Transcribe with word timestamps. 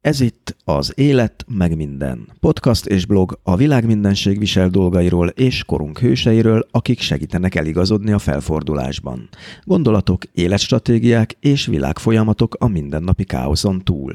Ez 0.00 0.20
itt 0.20 0.56
az 0.64 0.92
Élet 0.96 1.44
meg 1.48 1.76
minden. 1.76 2.28
Podcast 2.38 2.86
és 2.86 3.06
blog 3.06 3.38
a 3.42 3.56
világ 3.56 3.86
mindenség 3.86 4.38
visel 4.38 4.68
dolgairól 4.68 5.28
és 5.28 5.64
korunk 5.64 5.98
hőseiről, 5.98 6.66
akik 6.70 7.00
segítenek 7.00 7.54
eligazodni 7.54 8.12
a 8.12 8.18
felfordulásban. 8.18 9.28
Gondolatok, 9.64 10.22
életstratégiák 10.32 11.36
és 11.40 11.66
világfolyamatok 11.66 12.54
a 12.58 12.68
mindennapi 12.68 13.24
káoszon 13.24 13.84
túl. 13.84 14.12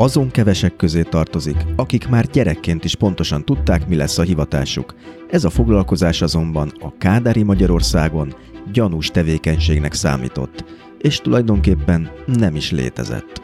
Azon 0.00 0.30
kevesek 0.30 0.76
közé 0.76 1.02
tartozik, 1.02 1.56
akik 1.76 2.08
már 2.08 2.26
gyerekként 2.26 2.84
is 2.84 2.94
pontosan 2.94 3.44
tudták, 3.44 3.88
mi 3.88 3.96
lesz 3.96 4.18
a 4.18 4.22
hivatásuk. 4.22 4.94
Ez 5.30 5.44
a 5.44 5.50
foglalkozás 5.50 6.22
azonban 6.22 6.72
a 6.80 6.96
Kádári 6.98 7.42
Magyarországon 7.42 8.34
gyanús 8.72 9.10
tevékenységnek 9.10 9.92
számított, 9.92 10.64
és 10.98 11.18
tulajdonképpen 11.18 12.10
nem 12.26 12.56
is 12.56 12.70
létezett. 12.70 13.42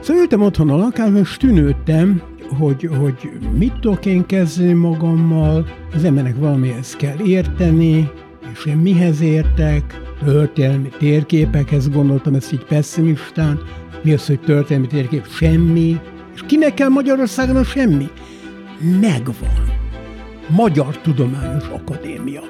Szóval 0.00 0.22
ültem 0.22 0.42
otthon 0.42 0.70
a 0.70 0.76
lakásban, 0.76 1.20
és 1.20 1.36
tűnődtem, 1.36 2.22
hogy, 2.58 2.88
hogy 2.98 3.30
mit 3.58 3.80
tudok 3.80 4.06
én 4.06 4.26
kezdeni 4.26 4.72
magammal, 4.72 5.66
az 5.94 6.04
embernek 6.04 6.36
valamihez 6.36 6.96
kell 6.96 7.18
érteni, 7.24 8.10
és 8.56 8.64
én 8.64 8.76
mihez 8.76 9.20
értek, 9.20 10.00
történelmi 10.24 10.88
térképekhez 10.98 11.88
gondoltam, 11.88 12.34
ezt 12.34 12.52
így 12.52 12.64
pessimistán, 12.64 13.60
mi 14.02 14.12
az, 14.12 14.26
hogy 14.26 14.40
történelmi 14.40 14.86
térkép? 14.86 15.26
Semmi. 15.28 16.00
És 16.34 16.40
kinek 16.46 16.74
kell 16.74 16.88
Magyarországon 16.88 17.56
a 17.56 17.64
semmi? 17.64 18.08
Megvan. 19.00 19.74
Magyar 20.48 20.98
Tudományos 20.98 21.64
Akadémia. 21.68 22.40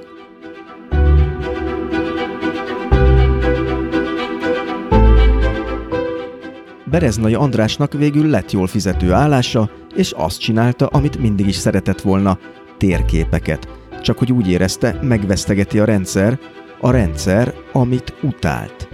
Bereznai 6.85 7.35
Andrásnak 7.35 7.93
végül 7.93 8.27
lett 8.27 8.53
jól 8.53 8.67
fizető 8.67 9.13
állása, 9.13 9.71
és 9.95 10.11
azt 10.11 10.41
csinálta, 10.41 10.87
amit 10.87 11.19
mindig 11.19 11.47
is 11.47 11.57
szeretett 11.57 12.01
volna, 12.01 12.39
térképeket. 12.77 13.76
Csak 14.07 14.19
hogy 14.19 14.33
úgy 14.33 14.51
érezte, 14.51 14.99
megvesztegeti 15.03 15.79
a 15.79 15.85
rendszer, 15.85 16.39
a 16.81 16.91
rendszer, 16.91 17.55
amit 17.73 18.15
utált. 18.23 18.89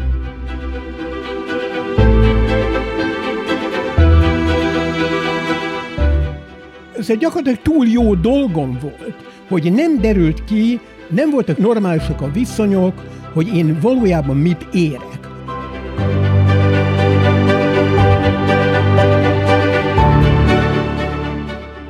Ez 6.96 7.10
egy 7.10 7.18
gyakorlatilag 7.18 7.62
túl 7.62 7.86
jó 7.86 8.14
dolgom 8.14 8.78
volt, 8.80 9.14
hogy 9.48 9.72
nem 9.72 10.00
derült 10.00 10.44
ki, 10.44 10.80
nem 11.10 11.30
voltak 11.30 11.58
normálisak 11.58 12.20
a 12.20 12.30
viszonyok, 12.30 13.02
hogy 13.32 13.56
én 13.56 13.78
valójában 13.80 14.36
mit 14.36 14.66
érek. 14.72 15.11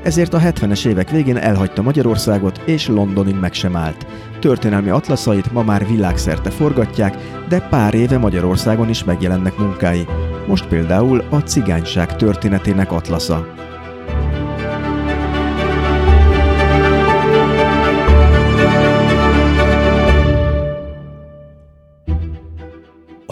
Ezért 0.02 0.34
a 0.34 0.38
70-es 0.38 0.86
évek 0.86 1.10
végén 1.10 1.36
elhagyta 1.36 1.82
Magyarországot, 1.82 2.60
és 2.64 2.88
Londonig 2.88 3.34
meg 3.40 3.52
sem 3.52 3.76
állt. 3.76 4.06
Történelmi 4.40 4.88
atlaszait 4.88 5.52
ma 5.52 5.62
már 5.62 5.86
világszerte 5.86 6.50
forgatják, 6.50 7.16
de 7.48 7.60
pár 7.60 7.94
éve 7.94 8.18
Magyarországon 8.18 8.88
is 8.88 9.04
megjelennek 9.04 9.56
munkái. 9.56 10.06
Most 10.46 10.66
például 10.66 11.24
a 11.30 11.36
cigányság 11.36 12.16
történetének 12.16 12.92
atlasza. 12.92 13.46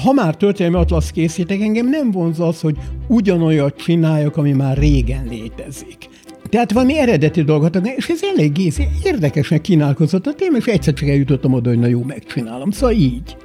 ha 0.03 0.13
már 0.13 0.37
történelmi 0.37 0.77
atlasz 0.77 1.11
készítek, 1.11 1.61
engem 1.61 1.89
nem 1.89 2.11
vonz 2.11 2.41
az, 2.41 2.61
hogy 2.61 2.77
ugyanolyat 3.09 3.77
csináljak, 3.77 4.37
ami 4.37 4.53
már 4.53 4.77
régen 4.77 5.27
létezik. 5.29 6.09
Tehát 6.51 6.73
valami 6.73 6.99
eredeti 6.99 7.43
dolgot, 7.43 7.81
és 7.97 8.09
ez 8.09 8.21
elég 8.23 8.73
érdekesen 9.05 9.61
kínálkozott 9.61 10.27
a 10.27 10.35
téma, 10.35 10.57
és 10.57 10.65
egyszer 10.67 10.95
csak 10.95 11.09
eljutottam 11.09 11.53
oda, 11.53 11.69
hogy 11.69 11.79
na 11.79 11.87
jó, 11.87 12.03
megcsinálom. 12.03 12.71
Szóval 12.71 12.95
így. 12.95 13.37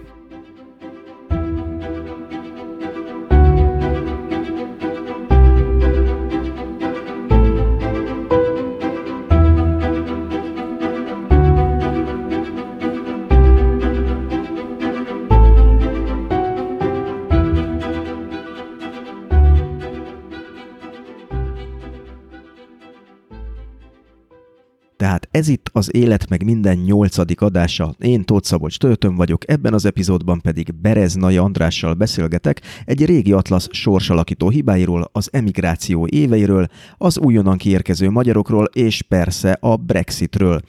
Ez 25.36 25.48
itt 25.48 25.70
az 25.72 25.96
Élet 25.96 26.30
meg 26.30 26.44
minden 26.44 26.78
nyolcadik 26.78 27.42
adása. 27.42 27.96
Én 28.00 28.24
Tóth 28.24 28.48
Szabolcs 28.48 28.78
Töltöm 28.78 29.16
vagyok, 29.16 29.50
ebben 29.50 29.74
az 29.74 29.86
epizódban 29.86 30.42
pedig 30.42 30.74
Bereznai 30.82 31.38
Andrással 31.38 31.94
beszélgetek 31.94 32.62
egy 32.86 33.06
régi 33.06 33.32
atlasz 33.32 33.68
sorsalakító 33.72 34.50
hibáiról, 34.50 35.10
az 35.12 35.30
emigráció 35.32 36.08
éveiről, 36.08 36.68
az 36.98 37.18
újonnan 37.18 37.58
kiérkező 37.58 38.10
magyarokról 38.10 38.66
és 38.74 39.02
persze 39.02 39.58
a 39.60 39.76
Brexitről. 39.76 40.62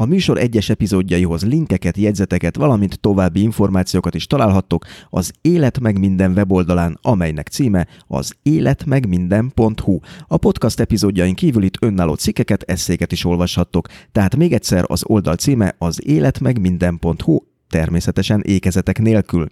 A 0.00 0.04
műsor 0.04 0.38
egyes 0.38 0.68
epizódjaihoz 0.68 1.44
linkeket, 1.44 1.96
jegyzeteket, 1.96 2.56
valamint 2.56 3.00
további 3.00 3.40
információkat 3.40 4.14
is 4.14 4.26
találhattok 4.26 4.84
az 5.10 5.32
Élet 5.40 5.80
meg 5.80 5.98
minden 5.98 6.32
weboldalán, 6.32 6.98
amelynek 7.02 7.48
címe 7.48 7.86
az 8.06 8.34
életmegminden.hu. 8.42 9.98
A 10.26 10.36
podcast 10.36 10.80
epizódjain 10.80 11.34
kívül 11.34 11.62
itt 11.62 11.76
önálló 11.80 12.14
cikkeket, 12.14 12.62
eszéket 12.62 13.12
is 13.12 13.24
olvashattok, 13.24 13.88
tehát 14.12 14.36
még 14.36 14.52
egyszer 14.52 14.84
az 14.86 15.02
oldal 15.06 15.34
címe 15.34 15.74
az 15.78 16.06
életmegminden.hu, 16.06 17.38
természetesen 17.68 18.42
ékezetek 18.44 18.98
nélkül. 18.98 19.46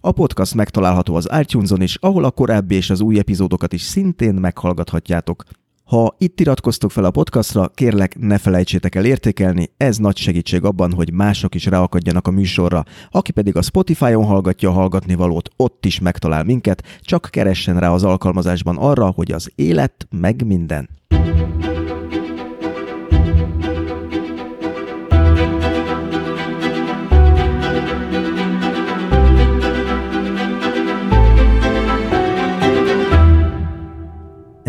A 0.00 0.12
podcast 0.12 0.54
megtalálható 0.54 1.14
az 1.14 1.28
iTunes-on 1.40 1.82
is, 1.82 1.96
ahol 2.00 2.24
a 2.24 2.30
korábbi 2.30 2.74
és 2.74 2.90
az 2.90 3.00
új 3.00 3.18
epizódokat 3.18 3.72
is 3.72 3.82
szintén 3.82 4.34
meghallgathatjátok. 4.34 5.44
Ha 5.92 6.14
itt 6.18 6.40
iratkoztok 6.40 6.90
fel 6.90 7.04
a 7.04 7.10
podcastra, 7.10 7.70
kérlek 7.74 8.18
ne 8.18 8.38
felejtsétek 8.38 8.94
el 8.94 9.04
értékelni, 9.04 9.70
ez 9.76 9.96
nagy 9.96 10.16
segítség 10.16 10.64
abban, 10.64 10.92
hogy 10.92 11.12
mások 11.12 11.54
is 11.54 11.66
ráakadjanak 11.66 12.26
a 12.26 12.30
műsorra. 12.30 12.84
Aki 13.10 13.32
pedig 13.32 13.56
a 13.56 13.62
Spotify-on 13.62 14.24
hallgatja 14.24 14.68
a 14.68 14.72
hallgatni 14.72 15.14
valót, 15.14 15.50
ott 15.56 15.84
is 15.86 15.98
megtalál 15.98 16.44
minket, 16.44 16.82
csak 17.00 17.28
keressen 17.30 17.78
rá 17.78 17.90
az 17.90 18.04
alkalmazásban 18.04 18.76
arra, 18.76 19.06
hogy 19.06 19.32
az 19.32 19.52
élet 19.54 20.06
meg 20.10 20.46
minden. 20.46 20.88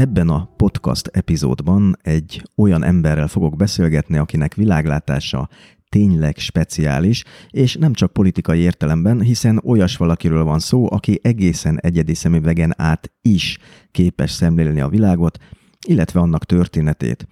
Ebben 0.04 0.30
a 0.30 0.50
podcast 0.58 1.08
epizódban 1.08 1.98
egy 2.02 2.44
olyan 2.56 2.84
emberrel 2.84 3.28
fogok 3.28 3.56
beszélgetni, 3.56 4.18
akinek 4.18 4.54
világlátása 4.54 5.50
tényleg 5.90 6.38
speciális, 6.38 7.24
és 7.50 7.76
nem 7.76 7.94
csak 7.94 8.14
politikai 8.14 8.60
értelemben, 8.60 9.22
hiszen 9.22 9.62
olyas 9.66 9.98
valakiről 9.98 10.44
van 10.44 10.60
szó, 10.60 10.92
aki 10.92 11.20
egészen 11.22 11.80
egyedi 11.82 12.14
szemüvegen 12.14 12.74
át 12.78 13.12
is 13.22 13.58
képes 13.92 14.32
szemlélni 14.32 14.82
a 14.82 14.88
világot, 14.90 15.38
illetve 15.88 16.20
annak 16.20 16.46
történetét. 16.46 17.28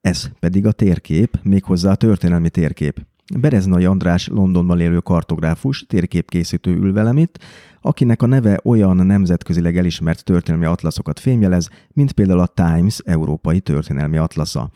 Ez 0.00 0.28
pedig 0.38 0.66
a 0.66 0.72
térkép, 0.72 1.38
méghozzá 1.42 1.90
a 1.90 1.94
történelmi 1.94 2.50
térkép. 2.50 3.06
Bereznai 3.32 3.84
András 3.84 4.28
Londonban 4.28 4.80
élő 4.80 4.98
kartográfus, 4.98 5.86
térképkészítő 5.86 6.70
ül 6.70 6.92
velem 6.92 7.16
itt, 7.16 7.38
akinek 7.80 8.22
a 8.22 8.26
neve 8.26 8.60
olyan 8.64 8.96
nemzetközileg 8.96 9.76
elismert 9.76 10.24
történelmi 10.24 10.64
atlaszokat 10.64 11.20
fémjelez, 11.20 11.68
mint 11.92 12.12
például 12.12 12.40
a 12.40 12.46
Times 12.46 12.98
Európai 13.04 13.60
Történelmi 13.60 14.16
Atlasza. 14.16 14.70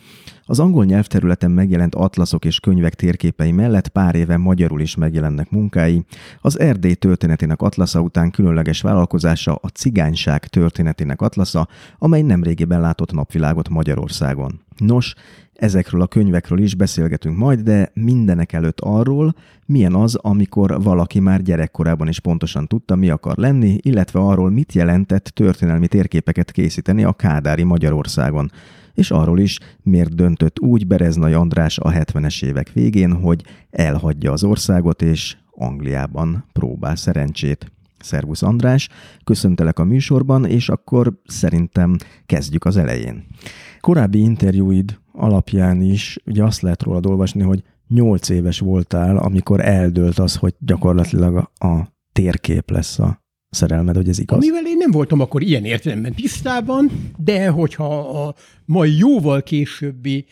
Az 0.45 0.59
angol 0.61 0.85
nyelvterületen 0.85 1.51
megjelent 1.51 1.95
atlaszok 1.95 2.45
és 2.45 2.61
könyvek 2.61 2.95
térképei 2.95 3.53
mellett 3.53 3.89
pár 3.89 4.15
éve 4.15 4.37
magyarul 4.37 4.81
is 4.81 4.95
megjelennek 4.95 5.51
munkái. 5.51 6.05
Az 6.41 6.59
Erdély 6.59 6.95
történetének 6.95 7.63
atlasza 7.63 8.01
után 8.01 8.31
különleges 8.31 8.81
vállalkozása 8.81 9.55
a 9.55 9.69
cigányság 9.69 10.47
történetének 10.47 11.21
atlasza, 11.21 11.69
amely 11.99 12.23
nemrégiben 12.23 12.81
látott 12.81 13.13
napvilágot 13.13 13.69
Magyarországon. 13.69 14.61
Nos, 14.77 15.15
Ezekről 15.59 16.01
a 16.01 16.07
könyvekről 16.07 16.59
is 16.59 16.75
beszélgetünk 16.75 17.37
majd, 17.37 17.61
de 17.61 17.91
mindenek 17.95 18.53
előtt 18.53 18.81
arról, 18.81 19.35
milyen 19.67 19.95
az, 19.95 20.15
amikor 20.15 20.83
valaki 20.83 21.21
már 21.21 21.43
gyerekkorában 21.43 22.09
is 22.09 22.21
pontosan 22.21 22.67
tudta, 22.67 22.97
mi 22.97 23.11
akar 23.11 23.37
lenni, 23.37 23.79
illetve 23.81 24.21
arról, 24.21 24.51
mit 24.51 24.73
jelentett 24.73 25.25
történelmi 25.25 25.89
térképeket 25.89 26.51
készíteni 26.51 27.05
a 27.05 27.13
Kádári 27.13 27.63
Magyarországon. 27.63 28.51
és 28.95 29.11
arról 29.11 29.39
is, 29.39 29.59
miért 29.83 30.15
döntött 30.15 30.61
úgy 30.61 30.87
Bereznai 30.87 31.33
András 31.33 31.79
a 31.79 31.91
70-es 31.91 32.45
évek 32.45 32.73
végén, 32.73 33.13
hogy 33.13 33.45
elhagyja 33.71 34.33
az 34.33 34.45
országot, 34.45 35.03
és 35.03 35.37
Angliában 35.51 36.45
próbál 36.53 36.97
szerencsét. 36.97 37.73
Szervusz 37.99 38.43
András, 38.43 38.89
köszöntelek 39.25 39.79
a 39.79 39.85
műsorban, 39.85 40.45
és 40.45 40.69
akkor 40.69 41.21
szerintem 41.27 41.97
kezdjük 42.27 42.65
az 42.65 42.77
elején. 42.77 43.27
Korábbi 43.81 44.19
interjúid 44.19 44.99
alapján 45.13 45.81
is 45.81 46.19
ugye 46.27 46.45
azt 46.45 46.61
lehet 46.61 46.83
rólad 46.83 47.07
olvasni, 47.07 47.43
hogy 47.43 47.63
8 47.89 48.29
éves 48.29 48.59
voltál, 48.59 49.17
amikor 49.17 49.61
eldőlt 49.61 50.19
az, 50.19 50.37
hogy 50.37 50.55
gyakorlatilag 50.59 51.51
a 51.59 51.77
térkép 52.13 52.71
lesz 52.71 52.99
a 52.99 53.23
szerelmed, 53.51 53.97
hogy 53.97 54.09
ez 54.09 54.19
igaz? 54.19 54.39
Amivel 54.39 54.67
én 54.67 54.77
nem 54.77 54.91
voltam 54.91 55.21
akkor 55.21 55.43
ilyen 55.43 55.65
értelemben 55.65 56.15
tisztában, 56.15 56.91
de 57.17 57.49
hogyha 57.49 57.99
a 58.25 58.35
mai 58.65 58.97
jóval 58.97 59.43
későbbi 59.43 60.27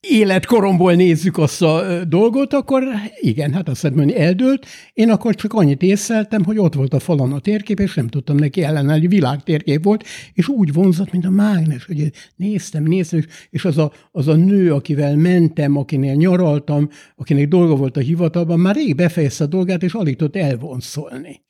életkoromból 0.00 0.94
nézzük 0.94 1.38
azt 1.38 1.62
a 1.62 2.04
dolgot, 2.04 2.52
akkor 2.52 2.82
igen, 3.20 3.52
hát 3.52 3.68
azt 3.68 3.82
mondani, 3.82 4.16
eldőlt. 4.16 4.66
Én 4.92 5.10
akkor 5.10 5.34
csak 5.34 5.52
annyit 5.52 5.82
észleltem, 5.82 6.44
hogy 6.44 6.58
ott 6.58 6.74
volt 6.74 6.94
a 6.94 6.98
falon 6.98 7.32
a 7.32 7.38
térkép, 7.38 7.80
és 7.80 7.94
nem 7.94 8.08
tudtam 8.08 8.36
neki 8.36 8.62
ellenállni, 8.62 9.06
világtérkép 9.06 9.84
volt, 9.84 10.04
és 10.32 10.48
úgy 10.48 10.72
vonzott, 10.72 11.12
mint 11.12 11.24
a 11.24 11.30
mágnes, 11.30 11.84
hogy 11.84 12.10
néztem, 12.36 12.82
néztem, 12.82 13.24
és 13.50 13.64
az 13.64 13.78
a, 13.78 13.92
az 14.10 14.28
a 14.28 14.34
nő, 14.34 14.74
akivel 14.74 15.16
mentem, 15.16 15.76
akinél 15.76 16.14
nyaraltam, 16.14 16.88
akinek 17.16 17.48
dolga 17.48 17.74
volt 17.74 17.96
a 17.96 18.00
hivatalban, 18.00 18.60
már 18.60 18.74
rég 18.74 18.94
befejezte 18.94 19.44
a 19.44 19.46
dolgát, 19.46 19.82
és 19.82 19.92
alig 19.92 20.16
tudott 20.16 20.36
elvonszolni. 20.36 21.46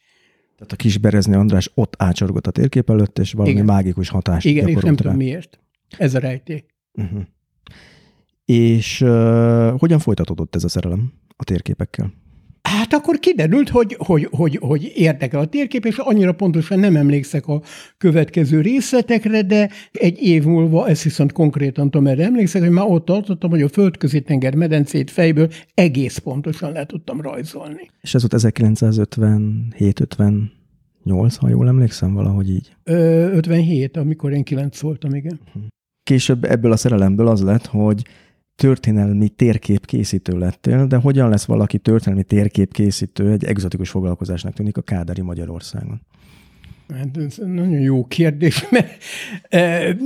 Tehát 0.57 0.73
a 0.73 0.77
kis 0.77 0.99
Berezni 0.99 1.35
András 1.35 1.71
ott 1.75 1.95
ácsorgott 1.99 2.47
a 2.47 2.51
térkép 2.51 2.91
előtt, 2.91 3.19
és 3.19 3.33
valami 3.33 3.51
Igen. 3.51 3.65
mágikus 3.65 4.09
hatást 4.09 4.47
Igen, 4.47 4.69
és 4.69 4.83
nem 4.83 4.97
tudom 4.97 5.17
miért. 5.17 5.59
Ez 5.99 6.15
a 6.15 6.19
rejték. 6.19 6.65
Uh-huh. 6.93 7.21
És 8.53 9.01
uh, 9.01 9.79
hogyan 9.79 9.99
folytatódott 9.99 10.55
ez 10.55 10.65
a 10.65 10.69
szerelem 10.69 11.13
a 11.37 11.45
térképekkel? 11.45 12.13
Hát 12.63 12.93
akkor 12.93 13.19
kiderült, 13.19 13.69
hogy, 13.69 13.97
hogy, 13.99 14.29
hogy, 14.31 14.57
hogy 14.61 14.93
érdekel 14.95 15.41
a 15.41 15.47
térkép, 15.47 15.85
és 15.85 15.99
annyira 15.99 16.33
pontosan 16.33 16.79
nem 16.79 16.97
emlékszek 16.97 17.47
a 17.47 17.63
következő 17.99 18.61
részletekre, 18.61 19.43
de 19.43 19.71
egy 19.93 20.23
év 20.23 20.45
múlva, 20.45 20.89
ezt 20.89 21.03
viszont 21.03 21.33
konkrétan 21.33 21.91
tudom, 21.91 22.07
erre 22.07 22.25
emlékszek, 22.25 22.63
hogy 22.63 22.71
már 22.71 22.87
ott 22.89 23.05
tartottam, 23.05 23.51
hogy 23.51 23.63
a 23.63 23.69
földközi 23.69 24.21
tenger 24.21 24.55
medencét 24.55 25.11
fejből 25.11 25.49
egész 25.75 26.19
pontosan 26.19 26.73
le 26.73 26.87
tudtam 26.87 27.21
rajzolni. 27.21 27.91
És 28.01 28.15
ez 28.15 28.31
volt 28.31 28.43
1957-58, 28.47 31.35
ha 31.39 31.49
jól 31.49 31.69
emlékszem, 31.69 32.15
valahogy 32.15 32.51
így? 32.51 32.77
Ö, 32.85 33.29
57, 33.33 33.97
amikor 33.97 34.33
én 34.33 34.43
9 34.43 34.81
voltam, 34.81 35.15
igen. 35.15 35.41
Később 36.03 36.45
ebből 36.45 36.73
a 36.73 36.77
szerelemből 36.77 37.27
az 37.27 37.43
lett, 37.43 37.67
hogy 37.67 38.03
történelmi 38.59 39.29
térképkészítő 39.29 40.39
lettél, 40.39 40.87
de 40.87 40.97
hogyan 40.97 41.29
lesz 41.29 41.45
valaki 41.45 41.79
történelmi 41.79 42.25
térképkészítő 42.25 43.31
egy 43.31 43.45
egzotikus 43.45 43.91
foglalkozásnak 43.91 44.55
tűnik 44.55 44.77
a 44.77 44.83
Kádári 44.83 45.21
Magyarországon? 45.21 46.01
Hát 46.95 47.17
ez 47.17 47.37
nagyon 47.37 47.81
jó 47.81 48.05
kérdés, 48.05 48.65
mert 48.71 49.03
e, 49.49 49.97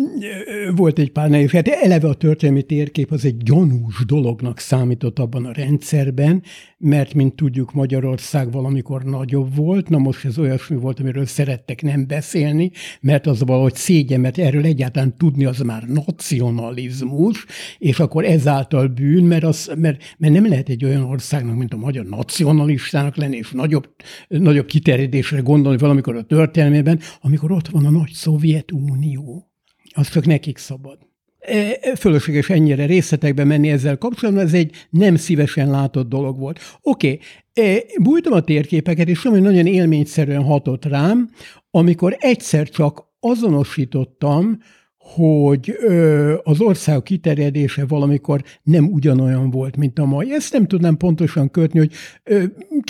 volt 0.77 0.99
egy 0.99 1.11
pár 1.11 1.31
nehéz. 1.31 1.51
Hát 1.51 1.69
eleve 1.69 2.09
a 2.09 2.15
történelmi 2.15 2.63
térkép 2.63 3.11
az 3.11 3.25
egy 3.25 3.37
gyanús 3.37 4.05
dolognak 4.07 4.59
számított 4.59 5.19
abban 5.19 5.45
a 5.45 5.53
rendszerben, 5.53 6.43
mert, 6.79 7.15
mint 7.15 7.35
tudjuk, 7.35 7.73
Magyarország 7.73 8.53
valamikor 8.53 9.03
nagyobb 9.03 9.57
volt, 9.57 9.89
na 9.89 9.99
most 9.99 10.25
ez 10.25 10.39
olyasmi 10.39 10.77
volt, 10.77 11.01
amiről 11.01 11.27
szerettek 11.27 11.83
nem 11.83 12.07
beszélni, 12.07 12.71
mert 13.01 13.27
az 13.27 13.43
valahogy 13.43 13.75
szégyen, 13.75 14.21
mert 14.21 14.39
erről 14.39 14.65
egyáltalán 14.65 15.17
tudni 15.17 15.45
az 15.45 15.59
már 15.59 15.83
nacionalizmus, 15.83 17.47
és 17.79 18.01
akkor 18.01 18.25
ezáltal 18.25 18.87
bűn, 18.87 19.25
mert, 19.25 19.45
az, 19.45 19.73
mert, 19.77 20.15
mert 20.19 20.33
nem 20.33 20.49
lehet 20.49 20.69
egy 20.69 20.85
olyan 20.85 21.03
országnak, 21.03 21.57
mint 21.57 21.73
a 21.73 21.77
magyar 21.77 22.05
nacionalistának 22.05 23.17
lenni, 23.17 23.37
és 23.37 23.51
nagyobb, 23.51 23.89
nagyobb 24.29 24.67
kiterjedésre 24.67 25.41
gondolni 25.41 25.79
valamikor 25.79 26.17
a 26.17 26.23
történelmi 26.23 26.72
értelmében, 26.75 27.01
amikor 27.21 27.53
ott 27.53 27.69
van 27.69 27.87
a 27.87 27.91
nagy 27.91 28.13
Szovjetunió. 28.13 29.51
Az 29.95 30.09
csak 30.09 30.27
nekik 30.27 30.59
szabad. 30.59 30.99
E, 31.39 31.97
fölösleges 31.97 32.51
ennyire 32.51 32.87
részletekbe 32.87 33.45
menni 33.45 33.71
ezzel 33.71 33.99
kapcsolatban, 33.99 34.45
ez 34.45 34.55
egy 34.55 34.87
nem 34.91 35.17
szívesen 35.17 35.71
látott 35.71 36.09
dolog 36.09 36.39
volt. 36.39 36.61
Oké, 36.83 37.19
okay. 37.55 37.85
bújtam 38.03 38.33
a 38.33 38.41
térképeket, 38.41 39.09
és 39.09 39.23
valami 39.23 39.43
nagyon 39.43 39.67
élményszerűen 39.67 40.43
hatott 40.43 40.85
rám, 40.85 41.31
amikor 41.71 42.17
egyszer 42.19 42.69
csak 42.69 43.05
azonosítottam, 43.21 44.59
hogy 45.03 45.77
ö, 45.79 46.35
az 46.43 46.61
ország 46.61 47.03
kiterjedése 47.03 47.87
valamikor 47.87 48.43
nem 48.63 48.85
ugyanolyan 48.85 49.51
volt, 49.51 49.77
mint 49.77 49.99
a 49.99 50.05
mai. 50.05 50.33
Ezt 50.33 50.53
nem 50.53 50.67
tudnám 50.67 50.97
pontosan 50.97 51.51
kötni, 51.51 51.79
hogy 51.79 51.93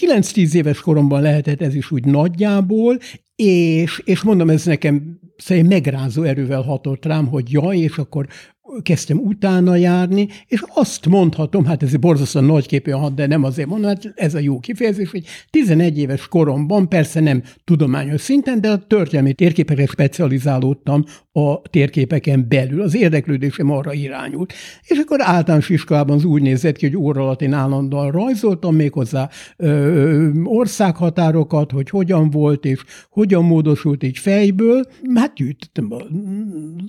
9-10 0.01 0.55
éves 0.55 0.81
koromban 0.81 1.23
lehetett 1.23 1.63
ez 1.63 1.75
is 1.75 1.91
úgy 1.91 2.05
nagyjából, 2.05 2.99
és, 3.43 4.03
és 4.05 4.23
mondom, 4.23 4.51
ez 4.51 4.65
nekem 4.65 5.21
szerintem 5.37 5.73
megrázó 5.73 6.23
erővel 6.23 6.63
hatott 6.63 7.05
rám, 7.05 7.27
hogy 7.27 7.53
jaj, 7.53 7.79
és 7.79 7.97
akkor 7.99 8.27
kezdtem 8.83 9.19
utána 9.19 9.77
járni, 9.77 10.29
és 10.47 10.63
azt 10.75 11.07
mondhatom, 11.07 11.65
hát 11.65 11.83
ez 11.83 11.97
borzasztóan 11.97 12.45
nagyképű 12.45 12.91
hat, 12.91 13.15
de 13.15 13.27
nem 13.27 13.45
azért 13.45 13.69
mondom, 13.69 13.89
hát 13.89 14.13
ez 14.15 14.35
a 14.35 14.39
jó 14.39 14.59
kifejezés, 14.59 15.11
hogy 15.11 15.25
11 15.51 15.99
éves 15.99 16.29
koromban, 16.29 16.89
persze 16.89 17.21
nem 17.21 17.43
tudományos 17.65 18.21
szinten, 18.21 18.61
de 18.61 18.71
a 18.71 18.79
történelmi 18.79 19.33
térképekre 19.33 19.87
specializálódtam 19.87 21.05
a 21.33 21.61
térképeken 21.61 22.47
belül. 22.49 22.83
Az 22.83 22.95
érdeklődésem 22.95 23.71
arra 23.71 23.93
irányult. 23.93 24.53
És 24.83 24.99
akkor 24.99 25.19
általános 25.23 25.69
iskolában 25.69 26.17
az 26.17 26.25
úgy 26.25 26.43
nézett 26.43 26.77
ki, 26.77 26.87
hogy 26.87 26.97
óra 26.97 27.23
alatt 27.23 27.43
én 27.43 27.53
állandóan 27.53 28.11
rajzoltam 28.11 28.75
méghozzá 28.75 29.29
országhatárokat, 30.45 31.71
hogy 31.71 31.91
hogyan 31.91 32.31
volt 32.31 32.65
és 32.65 32.85
hogyan 33.11 33.45
módosult 33.45 34.03
így 34.03 34.19
fejből. 34.19 34.85
Hát 35.15 35.35
gyűjtöttem 35.35 35.89
az 35.93 36.05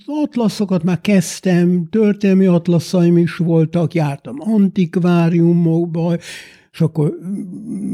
atlaszokat, 0.05 0.83
már 0.83 1.01
kezdtem, 1.01 1.62
történelmi 1.89 2.45
atlaszaim 2.45 3.17
is 3.17 3.35
voltak, 3.35 3.93
jártam 3.93 4.35
antikváriumokba, 4.39 6.15
és 6.71 6.81
akkor 6.81 7.17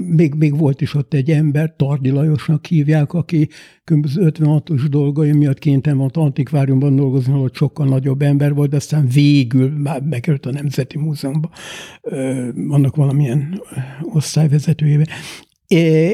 még, 0.07 0.33
még 0.33 0.57
volt 0.57 0.81
is 0.81 0.93
ott 0.93 1.13
egy 1.13 1.29
ember, 1.31 1.73
Tardi 1.77 2.09
Lajosnak 2.09 2.65
hívják, 2.65 3.13
aki 3.13 3.49
különböző 3.83 4.31
56-os 4.35 4.85
dolgai 4.89 5.31
miatt 5.31 5.59
kénytelen 5.59 5.97
volt 5.97 6.17
antikváriumban 6.17 6.95
dolgozni, 6.95 7.33
ahol 7.33 7.49
sokkal 7.53 7.87
nagyobb 7.87 8.21
ember 8.21 8.53
volt, 8.53 8.69
de 8.69 8.75
aztán 8.75 9.07
végül 9.07 9.69
már 9.69 10.03
bekerült 10.03 10.45
a 10.45 10.51
Nemzeti 10.51 10.97
Múzeumba, 10.97 11.49
annak 12.69 12.95
valamilyen 12.95 13.61
osztályvezetőjébe. 14.13 15.07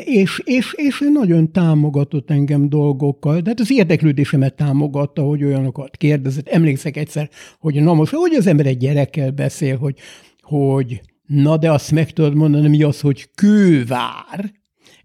És, 0.06 0.42
és, 0.44 0.74
és 0.74 1.02
ő 1.02 1.10
nagyon 1.10 1.52
támogatott 1.52 2.32
engem 2.32 2.70
dolgokkal, 2.70 3.40
de 3.40 3.50
hát 3.50 3.60
az 3.60 3.72
érdeklődésemet 3.72 4.56
támogatta, 4.56 5.22
hogy 5.22 5.44
olyanokat 5.44 5.98
kérdezett. 5.98 6.48
Emlékszek 6.48 6.98
egyszer, 6.98 7.30
hogy 7.60 7.84
na 7.84 7.94
most, 7.94 8.14
hogy 8.14 8.34
az 8.34 8.48
ember 8.48 8.66
egy 8.66 8.78
gyerekkel 8.78 9.32
beszél, 9.32 9.78
hogy, 9.78 9.98
hogy 10.42 11.02
Na, 11.26 11.58
de 11.58 11.72
azt 11.72 11.92
meg 11.92 12.12
tudod 12.12 12.36
mondani, 12.36 12.68
mi 12.68 12.84
az, 12.84 13.00
hogy 13.00 13.30
kővár? 13.36 14.52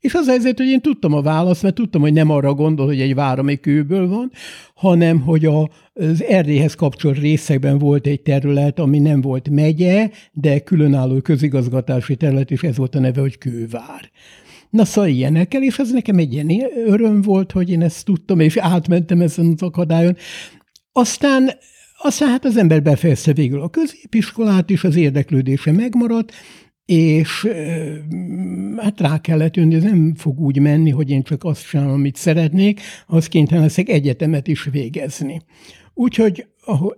És 0.00 0.14
az 0.14 0.26
helyzet, 0.26 0.58
hogy 0.58 0.66
én 0.66 0.80
tudtam 0.80 1.12
a 1.12 1.22
választ, 1.22 1.62
mert 1.62 1.74
tudtam, 1.74 2.00
hogy 2.00 2.12
nem 2.12 2.30
arra 2.30 2.54
gondol, 2.54 2.86
hogy 2.86 3.00
egy 3.00 3.14
vár, 3.14 3.38
ami 3.38 3.60
kőből 3.60 4.08
van, 4.08 4.30
hanem, 4.74 5.20
hogy 5.20 5.44
a, 5.44 5.70
az 5.92 6.24
Erdélyhez 6.24 6.74
kapcsolt 6.74 7.18
részekben 7.18 7.78
volt 7.78 8.06
egy 8.06 8.20
terület, 8.20 8.78
ami 8.78 8.98
nem 8.98 9.20
volt 9.20 9.48
megye, 9.48 10.10
de 10.32 10.58
különálló 10.58 11.20
közigazgatási 11.20 12.16
terület, 12.16 12.50
és 12.50 12.62
ez 12.62 12.76
volt 12.76 12.94
a 12.94 13.00
neve, 13.00 13.20
hogy 13.20 13.38
kővár. 13.38 14.10
Na 14.70 14.84
szóval 14.84 15.10
ilyenekkel, 15.10 15.62
és 15.62 15.78
ez 15.78 15.92
nekem 15.92 16.18
egy 16.18 16.32
ilyen 16.32 16.50
öröm 16.86 17.22
volt, 17.22 17.52
hogy 17.52 17.70
én 17.70 17.82
ezt 17.82 18.04
tudtam, 18.04 18.40
és 18.40 18.56
átmentem 18.56 19.20
ezen 19.20 19.52
az 19.54 19.62
akadályon. 19.62 20.16
Aztán 20.92 21.50
aztán 22.02 22.28
hát 22.28 22.44
az 22.44 22.56
ember 22.56 22.82
befejezte 22.82 23.32
végül 23.32 23.60
a 23.60 23.68
középiskolát 23.68 24.70
is, 24.70 24.84
az 24.84 24.96
érdeklődése 24.96 25.72
megmaradt, 25.72 26.32
és 26.90 27.48
hát 28.76 29.00
rá 29.00 29.20
kellett 29.20 29.56
jönni, 29.56 29.74
ez 29.74 29.82
nem 29.82 30.14
fog 30.14 30.40
úgy 30.40 30.58
menni, 30.58 30.90
hogy 30.90 31.10
én 31.10 31.22
csak 31.22 31.44
azt 31.44 31.68
csinálom, 31.68 31.92
amit 31.92 32.16
szeretnék, 32.16 32.80
az 33.06 33.26
kénytelen 33.26 33.62
leszek 33.62 33.88
egyetemet 33.88 34.48
is 34.48 34.64
végezni. 34.64 35.42
Úgyhogy 35.94 36.46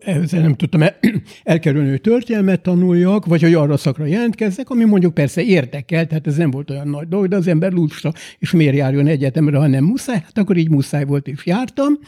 ezzel 0.01 0.41
nem 0.41 0.55
tudtam 0.55 0.83
el, 0.83 0.97
elkerülni, 1.43 1.91
hogy 1.91 2.01
történelmet 2.01 2.61
tanuljak, 2.61 3.27
vagy 3.27 3.43
hogy 3.43 3.55
arra 3.55 3.77
szakra 3.77 4.05
jelentkezzek, 4.05 4.71
ami 4.71 4.85
mondjuk 4.85 5.15
persze 5.15 5.43
érdekel, 5.43 6.07
tehát 6.07 6.27
ez 6.27 6.37
nem 6.37 6.51
volt 6.51 6.71
olyan 6.71 6.89
nagy 6.89 7.09
dolog, 7.09 7.29
de 7.29 7.37
az 7.37 7.47
ember 7.47 7.73
lusta, 7.73 8.13
és 8.39 8.51
miért 8.51 8.77
járjon 8.77 9.07
egyetemre, 9.07 9.59
ha 9.59 9.67
nem 9.67 9.85
muszáj, 9.85 10.21
hát 10.25 10.39
akkor 10.39 10.57
így 10.57 10.71
muszáj 10.71 11.05
volt, 11.05 11.29
és 11.29 11.47
jártam. 11.47 11.99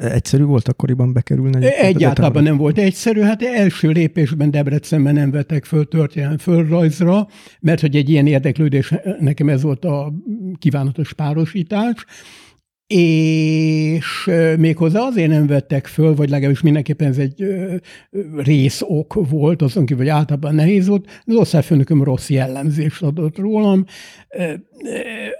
Egyszerű 0.00 0.42
volt 0.42 0.68
akkoriban 0.68 1.12
bekerülni? 1.12 1.66
Egyáltalán 1.66 2.42
nem 2.42 2.56
volt 2.56 2.78
egyszerű, 2.78 3.20
hát 3.20 3.42
első 3.42 3.88
lépésben 3.88 4.50
Debrecenben 4.50 5.14
nem 5.14 5.30
vettek 5.30 5.64
föl 5.64 5.88
történelem 5.88 6.38
fölrajzra, 6.38 7.28
mert 7.60 7.80
hogy 7.80 7.96
egy 7.96 8.08
ilyen 8.08 8.26
érdeklődés, 8.26 8.94
nekem 9.18 9.48
ez 9.48 9.62
volt 9.62 9.84
a 9.84 10.12
kívánatos 10.58 11.12
párosítás, 11.12 12.06
és 12.92 14.30
méghozzá 14.58 15.00
azért 15.00 15.28
nem 15.28 15.46
vettek 15.46 15.86
föl, 15.86 16.14
vagy 16.14 16.28
legalábbis 16.28 16.60
mindenképpen 16.60 17.08
ez 17.08 17.18
egy 17.18 17.46
részok 18.36 19.28
volt, 19.28 19.62
azon 19.62 19.86
kívül, 19.86 20.04
hogy 20.04 20.12
általában 20.12 20.54
nehéz 20.54 20.86
volt, 20.86 21.22
az 21.24 21.34
osztályfőnököm 21.34 22.02
rossz 22.02 22.30
jellemzést 22.30 23.02
adott 23.02 23.38
rólam. 23.38 23.84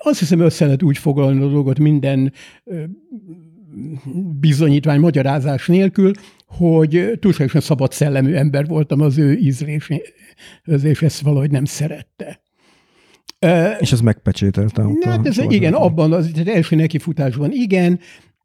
Azt 0.03 0.19
hiszem 0.19 0.41
össze 0.41 0.65
lehet 0.65 0.83
úgy 0.83 0.99
foglalni 0.99 1.43
a 1.43 1.49
dolgot 1.49 1.79
minden 1.79 2.33
bizonyítvány, 4.41 5.01
magyarázás 5.01 5.67
nélkül, 5.67 6.13
hogy 6.47 7.19
túlságosan 7.21 7.61
szabad 7.61 7.93
szellemű 7.93 8.33
ember 8.33 8.67
voltam 8.67 9.01
az 9.01 9.19
ő 9.19 9.33
ízléséhez, 9.33 10.85
és 10.85 11.03
ezt 11.03 11.21
valahogy 11.21 11.51
nem 11.51 11.65
szerette. 11.65 12.41
És 13.79 13.93
ez 13.93 14.01
megpecsételte 14.01 14.83
ott? 14.83 15.05
Hát 15.05 15.27
ez 15.27 15.39
igen, 15.49 15.73
abban 15.73 16.13
az, 16.13 16.31
az 16.35 16.49
első 16.49 16.77
nekifutásban 16.77 17.51
igen. 17.53 18.01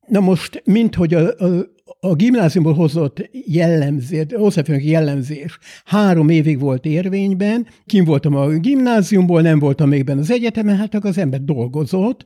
Na 0.07 0.19
most, 0.19 0.61
mint 0.65 0.95
hogy 0.95 1.13
a, 1.13 1.27
a, 1.37 1.75
a 1.99 2.15
gimnáziumból 2.15 2.73
hozott 2.73 3.29
jellemzés, 3.45 4.25
hozzáférők 4.35 4.83
jellemzés 4.83 5.59
három 5.85 6.29
évig 6.29 6.59
volt 6.59 6.85
érvényben, 6.85 7.67
kim 7.85 8.05
voltam 8.05 8.35
a 8.35 8.47
gimnáziumból, 8.47 9.41
nem 9.41 9.59
voltam 9.59 9.89
még 9.89 10.03
benne 10.03 10.19
az 10.19 10.31
egyetemen, 10.31 10.77
hát 10.77 10.95
akkor 10.95 11.09
az 11.09 11.17
ember 11.17 11.41
dolgozott, 11.41 12.25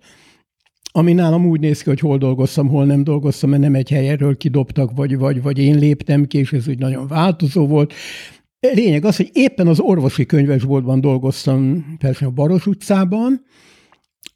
ami 0.91 1.13
nálam 1.13 1.45
úgy 1.45 1.59
néz 1.59 1.81
ki, 1.81 1.89
hogy 1.89 1.99
hol 1.99 2.17
dolgoztam, 2.17 2.67
hol 2.67 2.85
nem 2.85 3.03
dolgoztam, 3.03 3.49
mert 3.49 3.61
nem 3.61 3.75
egy 3.75 3.89
helyről 3.89 4.37
kidobtak, 4.37 4.91
vagy, 4.95 5.17
vagy, 5.17 5.41
vagy 5.41 5.59
én 5.59 5.77
léptem 5.77 6.25
ki, 6.25 6.37
és 6.37 6.53
ez 6.53 6.67
úgy 6.67 6.79
nagyon 6.79 7.07
változó 7.07 7.67
volt. 7.67 7.93
Lényeg 8.69 9.05
az, 9.05 9.15
hogy 9.15 9.29
éppen 9.33 9.67
az 9.67 9.79
orvosi 9.79 10.25
könyvesboltban 10.25 11.01
dolgoztam, 11.01 11.85
persze 11.97 12.25
a 12.25 12.29
Baros 12.29 12.65
utcában, 12.65 13.43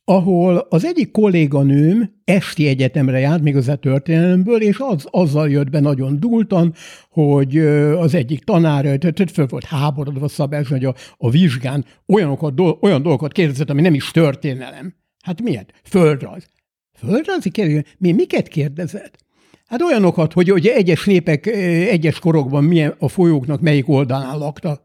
ahol 0.04 0.58
az 0.70 0.86
egyik 0.86 1.12
kolléganőm 1.12 2.22
esti 2.24 2.68
egyetemre 2.68 3.20
járt, 3.20 3.42
még 3.42 3.56
az 3.56 3.68
a 3.68 3.76
történelemből, 3.76 4.62
és 4.62 4.78
az, 4.80 5.08
azzal 5.10 5.50
jött 5.50 5.70
be 5.70 5.80
nagyon 5.80 6.20
dúltan, 6.20 6.74
hogy 7.10 7.58
az 7.98 8.14
egyik 8.14 8.44
tanár, 8.44 8.84
tehát 8.84 9.32
föl 9.32 9.48
volt 9.48 9.64
háborodva 9.64 10.28
Szabás, 10.28 10.68
hogy 10.68 10.86
a, 10.86 10.96
a 11.18 11.30
vizsgán 11.30 11.86
olyanokat, 12.08 12.60
olyan 12.60 13.02
dolgokat 13.02 13.32
kérdezett, 13.32 13.70
ami 13.70 13.82
nem 13.82 13.94
is 13.94 14.12
történelem. 14.12 14.96
Hát 15.24 15.42
miért? 15.42 15.74
Földrajz. 15.84 16.48
Földrajzi 16.94 17.50
kérdés? 17.50 17.96
Mi 17.98 18.12
miket 18.12 18.48
kérdezett? 18.48 19.25
Hát 19.66 19.82
olyanokat, 19.82 20.34
hogy 20.34 20.50
hogy 20.50 20.68
egyes 20.68 21.06
népek 21.06 21.46
egyes 21.46 22.20
korokban 22.20 22.64
milyen 22.64 22.96
a 23.00 23.08
folyóknak 23.08 23.62
melyik 23.62 23.90
oldalán 23.90 24.38
laktak. 24.38 24.82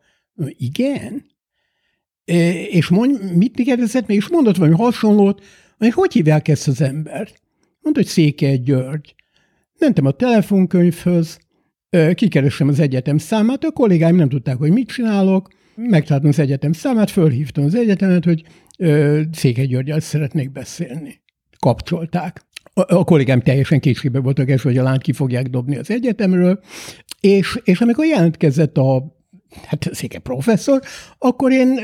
Igen? 0.47 1.25
És 2.71 2.89
mond, 2.89 3.37
mit 3.37 3.55
kérdezett 3.55 4.07
meg? 4.07 4.17
És 4.17 4.29
mondott 4.29 4.57
valami 4.57 4.77
hasonlót, 4.77 5.45
hogy 5.79 5.93
hogy 5.93 6.13
hívják 6.13 6.49
ezt 6.49 6.69
az 6.69 6.81
embert? 6.81 7.41
Mondta, 7.81 8.01
hogy 8.01 8.11
Székely 8.11 8.57
György. 8.57 9.15
Mentem 9.79 10.07
a 10.07 10.11
telefonkönyvhöz, 10.11 11.39
kikerestem 12.15 12.69
az 12.69 12.81
egyetem 12.81 13.19
számát, 13.19 13.65
a 13.65 13.71
kollégáim 13.71 14.17
nem 14.17 14.29
tudták, 14.29 14.57
hogy 14.57 14.71
mit 14.71 14.89
csinálok, 14.89 15.49
megtaláltam 15.75 16.31
az 16.31 16.39
egyetem 16.39 16.73
számát, 16.73 17.11
fölhívtam 17.11 17.65
az 17.65 17.75
egyetemet, 17.75 18.25
hogy 18.25 18.45
Székely 19.33 19.67
Györgyel 19.67 20.01
szeretnék 20.01 20.53
beszélni. 20.53 21.21
Kapcsolták 21.59 22.47
a, 22.75 23.05
kollégám 23.05 23.41
teljesen 23.41 23.81
készségbe 23.81 24.21
voltak 24.21 24.49
és 24.49 24.63
hogy 24.63 24.79
a 24.79 24.83
lányt 24.83 25.03
ki 25.03 25.13
fogják 25.13 25.47
dobni 25.47 25.77
az 25.77 25.91
egyetemről, 25.91 26.61
és, 27.21 27.59
és 27.65 27.81
amikor 27.81 28.05
jelentkezett 28.05 28.79
a 28.79 29.19
hát 29.67 29.89
széke 29.93 30.19
professzor, 30.19 30.81
akkor 31.19 31.53
én 31.53 31.81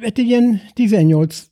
hát 0.00 0.18
ilyen 0.18 0.60
18 0.74 1.44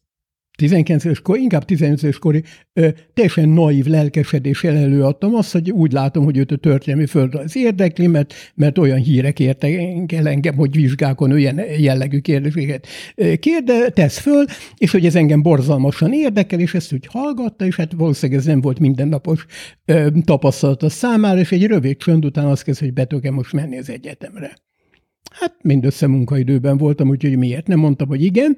19 0.61 1.05
éves 1.05 1.21
kor, 1.21 1.39
inkább 1.39 1.65
15 1.65 2.03
éves 2.03 2.19
kori, 2.19 2.43
ö, 2.73 2.89
teljesen 3.15 3.49
naív 3.49 3.87
lelkesedéssel 3.87 4.77
előadtam. 4.77 5.35
Azt, 5.35 5.53
hogy 5.53 5.71
úgy 5.71 5.93
látom, 5.93 6.25
hogy 6.25 6.37
őt 6.37 6.53
a 6.53 6.57
történelmi 6.57 7.07
földrajz 7.07 7.57
érdekli, 7.57 8.07
mert, 8.07 8.35
mert 8.55 8.79
olyan 8.79 8.99
hírek 8.99 9.41
értek 9.41 9.73
el 10.13 10.29
engem, 10.29 10.55
hogy 10.55 10.75
vizsgákon 10.75 11.33
olyan 11.33 11.61
jellegű 11.79 12.19
kérdéseket 12.19 12.87
kérde, 13.39 13.89
tesz 13.89 14.19
föl, 14.19 14.45
és 14.77 14.91
hogy 14.91 15.07
ez 15.07 15.15
engem 15.15 15.43
borzalmasan 15.43 16.13
érdekel, 16.13 16.61
és 16.61 16.75
ezt 16.75 16.93
úgy 16.93 17.07
hallgatta, 17.07 17.65
és 17.67 17.77
hát 17.77 17.93
valószínűleg 17.93 18.41
ez 18.41 18.47
nem 18.47 18.61
volt 18.61 18.79
mindennapos 18.79 19.47
ö, 19.85 20.09
tapasztalata 20.25 20.89
számára, 20.89 21.41
és 21.41 21.53
egy 21.53 21.67
rövid 21.67 21.97
csönd 21.97 22.25
után 22.25 22.47
azt 22.47 22.63
kezd, 22.63 22.81
hogy 22.81 22.93
be 22.93 23.07
most 23.31 23.53
menni 23.53 23.79
az 23.79 23.91
egyetemre. 23.91 24.53
Hát 25.31 25.55
mindössze 25.63 26.07
munkaidőben 26.07 26.77
voltam, 26.77 27.09
úgyhogy 27.09 27.37
miért? 27.37 27.67
Nem 27.67 27.79
mondtam, 27.79 28.09
hogy 28.09 28.25
igen, 28.25 28.57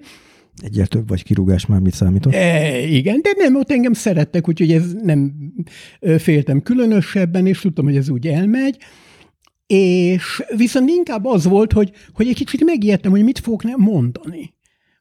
Egyel 0.57 0.87
több 0.87 1.09
vagy 1.09 1.23
kirúgás 1.23 1.67
már 1.67 1.81
mit 1.81 1.95
számított? 1.95 2.33
E, 2.35 2.79
igen, 2.87 3.21
de 3.23 3.31
nem, 3.37 3.57
ott 3.57 3.71
engem 3.71 3.93
szerettek, 3.93 4.49
úgyhogy 4.49 4.73
ez 4.73 4.93
nem 4.93 5.33
féltem 6.19 6.63
különösebben, 6.63 7.47
és 7.47 7.61
tudtam, 7.61 7.85
hogy 7.85 7.97
ez 7.97 8.09
úgy 8.09 8.27
elmegy. 8.27 8.77
És 9.67 10.43
viszont 10.57 10.89
inkább 10.89 11.25
az 11.25 11.45
volt, 11.45 11.73
hogy, 11.73 11.93
hogy 12.13 12.29
egy 12.29 12.35
kicsit 12.35 12.65
megijedtem, 12.65 13.11
hogy 13.11 13.25
mit 13.25 13.39
fogok 13.39 13.63
mondani. 13.77 14.55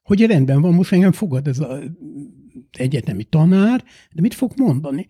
Hogy 0.03 0.25
rendben 0.25 0.61
van, 0.61 0.73
most 0.73 0.91
engem 0.91 1.11
fogad 1.11 1.47
ez 1.47 1.59
az 1.59 1.79
egyetemi 2.77 3.23
tanár, 3.23 3.83
de 4.13 4.21
mit 4.21 4.33
fog 4.33 4.51
mondani? 4.55 5.07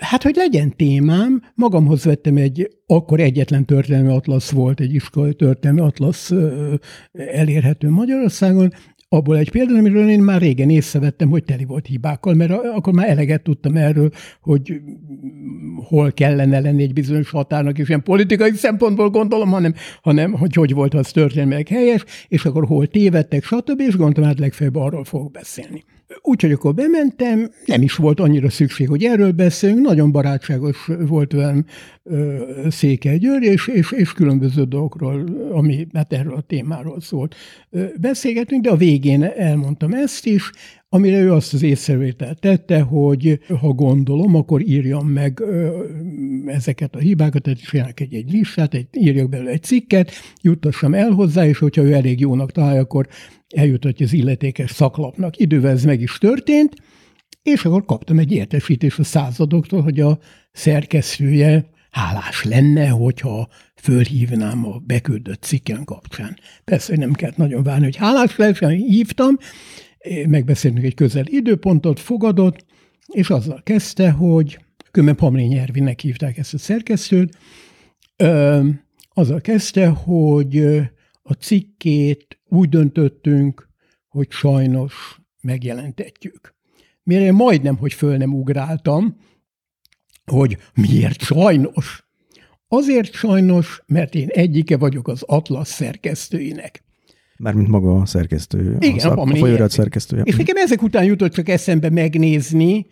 Hát, 0.00 0.22
hogy 0.22 0.34
legyen 0.36 0.76
témám, 0.76 1.42
magamhoz 1.54 2.04
vettem 2.04 2.36
egy, 2.36 2.70
akkor 2.86 3.20
egyetlen 3.20 3.64
történelmi 3.64 4.12
atlasz 4.12 4.50
volt, 4.50 4.80
egy 4.80 4.94
iskolai 4.94 5.34
történelmi 5.34 5.80
atlasz 5.80 6.32
elérhető 7.12 7.88
Magyarországon, 7.88 8.72
abból 9.12 9.36
egy 9.36 9.50
példa, 9.50 9.78
amiről 9.78 10.08
én 10.08 10.20
már 10.20 10.40
régen 10.40 10.70
észrevettem, 10.70 11.28
hogy 11.28 11.44
teli 11.44 11.64
volt 11.64 11.86
hibákkal, 11.86 12.34
mert 12.34 12.50
akkor 12.50 12.92
már 12.92 13.08
eleget 13.08 13.42
tudtam 13.42 13.76
erről, 13.76 14.10
hogy 14.40 14.80
hol 15.88 16.12
kellene 16.12 16.60
lenni 16.60 16.82
egy 16.82 16.92
bizonyos 16.92 17.30
határnak, 17.30 17.78
és 17.78 17.88
ilyen 17.88 18.02
politikai 18.02 18.52
szempontból 18.52 19.10
gondolom, 19.10 19.50
hanem, 19.50 19.74
hanem 20.02 20.32
hogy 20.32 20.54
hogy 20.54 20.72
volt 20.72 20.94
az 20.94 21.10
történelmileg 21.10 21.68
helyes, 21.68 22.04
és 22.28 22.44
akkor 22.44 22.66
hol 22.66 22.86
tévedtek, 22.86 23.44
stb., 23.44 23.80
és 23.80 23.96
gondoltam, 23.96 24.24
hát 24.24 24.38
legfeljebb 24.38 24.76
arról 24.76 25.04
fogok 25.04 25.30
beszélni. 25.30 25.84
Úgyhogy 26.22 26.52
akkor 26.52 26.74
bementem, 26.74 27.50
nem 27.66 27.82
is 27.82 27.94
volt 27.94 28.20
annyira 28.20 28.50
szükség, 28.50 28.88
hogy 28.88 29.04
erről 29.04 29.32
beszéljünk, 29.32 29.86
nagyon 29.86 30.12
barátságos 30.12 30.88
volt 31.08 31.32
velem 31.32 31.64
Székely 32.68 33.18
György, 33.18 33.42
és, 33.42 33.66
és, 33.66 33.92
és 33.92 34.12
különböző 34.12 34.64
dolgokról, 34.64 35.24
ami 35.52 35.86
hát 35.92 36.12
erről 36.12 36.34
a 36.34 36.40
témáról 36.40 37.00
szólt. 37.00 37.34
Beszélgetünk, 38.00 38.62
de 38.62 38.70
a 38.70 38.76
végén 38.76 39.22
elmondtam 39.22 39.92
ezt 39.92 40.26
is, 40.26 40.50
amire 40.88 41.20
ő 41.20 41.32
azt 41.32 41.54
az 41.54 41.62
észrevételt 41.62 42.40
tette, 42.40 42.80
hogy 42.80 43.40
ha 43.60 43.68
gondolom, 43.68 44.34
akkor 44.34 44.60
írjam 44.60 45.06
meg 45.06 45.42
ezeket 46.46 46.94
a 46.94 46.98
hibákat, 46.98 47.42
tehát 47.42 47.60
csinálják 47.60 48.00
egy, 48.00 48.14
egy 48.14 48.32
listát, 48.32 48.74
egy, 48.74 48.86
írjak 48.92 49.28
belőle 49.28 49.50
egy 49.50 49.62
cikket, 49.62 50.10
juttassam 50.42 50.94
el 50.94 51.10
hozzá, 51.10 51.46
és 51.46 51.58
hogyha 51.58 51.82
ő 51.82 51.92
elég 51.92 52.20
jónak 52.20 52.52
találja, 52.52 52.80
akkor 52.80 53.08
eljutatja 53.56 54.06
az 54.06 54.12
illetékes 54.12 54.70
szaklapnak. 54.70 55.38
Idővel 55.38 55.70
ez 55.70 55.84
meg 55.84 56.00
is 56.00 56.18
történt, 56.18 56.74
és 57.42 57.64
akkor 57.64 57.84
kaptam 57.84 58.18
egy 58.18 58.32
értesítést 58.32 58.98
a 58.98 59.04
századoktól, 59.04 59.82
hogy 59.82 60.00
a 60.00 60.18
szerkesztője 60.52 61.70
hálás 61.90 62.44
lenne, 62.44 62.88
hogyha 62.88 63.48
fölhívnám 63.74 64.66
a 64.66 64.78
beküldött 64.78 65.42
cikken 65.42 65.84
kapcsán. 65.84 66.38
Persze, 66.64 66.96
nem 66.96 67.12
kellett 67.12 67.36
nagyon 67.36 67.62
várni, 67.62 67.84
hogy 67.84 67.96
hálás 67.96 68.36
lehessen, 68.36 68.70
hívtam, 68.70 69.36
megbeszéltünk 70.26 70.84
egy 70.84 70.94
közel 70.94 71.24
időpontot, 71.26 72.00
fogadott, 72.00 72.64
és 73.06 73.30
azzal 73.30 73.60
kezdte, 73.62 74.10
hogy 74.10 74.58
Köme 74.90 75.12
Pamlény 75.12 75.52
Ervinnek 75.52 76.00
hívták 76.00 76.38
ezt 76.38 76.54
a 76.54 76.58
szerkesztőt, 76.58 77.36
ö, 78.16 78.68
azzal 79.14 79.40
kezdte, 79.40 79.86
hogy 79.88 80.80
a 81.22 81.32
cikkét 81.32 82.40
úgy 82.48 82.68
döntöttünk, 82.68 83.68
hogy 84.08 84.30
sajnos 84.30 85.20
megjelentetjük. 85.40 86.54
Mire 87.02 87.24
én 87.24 87.32
majdnem, 87.32 87.76
hogy 87.76 87.92
föl 87.92 88.16
nem 88.16 88.34
ugráltam, 88.34 89.16
hogy 90.24 90.56
miért 90.74 91.20
sajnos. 91.20 92.08
Azért 92.68 93.12
sajnos, 93.12 93.82
mert 93.86 94.14
én 94.14 94.28
egyike 94.28 94.76
vagyok 94.76 95.08
az 95.08 95.22
Atlas 95.22 95.68
szerkesztőinek. 95.68 96.84
Mármint 97.36 97.68
maga 97.68 98.00
a 98.00 98.06
szerkesztő. 98.06 98.76
Igen, 98.80 99.10
a, 99.10 99.16
a, 99.16 99.22
a 99.22 99.36
folyóirat 99.36 99.70
szerkesztője. 99.70 100.22
És 100.22 100.36
nekem 100.36 100.56
ezek 100.56 100.82
után 100.82 101.04
jutott 101.04 101.32
csak 101.32 101.48
eszembe 101.48 101.90
megnézni, 101.90 102.86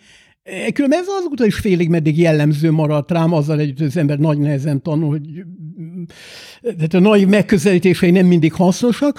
Különben 0.72 0.98
ez 0.98 1.06
azóta 1.08 1.46
is 1.46 1.54
félig 1.54 1.88
meddig 1.88 2.18
jellemző 2.18 2.70
maradt 2.70 3.10
rám, 3.10 3.32
azzal 3.32 3.60
együtt 3.60 3.80
az 3.80 3.96
ember 3.96 4.18
nagy 4.18 4.38
nehezen 4.38 4.82
tanul, 4.82 5.08
hogy 5.08 5.44
tehát 6.62 6.94
a 6.94 6.98
nagy 6.98 7.28
megközelítései 7.28 8.10
nem 8.10 8.26
mindig 8.26 8.52
hasznosak. 8.52 9.18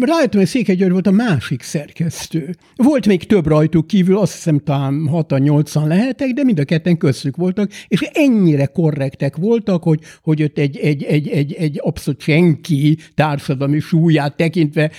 Rájöttem, 0.00 0.40
hogy 0.40 0.48
Székely 0.48 0.88
volt 0.88 1.06
a 1.06 1.10
másik 1.10 1.62
szerkesztő. 1.62 2.56
Volt 2.76 3.06
még 3.06 3.26
több 3.26 3.46
rajtuk 3.46 3.86
kívül, 3.86 4.18
azt 4.18 4.32
hiszem 4.32 4.58
talán 4.58 5.08
6-8-an 5.12 5.86
lehetek, 5.86 6.30
de 6.32 6.44
mind 6.44 6.58
a 6.58 6.64
ketten 6.64 6.96
köztük 6.96 7.36
voltak, 7.36 7.70
és 7.88 8.00
ennyire 8.00 8.66
korrektek 8.66 9.36
voltak, 9.36 9.82
hogy, 9.82 10.00
hogy 10.22 10.42
ott 10.42 10.58
egy, 10.58 10.76
egy, 10.76 11.02
egy, 11.02 11.28
egy, 11.28 11.52
egy 11.52 11.80
abszolút 11.82 12.20
senki 12.20 12.98
társadalmi 13.14 13.80
súlyát 13.80 14.36
tekintve 14.36 14.90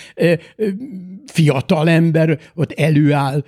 fiatal 1.26 1.90
ember 1.90 2.40
ott 2.56 2.72
előáll 2.72 3.44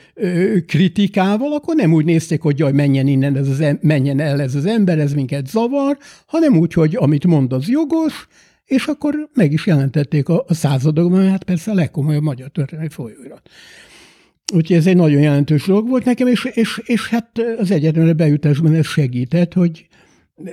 kritikával, 0.68 1.54
akkor 1.54 1.76
nem 1.76 1.94
úgy 1.94 2.06
nézték, 2.06 2.42
hogy 2.42 2.60
jaj, 2.60 2.72
menjen 2.72 3.08
innen, 3.08 3.38
ez 3.38 3.48
az, 3.48 3.64
menjen 3.82 4.20
el 4.20 4.42
ez 4.42 4.56
az 4.56 4.66
ember, 4.66 5.00
ez 5.00 5.14
minket 5.14 5.48
zavar, 5.48 5.98
hanem 6.26 6.58
úgy, 6.58 6.74
hogy 6.74 6.96
amit 6.96 7.26
mond, 7.26 7.54
az 7.54 7.68
jogos, 7.68 8.28
és 8.70 8.86
akkor 8.86 9.30
meg 9.34 9.52
is 9.52 9.66
jelentették 9.66 10.30
a, 10.30 10.44
a 10.48 10.54
századokban, 10.54 11.30
hát 11.30 11.44
persze 11.44 11.72
a 11.72 11.74
legkomolyabb 11.74 12.24
magyar 12.24 12.50
történelmi 12.50 12.90
folyóirat. 12.90 13.50
Úgyhogy 14.54 14.76
ez 14.76 14.88
egy 14.88 14.96
nagyon 14.96 15.22
jelentős 15.22 15.66
dolog 15.66 15.90
volt 15.90 16.06
nekem, 16.06 16.28
és, 16.28 16.46
és, 16.54 16.82
és 16.84 17.08
hát 17.08 17.42
az 17.58 17.72
egyetemre 17.72 18.14
bejutásban 18.14 18.74
ez 18.74 18.86
segített, 18.86 19.54
hogy, 19.54 19.88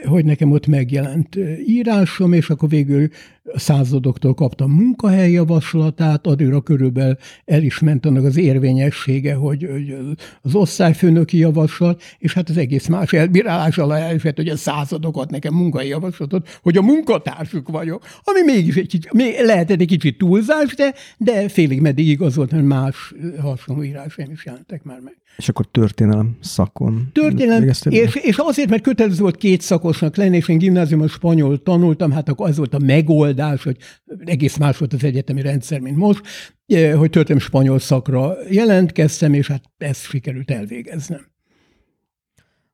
hogy 0.04 0.24
nekem 0.24 0.50
ott 0.50 0.66
megjelent 0.66 1.38
írásom, 1.66 2.32
és 2.32 2.50
akkor 2.50 2.68
végül 2.68 3.08
századoktól 3.54 4.34
kaptam 4.34 4.70
munkahelyjavaslatát, 4.70 6.26
addigra 6.26 6.60
körülbelül 6.60 7.16
el 7.44 7.62
is 7.62 7.78
ment 7.78 8.06
annak 8.06 8.24
az 8.24 8.36
érvényessége, 8.36 9.34
hogy, 9.34 9.68
hogy 9.70 9.96
az 10.42 10.54
osztályfőnöki 10.54 11.38
javaslat, 11.38 12.02
és 12.18 12.32
hát 12.32 12.48
az 12.48 12.56
egész 12.56 12.86
más 12.86 13.12
elbírálás 13.12 13.78
alá 13.78 13.98
elfett, 13.98 14.36
hogy 14.36 14.48
a 14.48 14.56
századokat 14.56 15.30
nekem 15.30 15.54
munkahelyjavaslatot, 15.54 16.58
hogy 16.62 16.76
a 16.76 16.82
munkatársuk 16.82 17.68
vagyok, 17.68 18.04
ami 18.22 18.52
mégis 18.52 18.76
egy 18.76 18.88
kicsit, 18.88 19.12
még 19.12 19.34
lehetett 19.44 19.80
egy 19.80 19.86
kicsit 19.86 20.18
túlzás, 20.18 20.74
de, 20.74 20.94
de 21.16 21.48
félig 21.48 21.80
meddig 21.80 22.08
igaz 22.08 22.36
volt, 22.36 22.50
mert 22.50 22.64
más 22.64 23.14
hasonló 23.40 23.82
írásaim 23.82 24.30
is 24.30 24.44
jelentek 24.44 24.82
már 24.82 25.00
meg. 25.00 25.16
És 25.36 25.48
akkor 25.48 25.66
történelem 25.70 26.36
szakon. 26.40 27.08
Történelem, 27.12 27.68
és, 27.88 28.14
és 28.14 28.36
azért, 28.36 28.68
mert 28.68 28.82
kötelező 28.82 29.20
volt 29.20 29.36
két 29.36 29.60
szakosnak 29.60 30.16
lenni, 30.16 30.36
és 30.36 30.48
én 30.48 30.58
gimnáziumban 30.58 31.08
spanyol 31.08 31.62
tanultam, 31.62 32.10
hát 32.10 32.28
akkor 32.28 32.48
az 32.48 32.56
volt 32.56 32.74
a 32.74 32.78
megoldás, 32.78 33.35
hogy 33.62 33.76
egész 34.24 34.56
más 34.56 34.78
volt 34.78 34.92
az 34.92 35.04
egyetemi 35.04 35.40
rendszer, 35.42 35.80
mint 35.80 35.96
most, 35.96 36.20
eh, 36.66 36.94
hogy 36.94 37.10
történelem 37.10 37.46
spanyol 37.46 37.78
szakra 37.78 38.34
jelentkeztem, 38.50 39.34
és 39.34 39.46
hát 39.46 39.62
ezt 39.78 40.02
sikerült 40.02 40.50
elvégeznem. 40.50 41.20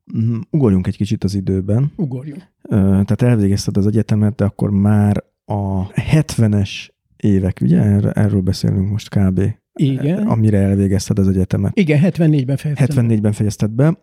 Mhm, 0.05 0.41
ugorjunk 0.51 0.87
egy 0.87 0.97
kicsit 0.97 1.25
az 1.25 1.35
időben. 1.35 1.93
Ugorjunk. 1.97 2.43
Tehát 2.69 3.23
elvégezted 3.23 3.77
az 3.77 3.87
egyetemet, 3.87 4.35
de 4.35 4.45
akkor 4.45 4.71
már 4.71 5.25
a 5.45 5.93
70-es 5.93 6.89
évek, 7.17 7.59
ugye? 7.63 7.81
Erről 8.13 8.41
beszélünk 8.41 8.91
most 8.91 9.09
kb. 9.09 9.41
Igen. 9.75 10.27
Amire 10.27 10.59
elvégezted 10.59 11.19
az 11.19 11.29
egyetemet. 11.29 11.79
Igen, 11.79 12.01
74-ben 12.03 12.57
fejeztem. 12.57 13.07
74-ben 13.07 13.33
fejezted 13.33 13.71
be. 13.71 13.99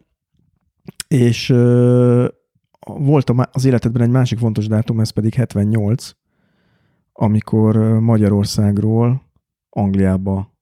És 1.08 1.50
uh, 1.50 2.28
volt 2.86 3.32
az 3.51 3.66
életedben 3.66 4.01
egy 4.01 4.10
másik 4.10 4.38
fontos 4.38 4.68
dátum, 4.68 5.00
ez 5.00 5.10
pedig 5.10 5.34
78, 5.34 6.12
amikor 7.21 7.77
Magyarországról 7.99 9.31
Angliába 9.69 10.57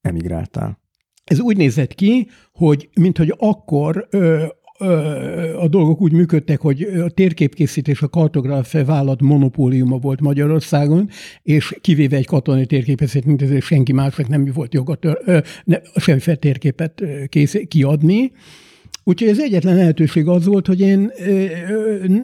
emigráltál. 0.00 0.78
Ez 1.24 1.40
úgy 1.40 1.56
nézett 1.56 1.94
ki, 1.94 2.28
hogy 2.52 2.88
minthogy 2.94 3.34
akkor 3.38 4.06
ö, 4.10 4.46
a 5.56 5.68
dolgok 5.68 6.00
úgy 6.00 6.12
működtek, 6.12 6.60
hogy 6.60 6.82
a 6.82 7.08
térképkészítés 7.08 8.02
a 8.02 8.08
kartográfia 8.08 8.84
vállalat 8.84 9.20
monopóliuma 9.20 9.98
volt 9.98 10.20
Magyarországon, 10.20 11.08
és 11.42 11.78
kivéve 11.80 12.16
egy 12.16 12.26
katonai 12.26 12.66
térképészet, 12.66 13.24
mint 13.24 13.42
ezért 13.42 13.64
senki 13.64 13.92
másnak 13.92 14.28
nem 14.28 14.50
volt 14.54 14.74
joga 14.74 14.94
tör, 14.94 15.44
semmiféle 15.96 16.36
térképet 16.36 17.02
kész, 17.28 17.56
kiadni. 17.68 18.32
Úgyhogy 19.04 19.28
az 19.28 19.38
egyetlen 19.38 19.76
lehetőség 19.76 20.28
az 20.28 20.44
volt, 20.44 20.66
hogy 20.66 20.80
én 20.80 21.12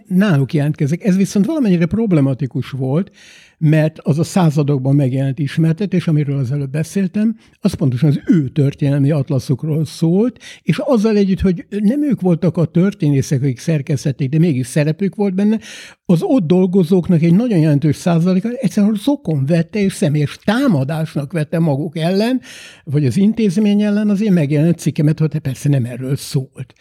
náluk 0.06 0.52
jelentkezek. 0.52 1.04
Ez 1.04 1.16
viszont 1.16 1.46
valamennyire 1.46 1.86
problematikus 1.86 2.70
volt, 2.70 3.10
mert 3.58 3.98
az 3.98 4.18
a 4.18 4.25
századokban 4.25 4.94
megjelent 4.94 5.38
ismertetés, 5.38 6.08
amiről 6.08 6.38
az 6.38 6.52
előbb 6.52 6.70
beszéltem, 6.70 7.36
az 7.60 7.75
pontosan 7.75 8.08
az 8.08 8.20
ő 8.26 8.48
történelmi 8.48 9.10
atlaszokról 9.10 9.84
szólt, 9.84 10.38
és 10.62 10.78
azzal 10.78 11.16
együtt, 11.16 11.40
hogy 11.40 11.66
nem 11.68 12.02
ők 12.02 12.20
voltak 12.20 12.56
a 12.56 12.64
történészek, 12.64 13.42
akik 13.42 13.58
szerkesztették, 13.58 14.28
de 14.28 14.38
mégis 14.38 14.66
szerepük 14.66 15.14
volt 15.14 15.34
benne, 15.34 15.58
az 16.04 16.22
ott 16.22 16.46
dolgozóknak 16.46 17.22
egy 17.22 17.34
nagyon 17.34 17.58
jelentős 17.58 17.96
százaléka 17.96 18.49
egyszerűen 18.49 18.95
zokon 18.95 19.47
vette, 19.47 19.78
és 19.78 19.92
személyes 19.92 20.38
támadásnak 20.45 21.32
vette 21.32 21.58
maguk 21.58 21.99
ellen, 21.99 22.40
vagy 22.84 23.06
az 23.06 23.16
intézmény 23.16 23.82
ellen 23.82 24.08
az 24.08 24.23
én 24.23 24.32
megjelent 24.32 24.78
cikkemet, 24.78 25.19
hogy 25.19 25.38
persze 25.38 25.69
nem 25.69 25.84
erről 25.84 26.16
szólt. 26.16 26.75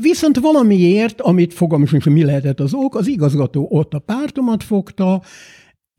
Viszont 0.00 0.38
valamiért, 0.38 1.20
amit 1.20 1.54
fogalmas, 1.54 1.90
hogy 1.90 2.06
mi 2.06 2.24
lehetett 2.24 2.60
az 2.60 2.74
ok, 2.74 2.94
az 2.94 3.06
igazgató 3.06 3.66
ott 3.70 3.94
a 3.94 3.98
pártomat 3.98 4.62
fogta, 4.62 5.22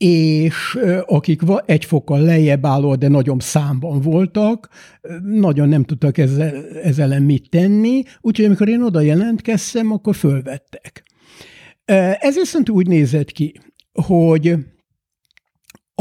és 0.05 0.79
akik 1.05 1.41
egy 1.65 1.85
fokkal 1.85 2.21
lejjebb 2.21 2.65
álló, 2.65 2.95
de 2.95 3.07
nagyobb 3.07 3.41
számban 3.41 4.01
voltak, 4.01 4.69
nagyon 5.23 5.69
nem 5.69 5.83
tudtak 5.83 6.17
ezzel, 6.17 6.65
ezzel 6.83 7.19
mit 7.19 7.49
tenni, 7.49 8.03
úgyhogy 8.21 8.45
amikor 8.45 8.69
én 8.69 8.81
oda 8.81 9.01
jelentkeztem, 9.01 9.91
akkor 9.91 10.15
fölvettek. 10.15 11.03
Ez 12.19 12.35
viszont 12.35 12.69
úgy 12.69 12.87
nézett 12.87 13.31
ki, 13.31 13.53
hogy 13.93 14.55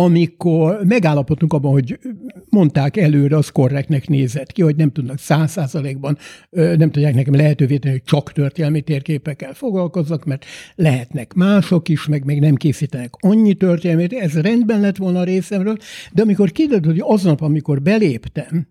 amikor 0.00 0.78
megállapodtunk 0.84 1.52
abban, 1.52 1.72
hogy 1.72 1.98
mondták 2.48 2.96
előre, 2.96 3.36
az 3.36 3.48
korrektnek 3.48 4.08
nézett 4.08 4.52
ki, 4.52 4.62
hogy 4.62 4.76
nem 4.76 4.92
tudnak 4.92 5.18
száz 5.18 5.50
százalékban, 5.50 6.18
nem 6.50 6.90
tudják 6.90 7.14
nekem 7.14 7.34
lehetővé 7.34 7.76
tenni, 7.76 7.94
hogy 7.94 8.04
csak 8.04 8.32
történelmi 8.32 8.80
térképekkel 8.80 9.54
foglalkozzak, 9.54 10.24
mert 10.24 10.44
lehetnek 10.74 11.34
mások 11.34 11.88
is, 11.88 12.06
meg 12.06 12.24
még 12.24 12.40
nem 12.40 12.54
készítenek 12.54 13.10
annyi 13.20 13.54
történelmét, 13.54 14.12
ez 14.12 14.40
rendben 14.40 14.80
lett 14.80 14.96
volna 14.96 15.20
a 15.20 15.24
részemről, 15.24 15.76
de 16.12 16.22
amikor 16.22 16.52
kiderült, 16.52 16.84
hogy 16.84 17.02
aznap, 17.14 17.40
amikor 17.40 17.82
beléptem, 17.82 18.66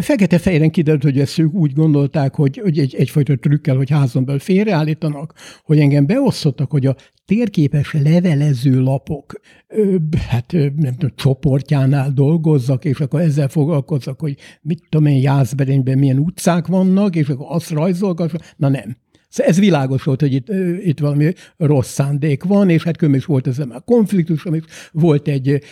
Fekete-fehéren 0.00 0.70
kiderült, 0.70 1.02
hogy 1.02 1.20
ezt 1.20 1.38
ők 1.38 1.52
úgy 1.52 1.72
gondolták, 1.72 2.34
hogy, 2.34 2.58
hogy 2.58 2.78
egy, 2.78 2.94
egyfajta 2.94 3.36
trükkel, 3.36 3.76
hogy 3.76 3.90
házon 3.90 4.24
belül 4.24 4.40
félreállítanak, 4.40 5.34
hogy 5.64 5.78
engem 5.78 6.06
beosztottak, 6.06 6.70
hogy 6.70 6.86
a 6.86 6.96
térképes 7.24 7.92
levelező 7.92 8.80
lapok, 8.80 9.40
hát 10.28 10.52
nem 10.52 10.92
tudom, 10.92 11.14
csoportjánál 11.16 12.10
dolgozzak, 12.10 12.84
és 12.84 13.00
akkor 13.00 13.20
ezzel 13.20 13.48
foglalkozzak, 13.48 14.20
hogy 14.20 14.36
mit 14.62 14.82
tudom 14.88 15.06
én, 15.06 15.20
Jászberényben 15.20 15.98
milyen 15.98 16.18
utcák 16.18 16.66
vannak, 16.66 17.16
és 17.16 17.28
akkor 17.28 17.46
azt 17.48 17.70
rajzolgassam. 17.70 18.40
Na 18.56 18.68
nem. 18.68 18.96
Szóval 19.34 19.52
ez 19.52 19.58
világos 19.58 20.02
volt, 20.02 20.20
hogy 20.20 20.32
itt, 20.32 20.48
itt 20.84 20.98
valami 20.98 21.32
rossz 21.56 21.92
szándék 21.92 22.44
van, 22.44 22.70
és 22.70 22.82
hát 22.82 22.96
különben 22.96 23.22
volt 23.26 23.46
ez 23.46 23.58
a 23.58 23.82
konfliktus, 23.84 24.44
amik 24.44 24.64
volt 24.92 25.28
egy, 25.28 25.62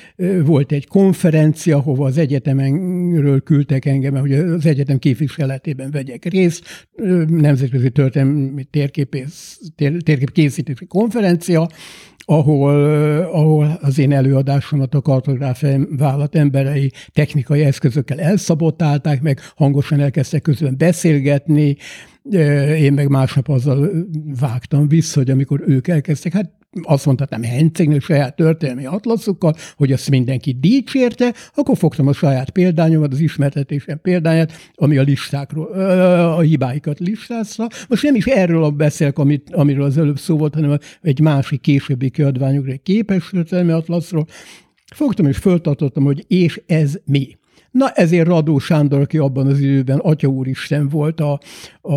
volt 0.44 0.72
egy 0.72 0.87
konferencia, 0.87 1.77
ahova 1.77 2.07
az 2.07 2.18
egyetemenről 2.18 3.40
küldtek 3.40 3.85
engem, 3.85 4.16
hogy 4.16 4.33
az 4.33 4.66
egyetem 4.66 4.98
képviseletében 4.98 5.90
vegyek 5.90 6.25
részt, 6.25 6.88
nemzetközi 7.29 7.90
történelmi 7.90 8.64
térképész, 8.64 9.61
tér, 9.77 10.03
térképkészítési 10.03 10.87
konferencia, 10.87 11.68
ahol, 12.25 12.85
ahol 13.25 13.79
az 13.81 13.98
én 13.98 14.12
előadásomat 14.12 14.94
a 14.94 15.01
kartográfia 15.01 15.79
vállalat 15.96 16.35
emberei 16.35 16.92
technikai 17.12 17.61
eszközökkel 17.61 18.20
elszabotálták, 18.20 19.22
meg 19.22 19.40
hangosan 19.57 20.01
elkezdtek 20.01 20.42
közben 20.42 20.75
beszélgetni, 20.79 21.77
én 22.79 22.93
meg 22.93 23.09
másnap 23.09 23.49
azzal 23.49 23.91
vágtam 24.41 24.89
vissza, 24.89 25.19
hogy 25.19 25.31
amikor 25.31 25.63
ők 25.67 25.89
elkezdtek, 25.89 26.33
hát 26.33 26.51
azt 26.83 27.07
mondhatnám 27.07 27.43
Hencegnek 27.43 28.03
saját 28.03 28.37
történelmi 28.37 28.87
atlaszukkal, 28.87 29.55
hogy 29.77 29.93
azt 29.93 30.11
mindenki 30.11 30.57
dicsérte, 30.61 31.35
akkor 31.55 31.77
fogtam 31.77 32.07
a 32.07 32.13
saját 32.13 32.51
példányomat, 32.51 33.13
az 33.13 33.21
ismertetésem 33.21 34.01
példányát, 34.01 34.53
ami 34.75 34.97
a 34.99 35.03
listákról, 35.03 35.67
a 36.37 36.41
hibáikat 36.41 36.99
listázza. 36.99 37.69
Most 37.89 38.03
nem 38.03 38.15
is 38.15 38.27
erről 38.27 38.71
beszélek, 38.71 39.19
amit, 39.19 39.51
amiről 39.51 39.85
az 39.85 39.99
előbb 39.99 40.19
szó 40.19 40.37
volt, 40.37 40.55
hanem 40.55 40.79
egy 41.03 41.21
másik 41.21 41.61
későbbi 41.61 42.11
kiadványokra, 42.11 42.73
egy 42.73 42.83
képes 42.83 43.29
történelmi 43.31 43.73
atlaszról. 43.73 44.27
Fogtam 44.95 45.27
és 45.27 45.37
föltartottam, 45.37 46.05
hogy 46.05 46.25
és 46.29 46.63
ez 46.67 46.95
mi. 47.05 47.37
Na 47.73 47.91
ezért 47.91 48.27
Radó 48.27 48.59
Sándor, 48.59 49.01
aki 49.01 49.19
abban 49.19 49.47
az 49.47 49.61
időben 49.61 49.99
Atya 49.99 50.29
Úristen 50.29 50.89
volt 50.89 51.21
a, 51.21 51.41
a, 51.81 51.95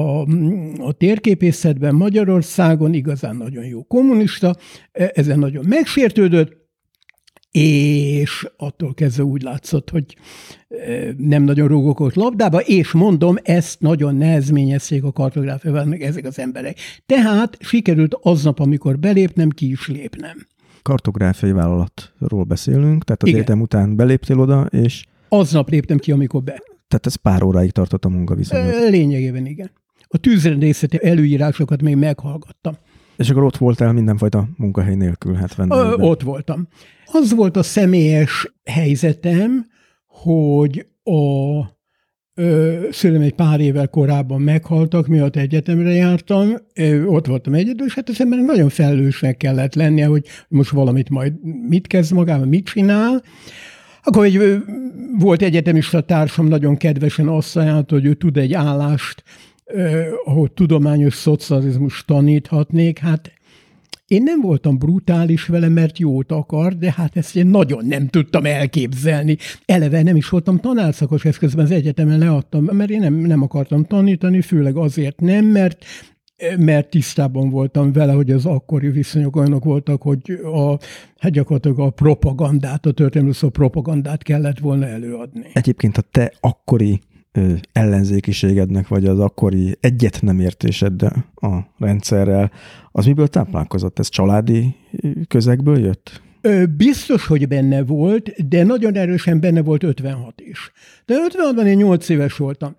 a 0.78 0.92
térképészetben 0.98 1.96
Magyarországon, 1.96 2.94
igazán 2.94 3.36
nagyon 3.36 3.66
jó 3.66 3.84
kommunista, 3.84 4.56
e, 4.92 5.12
ezen 5.14 5.40
nagyon 5.40 5.66
megsértődött, 5.68 6.64
és 7.52 8.48
attól 8.58 8.94
kezdve 8.94 9.24
úgy 9.24 9.42
látszott, 9.42 9.90
hogy 9.90 10.16
e, 10.70 10.76
nem 11.18 11.44
nagyon 11.44 11.68
rúgok 11.68 12.14
labdába, 12.14 12.60
és 12.60 12.92
mondom, 12.92 13.36
ezt 13.44 13.80
nagyon 13.80 14.16
nehezményezték 14.16 15.04
a 15.04 15.12
kartográfiával, 15.12 15.86
meg 15.86 16.02
ezek 16.02 16.26
az 16.26 16.40
emberek. 16.40 16.78
Tehát 17.06 17.58
sikerült 17.60 18.18
aznap, 18.22 18.60
amikor 18.60 19.00
belépnem, 19.00 19.50
ki 19.50 19.70
is 19.70 19.88
lépnem. 19.88 20.48
kartográfiai 20.82 21.52
vállalatról 21.52 22.44
beszélünk, 22.44 23.04
tehát 23.04 23.24
az 23.24 23.28
Igen. 23.28 23.40
egyetem 23.40 23.62
után 23.62 23.96
beléptél 23.96 24.40
oda, 24.40 24.66
és 24.66 25.04
Aznap 25.40 25.70
léptem 25.70 25.98
ki, 25.98 26.12
amikor 26.12 26.44
be. 26.44 26.62
tehát 26.88 27.06
ez 27.06 27.16
pár 27.16 27.44
óráig 27.44 27.72
tartott 27.72 28.06
a 28.06 28.10
munkaviszonyod. 28.10 28.74
Ö, 28.74 28.90
Lényegében 28.90 29.46
igen. 29.46 29.72
A 30.08 30.18
tűzrendészeti 30.18 31.00
előírásokat 31.04 31.82
még 31.82 31.96
meghallgattam. 31.96 32.74
És 33.18 33.30
akkor 33.30 33.44
ott 33.44 33.58
voltál 33.58 33.94
mindenfajta 33.94 34.48
munkahely 34.58 34.96
nélkül, 34.96 35.34
hát 35.34 35.52
Ö, 35.52 35.56
vendégben. 35.66 36.02
ott 36.08 36.22
voltam. 36.22 36.68
Az 37.06 37.34
volt 37.34 37.58
a 37.58 37.64
személyes 37.64 38.54
helyzetem, 38.64 39.66
hogy 40.08 40.86
a 41.04 41.64
ö, 42.34 42.80
szülem 42.92 43.22
egy 43.22 43.34
pár 43.36 43.60
évvel 43.60 43.88
korábban 43.88 44.42
meghaltak, 44.42 45.08
miatt 45.08 45.36
egyetemre 45.36 45.92
jártam, 45.92 46.54
ö, 46.76 47.04
ott 47.04 47.26
voltam 47.26 47.54
egyedül, 47.54 47.86
és 47.88 47.94
hát 47.94 48.10
az 48.10 48.22
embernek 48.22 48.48
nagyon 48.48 48.70
felelősnek 48.70 49.38
kellett 49.38 49.76
lennie, 49.76 50.06
hogy 50.06 50.26
most 50.48 50.70
valamit 50.72 51.10
majd 51.10 51.34
mit 51.68 51.88
kezd 51.88 52.14
magával, 52.14 52.46
mit 52.46 52.66
csinál. 52.66 53.24
Akkor 54.06 54.26
egy, 54.26 54.64
volt 55.20 55.42
egyetemista 55.42 56.02
társam, 56.02 56.48
nagyon 56.48 56.78
kedvesen 56.78 57.28
azt 57.28 57.58
ajánlott, 57.58 57.90
hogy 57.90 58.06
ő 58.06 58.14
tud 58.14 58.38
egy 58.38 58.54
állást, 58.54 59.24
ö, 59.66 60.02
ahol 60.26 60.54
tudományos 60.54 61.14
szocializmus 61.14 62.06
taníthatnék. 62.06 63.00
Hát 63.00 63.32
én 64.08 64.24
nem 64.24 64.42
voltam 64.42 64.78
brutális 64.78 65.46
vele, 65.46 65.70
mert 65.70 66.00
jót 66.00 66.32
akar, 66.32 66.78
de 66.78 66.94
hát 66.98 67.18
ezt 67.18 67.36
én 67.36 67.48
nagyon 67.48 67.86
nem 67.86 68.08
tudtam 68.08 68.46
elképzelni. 68.46 69.38
Eleve 69.66 70.04
nem 70.04 70.16
is 70.16 70.30
voltam 70.30 70.58
tanárszakos, 70.58 71.26
ezt 71.26 71.38
közben 71.38 71.66
az 71.66 71.72
egyetemen 71.72 72.20
leadtam, 72.20 72.64
mert 72.64 72.90
én 72.90 73.00
nem, 73.00 73.14
nem 73.14 73.42
akartam 73.42 73.84
tanítani, 73.84 74.42
főleg 74.42 74.76
azért 74.76 75.20
nem, 75.20 75.46
mert 75.46 75.86
mert 76.58 76.90
tisztában 76.90 77.50
voltam 77.50 77.92
vele, 77.92 78.14
hogy 78.14 78.32
az 78.32 78.46
akkori 78.46 78.90
viszonyok 78.90 79.36
olyanok 79.36 79.64
voltak, 79.64 80.02
hogy 80.02 80.40
a, 80.44 80.78
hát 81.18 81.32
gyakorlatilag 81.32 81.80
a 81.80 81.90
propagandát, 81.90 82.86
a 82.86 82.92
történelmi 82.92 83.34
szó 83.34 83.50
propagandát 83.50 84.24
kellett 84.24 84.60
volna 84.60 84.86
előadni. 84.86 85.46
Egyébként 85.54 85.98
a 85.98 86.02
te 86.02 86.32
akkori 86.40 87.02
ellenzékiségednek, 87.72 88.88
vagy 88.88 89.06
az 89.06 89.20
akkori 89.20 89.78
egyet 89.80 90.22
nem 90.22 90.40
értéseddel 90.40 91.26
a 91.36 91.58
rendszerrel, 91.78 92.52
az 92.92 93.06
miből 93.06 93.28
táplálkozott? 93.28 94.00
Ez 94.00 94.10
családi 94.10 94.76
közegből 95.28 95.80
jött? 95.80 96.22
Biztos, 96.78 97.28
hogy 97.28 97.48
benne 97.48 97.84
volt, 97.84 98.48
de 98.50 98.64
nagyon 98.64 98.96
erősen 98.96 99.40
benne 99.40 99.62
volt 99.62 99.84
56 99.84 100.42
is. 100.42 100.72
De 101.06 101.16
56-ban 101.30 101.66
én 101.66 101.78
8 101.78 102.10
éves 102.10 102.38
voltam. 102.38 102.76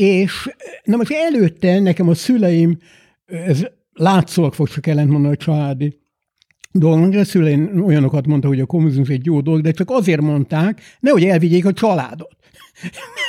És 0.00 0.50
na 0.84 0.96
most 0.96 1.12
előtte 1.12 1.80
nekem 1.80 2.08
a 2.08 2.14
szüleim, 2.14 2.78
ez 3.26 3.66
látszólag 3.92 4.54
fog 4.54 4.68
csak 4.68 4.86
ellentmondani 4.86 5.34
a 5.34 5.36
családi 5.36 5.98
dolgok, 6.72 7.14
a 7.14 7.24
szüleim 7.24 7.84
olyanokat 7.84 8.26
mondta, 8.26 8.48
hogy 8.48 8.60
a 8.60 8.66
kommunizmus 8.66 9.08
egy 9.08 9.26
jó 9.26 9.40
dolog, 9.40 9.60
de 9.60 9.70
csak 9.70 9.90
azért 9.90 10.20
mondták, 10.20 10.80
nehogy 11.00 11.24
elvigyék 11.24 11.66
a 11.66 11.72
családot. 11.72 12.36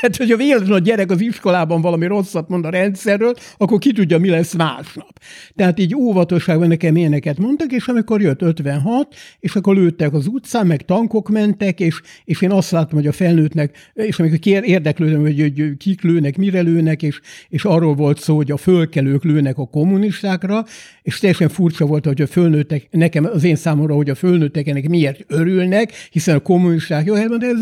Mert 0.02 0.18
hogyha 0.18 0.38
véletlenül 0.38 0.74
a 0.74 0.80
gyerek 0.80 1.12
az 1.12 1.22
iskolában 1.22 1.82
valami 1.82 2.06
rosszat 2.06 2.50
mond 2.50 2.66
a 2.66 2.70
rendszerről, 2.70 3.34
akkor 3.58 3.80
ki 3.80 3.94
tudja, 3.94 4.18
mi 4.18 4.30
lesz 4.30 4.54
másnap. 4.54 5.20
Tehát 5.56 5.80
így 5.80 5.96
óvatosságban 5.96 6.68
nekem 6.68 6.96
ilyeneket 6.96 7.38
mondtak, 7.38 7.72
és 7.72 7.88
amikor 7.88 8.22
jött 8.22 8.42
56, 8.42 9.16
és 9.40 9.56
akkor 9.56 9.76
lőttek 9.76 10.14
az 10.14 10.28
utcán, 10.28 10.68
meg 10.68 10.86
tankok 10.86 11.30
mentek, 11.30 11.80
és, 11.80 12.02
és 12.26 12.42
én 12.42 12.52
azt 12.52 12.72
láttam, 12.72 12.98
hogy 12.98 13.08
a 13.08 13.12
felnőttnek, 13.12 13.92
és 13.94 14.20
amikor 14.20 14.40
kér, 14.40 14.64
érdeklődöm, 14.64 15.22
hogy, 15.22 15.40
hogy 15.40 15.78
kik 15.78 16.02
lőnek, 16.02 16.38
mire 16.38 16.62
lőnek, 16.62 17.04
és, 17.04 17.20
és 17.50 17.66
arról 17.66 17.96
volt 17.96 18.20
szó, 18.20 18.36
hogy 18.36 18.52
a 18.52 18.58
fölkelők 18.58 19.24
lőnek 19.24 19.58
a 19.58 19.68
kommunistákra, 19.68 20.66
és 21.02 21.20
teljesen 21.20 21.50
furcsa 21.50 21.86
volt, 21.86 22.06
hogy 22.06 22.22
a 22.22 22.28
fölnőttek, 22.28 22.88
nekem 22.92 23.26
az 23.26 23.44
én 23.44 23.56
számomra, 23.56 23.96
hogy 23.96 24.10
a 24.10 24.16
fölnőttek 24.16 24.68
ennek 24.68 24.90
miért 24.90 25.26
örülnek, 25.28 25.92
hiszen 26.12 26.36
a 26.36 26.40
kommunisták 26.40 27.06
jó 27.06 27.14
helyben, 27.14 27.40
de 27.40 27.48
ez, 27.48 27.62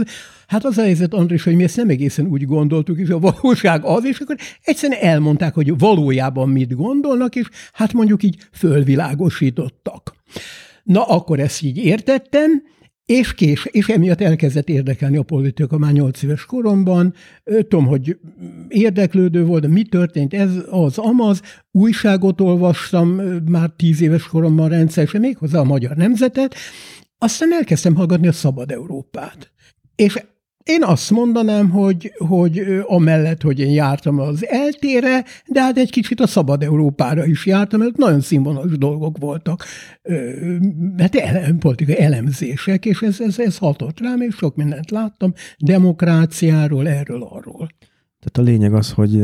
hát 0.49 0.65
az 0.65 0.77
a 0.77 0.81
helyzet, 0.81 1.13
András, 1.13 1.43
hogy 1.43 1.55
mi 1.55 1.63
ezt 1.63 1.75
nem 1.77 1.89
egészen 1.89 2.25
úgy 2.25 2.45
gondoltuk, 2.45 2.99
és 2.99 3.09
a 3.09 3.19
valóság 3.19 3.83
az, 3.83 4.05
és 4.05 4.19
akkor 4.19 4.35
egyszerűen 4.61 5.01
elmondták, 5.01 5.53
hogy 5.53 5.77
valójában 5.77 6.49
mit 6.49 6.75
gondolnak, 6.75 7.35
és 7.35 7.49
hát 7.73 7.93
mondjuk 7.93 8.23
így 8.23 8.37
fölvilágosítottak. 8.51 10.15
Na, 10.83 11.03
akkor 11.03 11.39
ezt 11.39 11.61
így 11.61 11.77
értettem, 11.77 12.63
és 13.05 13.33
kés, 13.33 13.65
és 13.65 13.87
emiatt 13.87 14.21
elkezdett 14.21 14.69
érdekelni 14.69 15.17
a 15.17 15.23
politika 15.23 15.77
már 15.77 15.91
8 15.91 16.23
éves 16.23 16.45
koromban. 16.45 17.13
Tudom, 17.43 17.85
hogy 17.85 18.17
érdeklődő 18.67 19.45
volt, 19.45 19.67
mi 19.67 19.83
történt, 19.83 20.33
ez 20.33 20.51
az 20.69 20.97
amaz. 20.97 21.41
Újságot 21.71 22.41
olvastam 22.41 23.09
már 23.49 23.69
10 23.75 24.01
éves 24.01 24.23
koromban 24.23 24.69
rendszeresen, 24.69 25.21
méghozzá 25.21 25.59
a 25.59 25.63
Magyar 25.63 25.95
Nemzetet. 25.95 26.55
Aztán 27.17 27.53
elkezdtem 27.53 27.95
hallgatni 27.95 28.27
a 28.27 28.31
Szabad 28.31 28.71
Európát. 28.71 29.51
És 29.95 30.23
én 30.69 30.83
azt 30.83 31.11
mondanám, 31.11 31.69
hogy, 31.69 32.13
hogy 32.17 32.61
amellett, 32.85 33.41
hogy 33.41 33.59
én 33.59 33.71
jártam 33.71 34.19
az 34.19 34.47
eltére, 34.47 35.23
de 35.47 35.61
hát 35.61 35.77
egy 35.77 35.91
kicsit 35.91 36.19
a 36.19 36.27
Szabad 36.27 36.63
Európára 36.63 37.25
is 37.25 37.45
jártam, 37.45 37.79
mert 37.79 37.97
nagyon 37.97 38.21
színvonalas 38.21 38.77
dolgok 38.77 39.17
voltak, 39.17 39.65
hát 40.97 41.15
ele, 41.15 41.53
politikai 41.59 41.99
elemzések, 41.99 42.85
és 42.85 43.01
ez, 43.01 43.19
ez, 43.19 43.39
ez 43.39 43.57
hatott 43.57 43.99
rám, 43.99 44.21
és 44.21 44.35
sok 44.35 44.55
mindent 44.55 44.91
láttam, 44.91 45.33
demokráciáról, 45.57 46.87
erről, 46.87 47.23
arról. 47.23 47.69
Tehát 48.19 48.49
a 48.49 48.51
lényeg 48.51 48.73
az, 48.73 48.91
hogy 48.91 49.23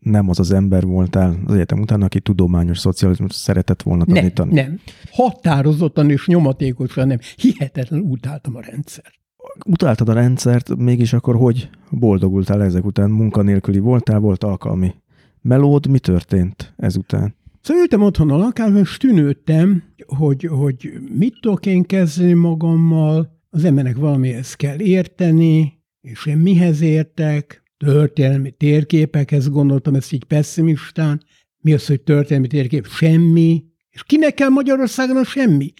nem 0.00 0.28
az 0.28 0.38
az 0.38 0.52
ember 0.52 0.84
voltál 0.84 1.36
az 1.46 1.54
egyetem 1.54 1.80
után, 1.80 2.02
aki 2.02 2.20
tudományos 2.20 2.78
szocializmus 2.78 3.34
szeretett 3.34 3.82
volna 3.82 4.04
Nem, 4.06 4.14
tanítani. 4.14 4.54
nem. 4.54 4.80
Határozottan 5.10 6.10
és 6.10 6.26
nyomatékosan 6.26 7.06
nem. 7.06 7.18
Hihetetlen 7.36 8.00
utáltam 8.00 8.56
a 8.56 8.60
rendszert. 8.60 9.18
Utáltad 9.66 10.08
a 10.08 10.12
rendszert, 10.12 10.76
mégis 10.76 11.12
akkor 11.12 11.36
hogy 11.36 11.68
boldogultál 11.90 12.62
ezek 12.62 12.84
után? 12.84 13.10
Munkanélküli 13.10 13.78
voltál, 13.78 14.18
volt 14.18 14.44
alkalmi 14.44 14.94
melód, 15.42 15.86
mi 15.86 15.98
történt 15.98 16.74
ezután? 16.76 17.34
Szóval 17.60 17.82
ültem 17.82 18.02
otthon 18.02 18.30
a 18.30 18.36
lakásban, 18.36 18.80
és 18.80 18.96
tűnődtem, 18.96 19.82
hogy, 20.06 20.44
hogy 20.44 20.92
mit 21.18 21.38
tudok 21.40 21.66
én 21.66 21.82
kezdeni 21.82 22.32
magammal, 22.32 23.36
az 23.50 23.64
embernek 23.64 23.96
valamihez 23.96 24.54
kell 24.54 24.80
érteni, 24.80 25.82
és 26.00 26.26
én 26.26 26.36
mihez 26.36 26.80
értek, 26.80 27.62
történelmi 27.76 28.50
térképekhez 28.50 29.48
gondoltam, 29.48 29.94
ezt 29.94 30.12
így 30.12 30.24
pessimistán. 30.24 31.22
Mi 31.60 31.72
az, 31.72 31.86
hogy 31.86 32.00
történelmi 32.00 32.46
térkép? 32.46 32.86
Semmi. 32.86 33.64
És 33.90 34.02
kinek 34.02 34.34
kell 34.34 34.48
Magyarországon 34.48 35.16
a 35.16 35.24
semmi? 35.24 35.72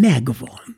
Megvan. 0.00 0.77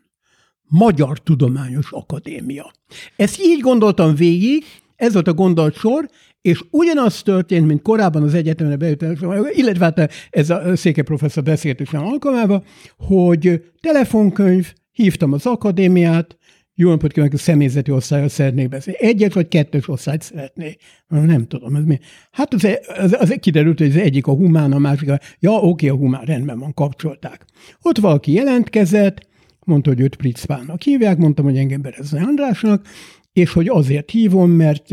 Magyar 0.71 1.19
Tudományos 1.19 1.93
Akadémia. 1.93 2.73
Ezt 3.17 3.41
így 3.43 3.61
gondoltam 3.61 4.15
végig, 4.15 4.65
ez 4.97 5.13
volt 5.13 5.29
a 5.29 5.35
gondolatsor, 5.35 6.09
és 6.43 6.65
ugyanaz 6.71 7.23
történt, 7.23 7.67
mint 7.67 7.83
korábban 7.83 8.23
az 8.23 8.35
egyetemre 8.35 8.77
bejutam, 8.77 9.17
illetve 9.53 9.85
hát 9.85 10.13
ez 10.31 10.51
a 10.51 10.77
széke 10.77 11.03
professzor 11.03 11.43
beszélt 11.43 11.81
is 11.81 11.93
alkalmával, 11.93 12.65
hogy 12.97 13.63
telefonkönyv, 13.81 14.73
hívtam 14.93 15.33
az 15.33 15.47
akadémiát, 15.47 16.39
jó 16.75 16.89
napot 16.89 17.13
kívánok, 17.13 17.35
a 17.35 17.39
személyzeti 17.39 17.91
osztályra 17.91 18.29
szeretnék 18.29 18.69
beszélni. 18.69 19.07
Egyes 19.07 19.33
vagy 19.33 19.49
kettős 19.49 19.89
osztályt 19.89 20.23
szeretnék. 20.23 20.81
Nem 21.09 21.47
tudom, 21.47 21.75
ez 21.75 21.85
mi. 21.85 21.99
Hát 22.31 22.55
az, 22.55 22.69
az, 22.99 23.17
az 23.21 23.37
kiderült, 23.41 23.79
hogy 23.79 23.89
az 23.89 23.97
egyik 23.97 24.27
a 24.27 24.33
humán, 24.33 24.73
a 24.73 24.79
másik 24.79 25.11
a... 25.11 25.21
Ja, 25.39 25.51
oké, 25.51 25.89
a 25.89 25.95
humán, 25.95 26.25
rendben 26.25 26.59
van, 26.59 26.75
kapcsolták. 26.75 27.45
Ott 27.83 27.99
valaki 27.99 28.33
jelentkezett, 28.33 29.29
mondta, 29.71 29.91
hogy 29.91 30.01
őt 30.01 30.17
Pritzpának 30.17 30.83
hívják, 30.83 31.19
mondtam, 31.19 31.45
hogy 31.45 31.57
engem 31.57 31.83
Berezni 31.83 32.23
Andrásnak, 32.23 32.87
és 33.33 33.53
hogy 33.53 33.69
azért 33.69 34.11
hívom, 34.11 34.51
mert 34.51 34.91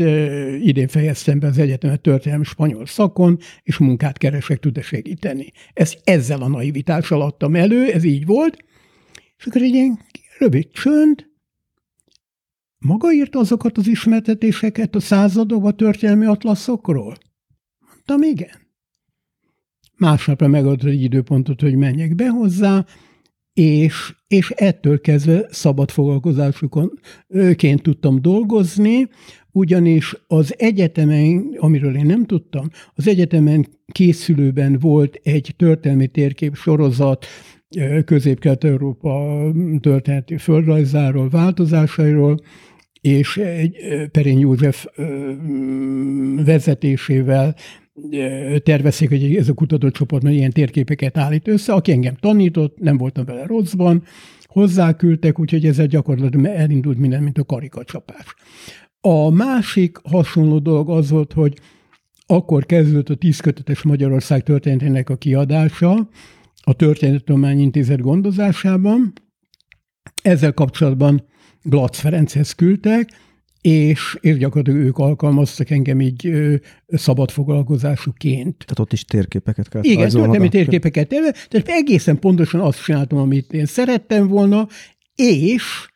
idén 0.62 0.88
fejeztem 0.88 1.38
be 1.38 1.46
az 1.46 1.58
egyetemet 1.58 2.00
történelmi 2.00 2.44
spanyol 2.44 2.86
szakon, 2.86 3.38
és 3.62 3.78
munkát 3.78 4.18
keresek, 4.18 4.58
tud-e 4.58 4.82
segíteni. 4.82 5.52
Ezt 5.72 6.00
ezzel 6.04 6.42
a 6.42 6.48
naivitással 6.48 7.22
adtam 7.22 7.54
elő, 7.54 7.92
ez 7.92 8.04
így 8.04 8.26
volt, 8.26 8.56
és 9.36 9.46
akkor 9.46 9.62
egy 9.62 9.74
ilyen 9.74 9.98
rövid 10.38 10.70
csönd, 10.70 11.26
maga 12.78 13.12
írta 13.12 13.38
azokat 13.38 13.78
az 13.78 13.86
ismertetéseket 13.86 14.94
a 14.94 15.00
századokba 15.00 15.72
történelmi 15.72 16.26
atlaszokról? 16.26 17.16
Mondtam, 17.88 18.22
igen. 18.22 18.66
Másnapra 19.96 20.48
megadott 20.48 20.82
egy 20.82 21.02
időpontot, 21.02 21.60
hogy 21.60 21.76
menjek 21.76 22.14
be 22.14 22.28
hozzá, 22.28 22.86
és, 23.58 24.14
és 24.28 24.50
ettől 24.50 25.00
kezdve 25.00 25.46
szabad 25.50 25.90
foglalkozásukként 25.90 27.82
tudtam 27.82 28.22
dolgozni, 28.22 29.08
ugyanis 29.52 30.16
az 30.26 30.54
egyetemen, 30.58 31.56
amiről 31.58 31.96
én 31.96 32.06
nem 32.06 32.24
tudtam, 32.24 32.68
az 32.94 33.08
egyetemen 33.08 33.66
készülőben 33.92 34.78
volt 34.80 35.20
egy 35.22 35.54
történelmi 35.56 36.06
térkép 36.06 36.54
sorozat, 36.54 37.26
Közép-Kelet-Európa 38.04 39.42
történeti 39.80 40.36
földrajzáról, 40.36 41.28
változásairól, 41.28 42.36
és 43.00 43.36
egy 43.36 43.76
Perény 44.10 44.38
József 44.38 44.86
vezetésével 46.44 47.54
tervezték, 48.62 49.08
hogy 49.08 49.36
ez 49.36 49.48
a 49.48 49.54
kutatócsoport 49.54 50.22
ilyen 50.22 50.50
térképeket 50.50 51.16
állít 51.16 51.48
össze, 51.48 51.72
aki 51.72 51.92
engem 51.92 52.14
tanított, 52.14 52.78
nem 52.78 52.96
voltam 52.96 53.24
vele 53.24 53.46
rosszban, 53.46 54.02
hozzáküldtek, 54.44 55.38
úgyhogy 55.38 55.66
ezzel 55.66 55.86
gyakorlatilag 55.86 56.46
elindult 56.46 56.98
minden, 56.98 57.22
mint 57.22 57.38
a 57.38 57.44
karikacsapás. 57.44 58.34
A 59.00 59.30
másik 59.30 59.96
hasonló 60.02 60.58
dolog 60.58 60.90
az 60.90 61.10
volt, 61.10 61.32
hogy 61.32 61.58
akkor 62.26 62.66
kezdődött 62.66 63.08
a 63.08 63.14
tízkötetes 63.14 63.82
Magyarország 63.82 64.42
történetének 64.42 65.10
a 65.10 65.16
kiadása 65.16 66.08
a 66.62 66.72
Történetudomány 66.72 67.60
Intézet 67.60 68.00
gondozásában. 68.00 69.12
Ezzel 70.22 70.52
kapcsolatban 70.52 71.24
Glatz 71.62 71.98
Ferenchez 71.98 72.52
küldtek, 72.52 73.10
és, 73.60 74.16
és 74.20 74.36
gyakorlatilag 74.36 74.86
ők 74.86 74.98
alkalmaztak 74.98 75.70
engem 75.70 76.00
így 76.00 76.26
ö, 76.26 76.54
szabad 76.88 77.30
foglalkozásuként. 77.30 78.56
Tehát 78.56 78.78
ott 78.78 78.92
is 78.92 79.04
térképeket 79.04 79.68
kell 79.68 79.82
Igen, 79.84 80.08
történelmi 80.08 80.48
térképeket. 80.48 81.08
Tehát 81.48 81.68
egészen 81.68 82.18
pontosan 82.18 82.60
azt 82.60 82.82
csináltam, 82.84 83.18
amit 83.18 83.52
én 83.52 83.66
szerettem 83.66 84.28
volna, 84.28 84.68
és 85.14 85.88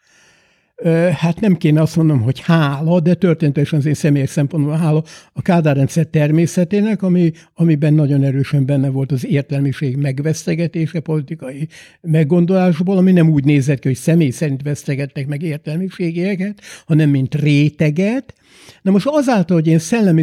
hát 1.12 1.40
nem 1.40 1.56
kéne 1.56 1.80
azt 1.80 1.96
mondom, 1.96 2.20
hogy 2.20 2.40
hála, 2.40 3.00
de 3.00 3.14
történetesen 3.14 3.78
az 3.78 3.86
én 3.86 3.94
személyes 3.94 4.30
szempontból 4.30 4.76
hála 4.76 5.04
a 5.32 5.42
Kádár 5.42 5.76
rendszer 5.76 6.06
természetének, 6.06 7.02
ami, 7.02 7.32
amiben 7.54 7.94
nagyon 7.94 8.24
erősen 8.24 8.66
benne 8.66 8.88
volt 8.88 9.12
az 9.12 9.26
értelmiség 9.26 9.96
megvesztegetése 9.96 11.00
politikai 11.00 11.68
meggondolásból, 12.00 12.96
ami 12.96 13.12
nem 13.12 13.30
úgy 13.30 13.44
nézett 13.44 13.78
ki, 13.78 13.88
hogy 13.88 13.96
személy 13.96 14.30
szerint 14.30 14.62
vesztegettek 14.62 15.26
meg 15.26 15.42
értelmiségeket, 15.42 16.60
hanem 16.86 17.10
mint 17.10 17.34
réteget, 17.34 18.34
Na 18.82 18.90
most 18.90 19.06
azáltal, 19.06 19.56
hogy 19.56 19.66
én 19.66 19.78
szellemi 19.78 20.22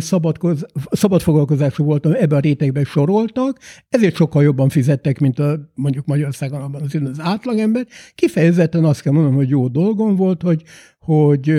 szabadfoglalkozású 0.91 1.83
voltam, 1.83 2.13
ebbe 2.15 2.35
a 2.35 2.39
rétegbe 2.39 2.83
soroltak, 2.83 3.57
ezért 3.89 4.15
sokkal 4.15 4.43
jobban 4.43 4.69
fizettek, 4.69 5.19
mint 5.19 5.39
a, 5.39 5.71
mondjuk 5.73 6.05
Magyarországon 6.05 6.61
abban 6.61 6.81
az, 6.81 6.95
az 7.11 7.19
átlagember. 7.19 7.87
Kifejezetten 8.15 8.85
azt 8.85 9.01
kell 9.01 9.13
mondanom, 9.13 9.37
hogy 9.37 9.49
jó 9.49 9.67
dolgom 9.67 10.15
volt, 10.15 10.41
hogy, 10.41 10.63
hogy 10.99 11.53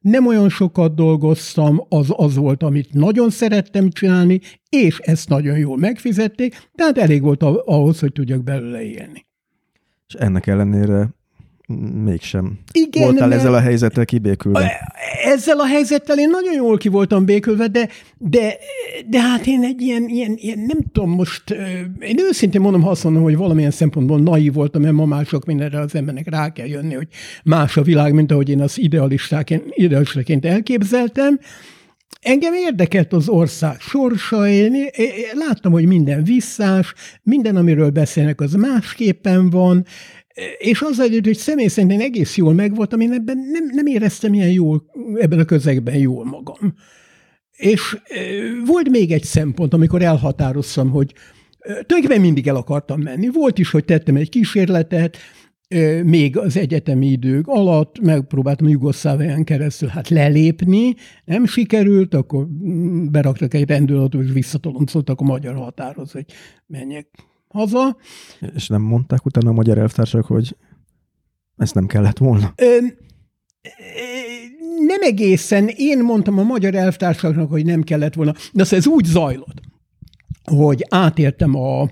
nem 0.00 0.26
olyan 0.26 0.48
sokat 0.48 0.94
dolgoztam, 0.94 1.86
az 1.88 2.06
az 2.08 2.36
volt, 2.36 2.62
amit 2.62 2.92
nagyon 2.92 3.30
szerettem 3.30 3.90
csinálni, 3.90 4.40
és 4.68 4.98
ezt 4.98 5.28
nagyon 5.28 5.58
jól 5.58 5.78
megfizették, 5.78 6.68
tehát 6.74 6.98
elég 6.98 7.22
volt 7.22 7.42
ahhoz, 7.42 7.98
hogy 7.98 8.12
tudjak 8.12 8.42
belőle 8.42 8.82
élni. 8.82 9.26
És 10.08 10.14
ennek 10.14 10.46
ellenére 10.46 11.16
mégsem. 12.04 12.58
Igen, 12.72 13.02
voltál 13.02 13.32
ezzel 13.32 13.54
a 13.54 13.60
helyzettel 13.60 14.04
kibékülve. 14.04 14.70
Ezzel 15.24 15.58
a 15.58 15.66
helyzettel 15.66 16.18
én 16.18 16.30
nagyon 16.30 16.54
jól 16.54 16.76
ki 16.76 16.88
voltam 16.88 17.24
békülve, 17.24 17.66
de, 17.66 17.88
de, 18.18 18.56
de 19.06 19.20
hát 19.20 19.46
én 19.46 19.62
egy 19.62 19.80
ilyen, 19.80 20.08
ilyen, 20.08 20.34
ilyen, 20.36 20.58
nem 20.58 20.78
tudom 20.92 21.10
most, 21.10 21.50
én 22.00 22.18
őszintén 22.18 22.60
mondom, 22.60 22.82
ha 22.82 22.90
azt 22.90 23.04
mondom, 23.04 23.22
hogy 23.22 23.36
valamilyen 23.36 23.70
szempontból 23.70 24.20
naív 24.20 24.52
voltam, 24.52 24.82
mert 24.82 24.94
ma 24.94 25.04
már 25.04 25.26
sok 25.26 25.44
mindenre 25.44 25.80
az 25.80 25.94
embernek 25.94 26.30
rá 26.30 26.52
kell 26.52 26.66
jönni, 26.66 26.94
hogy 26.94 27.08
más 27.44 27.76
a 27.76 27.82
világ, 27.82 28.12
mint 28.12 28.32
ahogy 28.32 28.48
én 28.48 28.60
az 28.60 28.78
idealistaként 29.74 30.44
elképzeltem, 30.44 31.38
Engem 32.20 32.54
érdekelt 32.54 33.12
az 33.12 33.28
ország 33.28 33.80
sorsa, 33.80 34.48
én, 34.48 34.74
én 34.74 35.12
láttam, 35.32 35.72
hogy 35.72 35.86
minden 35.86 36.24
visszás, 36.24 36.94
minden, 37.22 37.56
amiről 37.56 37.90
beszélnek, 37.90 38.40
az 38.40 38.52
másképpen 38.52 39.50
van, 39.50 39.84
és 40.58 40.82
az 40.82 41.00
együtt, 41.00 41.24
hogy 41.24 41.36
személy 41.36 41.66
szerint 41.66 41.92
én 41.92 42.00
egész 42.00 42.36
jól 42.36 42.54
megvoltam, 42.54 43.00
én 43.00 43.12
ebben 43.12 43.38
nem, 43.52 43.64
nem 43.72 43.86
éreztem 43.86 44.34
ilyen 44.34 44.50
jól, 44.50 44.84
ebben 45.14 45.38
a 45.38 45.44
közegben 45.44 45.96
jól 45.96 46.24
magam. 46.24 46.74
És 47.50 47.98
volt 48.66 48.88
még 48.88 49.12
egy 49.12 49.24
szempont, 49.24 49.74
amikor 49.74 50.02
elhatároztam, 50.02 50.90
hogy 50.90 51.14
tulajdonképpen 51.60 52.20
mindig 52.20 52.48
el 52.48 52.56
akartam 52.56 53.00
menni. 53.00 53.28
Volt 53.32 53.58
is, 53.58 53.70
hogy 53.70 53.84
tettem 53.84 54.16
egy 54.16 54.28
kísérletet, 54.28 55.16
még 56.04 56.36
az 56.36 56.56
egyetemi 56.56 57.06
idők 57.06 57.46
alatt 57.46 58.00
megpróbáltam 58.00 58.68
Jugoszlávián 58.68 59.44
keresztül 59.44 59.88
hát 59.88 60.08
lelépni, 60.08 60.94
nem 61.24 61.46
sikerült, 61.46 62.14
akkor 62.14 62.46
mm, 62.46 63.06
beraktak 63.10 63.54
egy 63.54 63.68
rendőrautót, 63.68 64.24
és 64.24 64.32
visszatoloncoltak 64.32 65.20
a 65.20 65.24
magyar 65.24 65.54
határhoz, 65.54 66.12
hogy 66.12 66.24
menjek 66.66 67.08
haza. 67.48 67.96
És 68.54 68.68
nem 68.68 68.82
mondták 68.82 69.24
utána 69.24 69.48
a 69.48 69.52
magyar 69.52 69.78
elvtársak, 69.78 70.26
hogy 70.26 70.56
ezt 71.56 71.74
nem 71.74 71.86
kellett 71.86 72.18
volna? 72.18 72.52
Ö, 72.56 72.78
nem 74.86 75.02
egészen. 75.02 75.68
Én 75.76 75.98
mondtam 75.98 76.38
a 76.38 76.42
magyar 76.42 76.74
elvtársaknak, 76.74 77.50
hogy 77.50 77.64
nem 77.64 77.82
kellett 77.82 78.14
volna. 78.14 78.34
De 78.52 78.64
ez 78.70 78.86
úgy 78.86 79.04
zajlott, 79.04 79.60
hogy 80.44 80.84
átértem 80.88 81.54
a, 81.56 81.90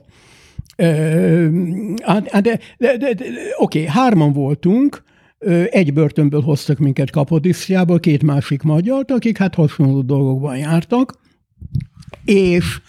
de, 0.77 2.59
de, 2.79 2.97
de, 2.97 2.97
de, 2.97 3.15
oké, 3.57 3.87
hárman 3.87 4.33
voltunk, 4.33 5.05
egy 5.71 5.93
börtönből 5.93 6.41
hoztak 6.41 6.79
minket 6.79 7.11
Kapodisztriából, 7.11 8.01
két 8.01 8.23
másik 8.23 8.63
magyart, 8.63 9.11
akik 9.11 9.39
hát 9.39 9.55
hasonló 9.55 10.03
dolgokban 10.03 10.57
jártak, 10.57 11.19
és 12.25 12.81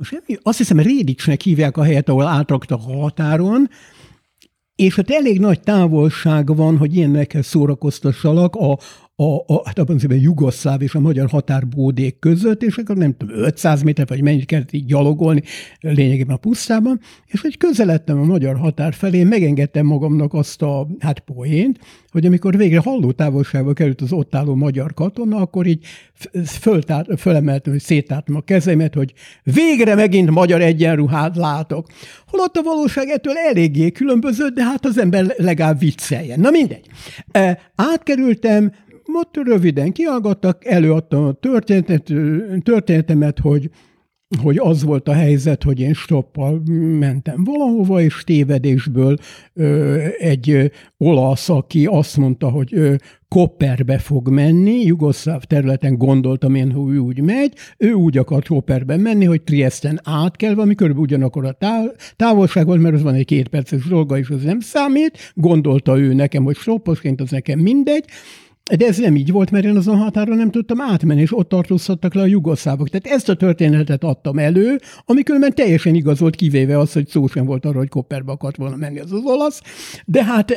most 0.00 0.40
azt 0.42 0.58
hiszem 0.58 0.80
Rédicsnek 0.80 1.40
hívják 1.40 1.76
a 1.76 1.82
helyet, 1.82 2.08
ahol 2.08 2.26
átraktak 2.26 2.80
a 2.86 2.92
határon, 2.92 3.68
és 4.74 4.96
ott 4.96 5.10
elég 5.10 5.40
nagy 5.40 5.60
távolság 5.60 6.56
van, 6.56 6.76
hogy 6.76 6.96
ilyenekkel 6.96 7.42
szórakoztassalak 7.42 8.56
a, 8.56 8.78
a, 9.20 9.44
a, 9.46 9.62
hát 9.64 9.78
abban 9.78 9.96
az 9.96 10.02
évben 10.02 10.18
jugoszláv 10.18 10.82
és 10.82 10.94
a 10.94 11.00
magyar 11.00 11.28
határbódék 11.28 12.18
között, 12.18 12.62
és 12.62 12.76
akkor 12.76 12.96
nem 12.96 13.16
tudom, 13.16 13.36
500 13.36 13.82
méter, 13.82 14.06
vagy 14.06 14.22
mennyit 14.22 14.44
kellett 14.44 14.72
így 14.72 14.84
gyalogolni 14.84 15.42
lényegében 15.80 16.34
a 16.34 16.38
pusztában, 16.38 17.00
és 17.26 17.40
hogy 17.40 17.56
közeledtem 17.56 18.18
a 18.18 18.24
magyar 18.24 18.56
határ 18.56 18.94
felé, 18.94 19.24
megengedtem 19.24 19.86
magamnak 19.86 20.34
azt 20.34 20.62
a 20.62 20.86
hát 20.98 21.18
poént, 21.18 21.78
hogy 22.10 22.26
amikor 22.26 22.56
végre 22.56 22.78
halló 22.78 23.12
távolságba 23.12 23.72
került 23.72 24.00
az 24.00 24.12
ott 24.12 24.34
álló 24.34 24.54
magyar 24.54 24.94
katona, 24.94 25.36
akkor 25.36 25.66
így 25.66 25.84
föltár, 26.46 27.06
fölemeltem, 27.18 27.72
hogy 27.72 27.82
széttártam 27.82 28.36
a 28.36 28.40
kezemet, 28.40 28.94
hogy 28.94 29.12
végre 29.42 29.94
megint 29.94 30.30
magyar 30.30 30.60
egyenruhát 30.60 31.36
látok. 31.36 31.86
Holott 32.26 32.56
a 32.56 32.62
valóság 32.62 33.08
ettől 33.08 33.34
eléggé 33.36 33.90
különböző, 33.90 34.48
de 34.48 34.64
hát 34.64 34.84
az 34.84 34.98
ember 34.98 35.34
legalább 35.36 35.78
vicceljen. 35.78 36.40
Na 36.40 36.50
mindegy. 36.50 36.86
Átkerültem, 37.74 38.72
ott 39.14 39.36
röviden 39.44 39.92
kiallgattak, 39.92 40.64
előadtam 40.64 41.24
a 41.24 41.32
történetet, 41.32 42.12
történetemet, 42.62 43.38
hogy 43.38 43.70
hogy 44.42 44.58
az 44.58 44.84
volt 44.84 45.08
a 45.08 45.12
helyzet, 45.12 45.62
hogy 45.62 45.80
én 45.80 45.94
stoppal 45.94 46.62
mentem 46.98 47.44
valahova, 47.44 48.00
és 48.00 48.24
tévedésből 48.24 49.16
ö, 49.54 49.98
egy 50.18 50.70
olasz, 50.96 51.48
aki 51.48 51.86
azt 51.86 52.16
mondta, 52.16 52.48
hogy 52.48 52.74
ö, 52.74 52.94
Kopperbe 53.28 53.98
fog 53.98 54.28
menni, 54.28 54.80
jugoszláv 54.84 55.42
területen 55.42 55.98
gondoltam 55.98 56.54
én, 56.54 56.72
hogy 56.72 56.96
úgy 56.96 57.20
megy, 57.20 57.52
ő 57.78 57.92
úgy 57.92 58.18
akart 58.18 58.48
Kopperbe 58.48 58.96
menni, 58.96 59.24
hogy 59.24 59.42
Triesten 59.42 60.00
át 60.04 60.36
kell, 60.36 60.58
ami 60.58 60.74
körülbelül 60.74 61.08
ugyanakkor 61.08 61.44
a 61.44 61.52
táv, 61.52 61.84
távolság 62.16 62.66
volt, 62.66 62.80
mert 62.80 62.94
az 62.94 63.02
van 63.02 63.14
egy 63.14 63.24
két 63.24 63.48
perces 63.48 63.84
dolga, 63.84 64.18
és 64.18 64.28
az 64.28 64.42
nem 64.42 64.60
számít, 64.60 65.32
gondolta 65.34 65.98
ő 65.98 66.12
nekem, 66.14 66.44
hogy 66.44 66.56
stopposként 66.56 67.20
az 67.20 67.30
nekem 67.30 67.58
mindegy, 67.58 68.04
de 68.76 68.86
ez 68.86 68.98
nem 68.98 69.16
így 69.16 69.30
volt, 69.32 69.50
mert 69.50 69.64
én 69.64 69.76
azon 69.76 69.96
határon 69.96 70.36
nem 70.36 70.50
tudtam 70.50 70.80
átmenni, 70.80 71.20
és 71.20 71.36
ott 71.36 71.48
tartóztattak 71.48 72.14
le 72.14 72.22
a 72.22 72.26
jugoszlávok. 72.26 72.88
Tehát 72.88 73.16
ezt 73.16 73.28
a 73.28 73.34
történetet 73.34 74.04
adtam 74.04 74.38
elő, 74.38 74.78
ami 75.04 75.22
különben 75.22 75.54
teljesen 75.54 75.94
igaz 75.94 76.18
volt, 76.18 76.36
kivéve 76.36 76.78
az, 76.78 76.92
hogy 76.92 77.08
szó 77.08 77.26
sem 77.26 77.44
volt 77.44 77.64
arra, 77.64 77.78
hogy 77.78 77.88
Kopperbe 77.88 78.32
akart 78.32 78.56
volna 78.56 78.76
menni 78.76 78.98
az 78.98 79.12
az 79.12 79.20
olasz, 79.24 79.62
de 80.04 80.24
hát 80.24 80.50
e, 80.50 80.54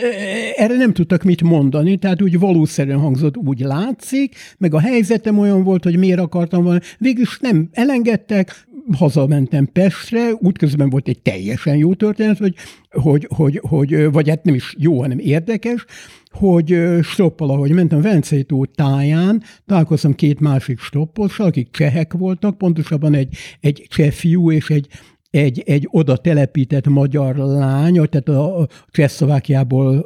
erre 0.56 0.76
nem 0.76 0.94
tudtak 0.94 1.24
mit 1.24 1.42
mondani, 1.42 1.98
tehát 1.98 2.22
úgy 2.22 2.40
valószerűen 2.40 3.00
hangzott, 3.00 3.38
úgy 3.38 3.60
látszik, 3.60 4.36
meg 4.58 4.74
a 4.74 4.80
helyzetem 4.80 5.40
olyan 5.40 5.64
volt, 5.64 5.84
hogy 5.84 5.98
miért 5.98 6.20
akartam 6.20 6.64
volna. 6.64 6.80
Végülis 6.98 7.40
nem 7.40 7.70
elengedtek, 7.72 8.68
hazamentem 8.92 9.70
Pestre, 9.72 10.34
útközben 10.40 10.90
volt 10.90 11.08
egy 11.08 11.20
teljesen 11.20 11.76
jó 11.76 11.94
történet, 11.94 12.38
hogy, 12.38 12.56
hogy, 12.90 13.28
hogy, 13.36 13.60
hogy 13.64 14.12
vagy 14.12 14.30
hát 14.30 14.44
nem 14.44 14.56
is 14.56 14.76
jó, 14.78 15.02
hanem 15.02 15.20
érdekes, 15.20 15.86
hogy 16.32 16.78
stoppal, 17.02 17.50
ahogy 17.50 17.72
mentem 17.72 18.02
Vencei 18.02 18.44
tó 18.44 18.66
táján, 18.66 19.44
találkoztam 19.66 20.16
két 20.16 20.40
másik 20.40 20.80
stoppossal, 20.80 21.48
akik 21.48 21.72
csehek 21.72 22.14
voltak, 22.14 22.58
pontosabban 22.58 23.14
egy, 23.14 23.36
egy 23.60 23.86
cseh 23.90 24.12
fiú 24.12 24.52
és 24.52 24.70
egy, 24.70 24.88
egy, 25.30 25.64
egy 25.66 25.88
oda 25.92 26.18
telepített 26.18 26.88
magyar 26.88 27.36
lány, 27.36 27.94
tehát 28.10 28.30
a 28.30 28.68
Csehszlovákiából, 28.92 30.06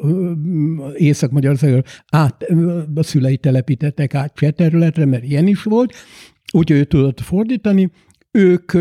Észak-Magyarországról 0.95 1.83
át, 2.09 2.45
a 2.95 3.03
szülei 3.03 3.37
telepítettek 3.37 4.15
át 4.15 4.33
cseh 4.35 4.51
területre, 4.51 5.05
mert 5.05 5.23
ilyen 5.23 5.47
is 5.47 5.63
volt, 5.63 5.93
úgyhogy 6.53 6.77
ő 6.77 6.83
tudott 6.83 7.19
fordítani. 7.19 7.91
Ők 8.37 8.71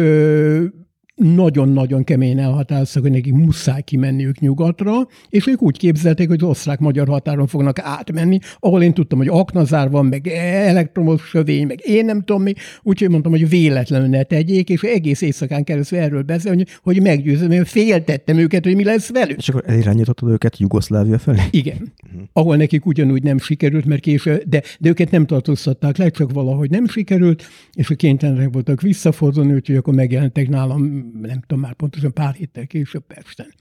nagyon-nagyon 1.16 2.04
keményen 2.04 2.38
elhatároztak, 2.38 3.02
hogy 3.02 3.10
nekik 3.10 3.32
muszáj 3.32 3.82
kimenniük 3.82 4.38
nyugatra, 4.38 4.92
és 5.28 5.46
ők 5.46 5.62
úgy 5.62 5.78
képzelték, 5.78 6.28
hogy 6.28 6.42
az 6.42 6.48
osztrák-magyar 6.48 7.08
határon 7.08 7.46
fognak 7.46 7.78
átmenni, 7.78 8.38
ahol 8.58 8.82
én 8.82 8.94
tudtam, 8.94 9.18
hogy 9.18 9.28
aknazár 9.28 9.90
van, 9.90 10.06
meg 10.06 10.26
elektromos 10.26 11.22
sövény, 11.22 11.66
meg 11.66 11.80
én 11.86 12.04
nem 12.04 12.22
tudom 12.22 12.42
mi, 12.42 12.52
úgyhogy 12.82 13.10
mondtam, 13.10 13.32
hogy 13.32 13.48
véletlenül 13.48 14.08
ne 14.08 14.22
tegyék, 14.22 14.68
és 14.68 14.82
egész 14.82 15.20
éjszakán 15.20 15.64
keresztül 15.64 15.98
erről 15.98 16.22
beszélni, 16.22 16.64
hogy 16.82 17.02
meggyőzöm, 17.02 17.50
én 17.50 17.64
féltettem 17.64 18.38
őket, 18.38 18.64
hogy 18.64 18.76
mi 18.76 18.84
lesz 18.84 19.10
velük. 19.10 19.38
És 19.38 19.48
akkor 19.48 19.62
elirányítottad 19.66 20.30
őket 20.30 20.58
Jugoszlávia 20.58 21.18
felé? 21.18 21.40
Igen. 21.50 21.92
Uh-huh. 22.06 22.22
Ahol 22.32 22.56
nekik 22.56 22.86
ugyanúgy 22.86 23.22
nem 23.22 23.38
sikerült, 23.38 23.84
mert 23.84 24.00
később, 24.00 24.42
de, 24.48 24.62
de 24.78 24.88
őket 24.88 25.10
nem 25.10 25.26
tartóztatták 25.26 25.96
le, 25.96 26.08
csak 26.08 26.32
valahogy 26.32 26.70
nem 26.70 26.86
sikerült, 26.86 27.44
és 27.72 27.90
a 27.90 27.94
kénytelenek 27.94 28.52
voltak 28.52 28.80
visszafordulni, 28.80 29.52
úgyhogy 29.52 29.76
akkor 29.76 29.94
megjelentek 29.94 30.48
nálam 30.48 31.05
nem 31.22 31.40
tudom 31.46 31.62
már 31.62 31.74
pontosan 31.74 32.12
pár 32.12 32.34
héttel 32.34 32.66
később 32.66 33.04
Pesten. 33.06 33.54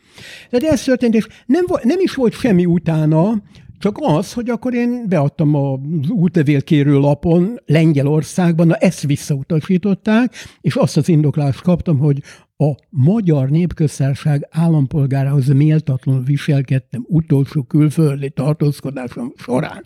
Tehát 0.50 0.74
ez 0.74 0.84
történt, 0.84 1.16
és 1.16 1.28
nem, 1.46 1.64
nem 1.84 2.00
is 2.00 2.16
volt 2.16 2.34
semmi 2.34 2.66
utána, 2.66 3.42
csak 3.80 3.98
az, 4.02 4.34
hogy 4.34 4.50
akkor 4.50 4.74
én 4.74 5.06
beadtam 5.08 5.56
az 5.56 6.10
útlevélkérő 6.10 6.98
lapon 6.98 7.60
Lengyelországban, 7.66 8.68
na 8.68 8.76
ezt 8.76 9.02
visszautasították, 9.02 10.34
és 10.62 10.76
azt 10.76 10.98
az 10.98 11.10
indoklást 11.10 11.62
kaptam, 11.62 11.98
hogy 11.98 12.22
a 12.58 12.76
magyar 12.90 13.50
népköztársaság 13.50 14.48
állampolgárához 14.52 15.48
méltatlanul 15.48 16.24
viselkedtem 16.24 17.06
utolsó 17.08 17.64
külföldi 17.64 18.30
tartózkodásom 18.30 19.34
során. 19.38 19.86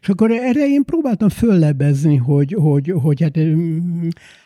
És 0.00 0.08
akkor 0.08 0.30
erre 0.30 0.68
én 0.68 0.84
próbáltam 0.84 1.28
föllebezni, 1.28 2.16
hogy, 2.16 2.52
hogy, 2.52 2.94
hogy 3.02 3.22
hát, 3.22 3.38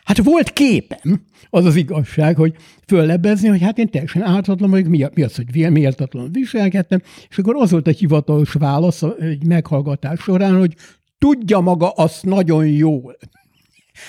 hát 0.03 0.23
volt 0.23 0.53
képem, 0.53 1.21
az 1.49 1.65
az 1.65 1.75
igazság, 1.75 2.35
hogy 2.35 2.55
föllebezni, 2.87 3.47
hogy 3.47 3.61
hát 3.61 3.77
én 3.77 3.89
teljesen 3.89 4.21
ártatlan 4.21 4.69
vagyok, 4.69 5.13
mi, 5.13 5.23
az, 5.23 5.35
hogy 5.35 5.71
méltatlanul 5.71 6.29
viselkedtem, 6.29 7.01
és 7.29 7.37
akkor 7.37 7.55
az 7.55 7.71
volt 7.71 7.87
a 7.87 7.91
hivatalos 7.91 8.53
válasz 8.53 9.03
egy 9.19 9.45
meghallgatás 9.45 10.19
során, 10.19 10.57
hogy 10.57 10.75
tudja 11.17 11.59
maga 11.59 11.89
azt 11.89 12.25
nagyon 12.25 12.67
jól. 12.67 13.17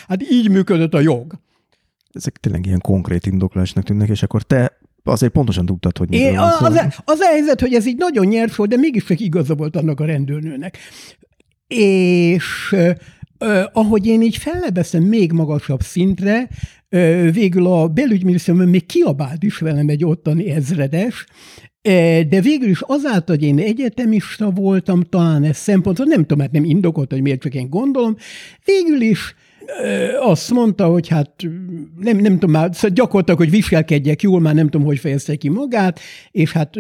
Hát 0.09 0.31
így 0.31 0.51
működött 0.51 0.95
a 0.95 1.01
jog 1.01 1.45
ezek 2.17 2.37
tényleg 2.37 2.67
ilyen 2.67 2.81
konkrét 2.81 3.27
indoklásnak 3.27 3.85
tűnnek, 3.85 4.09
és 4.09 4.23
akkor 4.23 4.43
te 4.43 4.79
azért 5.05 5.33
pontosan 5.33 5.67
tudtad, 5.67 5.99
hogy 5.99 6.13
Én, 6.13 6.39
az, 6.39 6.63
az, 6.63 7.03
az 7.05 7.21
a 7.21 7.27
helyzet, 7.27 7.61
hogy 7.61 7.75
ez 7.75 7.87
így 7.87 7.97
nagyon 7.97 8.27
nyers 8.27 8.57
volt, 8.57 8.71
de 8.71 8.77
mégis 8.77 9.05
csak 9.05 9.21
igaza 9.21 9.55
volt 9.55 9.77
annak 9.77 10.01
a 10.01 10.05
rendőrnőnek. 10.05 10.79
És 11.67 12.75
Uh, 13.41 13.63
ahogy 13.73 14.07
én 14.07 14.23
így 14.23 14.37
fellebeszem 14.37 15.03
még 15.03 15.33
magasabb 15.33 15.81
szintre, 15.83 16.49
uh, 16.91 17.33
végül 17.33 17.67
a 17.67 17.89
belügyminisztérium 17.89 18.69
még 18.69 18.87
kiabált 18.87 19.43
is 19.43 19.59
velem 19.59 19.89
egy 19.89 20.05
ottani 20.05 20.51
ezredes, 20.51 21.27
uh, 21.89 22.21
de 22.21 22.41
végül 22.41 22.69
is 22.69 22.81
azáltal, 22.81 23.37
hogy 23.37 23.45
én 23.45 23.59
egyetemista 23.59 24.51
voltam, 24.51 25.03
talán 25.03 25.45
ez 25.45 25.57
szempontot, 25.57 26.07
nem 26.07 26.21
tudom, 26.21 26.41
hát 26.41 26.53
nem 26.53 26.65
indokolt, 26.65 27.13
hogy 27.13 27.23
miért 27.23 27.41
csak 27.41 27.55
én 27.55 27.71
gondolom, 27.71 28.17
végül 28.65 29.01
is 29.01 29.35
azt 30.21 30.51
mondta, 30.51 30.87
hogy 30.87 31.09
hát 31.09 31.31
nem, 32.01 32.17
nem 32.17 32.33
tudom 32.33 32.51
már, 32.51 32.71
szóval 32.73 32.91
gyakorlatilag, 32.91 33.39
hogy 33.39 33.51
viselkedjek 33.51 34.23
jól, 34.23 34.41
már 34.41 34.55
nem 34.55 34.69
tudom, 34.69 34.87
hogy 34.87 34.99
fejezte 34.99 35.37
ki 35.37 35.49
magát, 35.49 36.01
és 36.31 36.53
hát 36.53 36.75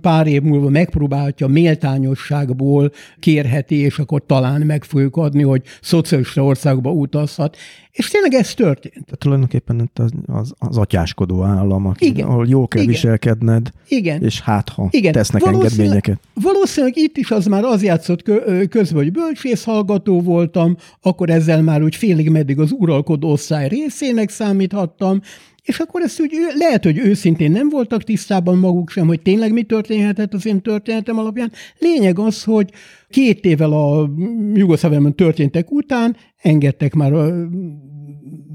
pár 0.00 0.26
év 0.26 0.42
múlva 0.42 0.68
megpróbálhatja 0.68 1.46
méltányosságból 1.46 2.92
kérheti, 3.18 3.76
és 3.76 3.98
akkor 3.98 4.26
talán 4.26 4.60
meg 4.60 4.84
fogjuk 4.84 5.16
adni, 5.16 5.42
hogy 5.42 5.62
szocialista 5.80 6.44
országba 6.44 6.90
utazhat. 6.90 7.56
És 7.94 8.08
tényleg 8.08 8.34
ez 8.34 8.54
történt. 8.54 9.04
Tehát 9.04 9.18
tulajdonképpen 9.18 9.90
az, 9.94 10.10
az, 10.26 10.52
az 10.58 10.78
atyáskodó 10.78 11.42
állam, 11.42 11.86
aki, 11.86 12.06
Igen. 12.06 12.26
ahol 12.26 12.46
jól 12.48 12.68
kell 12.68 12.82
Igen. 12.82 12.94
viselkedned, 12.94 13.70
Igen. 13.88 14.22
és 14.22 14.40
hát 14.40 14.68
ha 14.68 14.88
Igen. 14.90 15.12
tesznek 15.12 15.42
valószínűleg, 15.42 15.72
engedményeket. 15.72 16.20
Valószínűleg 16.34 16.96
itt 16.96 17.16
is 17.16 17.30
az 17.30 17.46
már 17.46 17.64
az 17.64 17.82
játszott 17.82 18.22
közben, 18.68 19.02
hogy 19.02 19.12
bölcsész 19.12 19.64
hallgató 19.64 20.20
voltam, 20.20 20.76
akkor 21.02 21.30
ezzel 21.30 21.62
már 21.62 21.82
úgy 21.82 21.93
félig 21.96 22.30
meddig 22.30 22.58
az 22.58 22.72
uralkodó 22.72 23.30
osztály 23.30 23.68
részének 23.68 24.30
számíthattam, 24.30 25.20
és 25.64 25.78
akkor 25.78 26.02
ezt 26.02 26.20
úgy 26.20 26.32
lehet, 26.58 26.84
hogy 26.84 26.98
őszintén 26.98 27.50
nem 27.50 27.68
voltak 27.68 28.02
tisztában 28.02 28.58
maguk 28.58 28.90
sem, 28.90 29.06
hogy 29.06 29.22
tényleg 29.22 29.52
mi 29.52 29.62
történhetett 29.62 30.34
az 30.34 30.46
én 30.46 30.62
történetem 30.62 31.18
alapján. 31.18 31.52
Lényeg 31.78 32.18
az, 32.18 32.44
hogy 32.44 32.72
két 33.08 33.44
évvel 33.44 33.72
a 33.72 34.10
Jugoszláviában 34.54 35.14
történtek 35.14 35.70
után 35.70 36.16
engedtek 36.36 36.94
már 36.94 37.12
a 37.12 37.48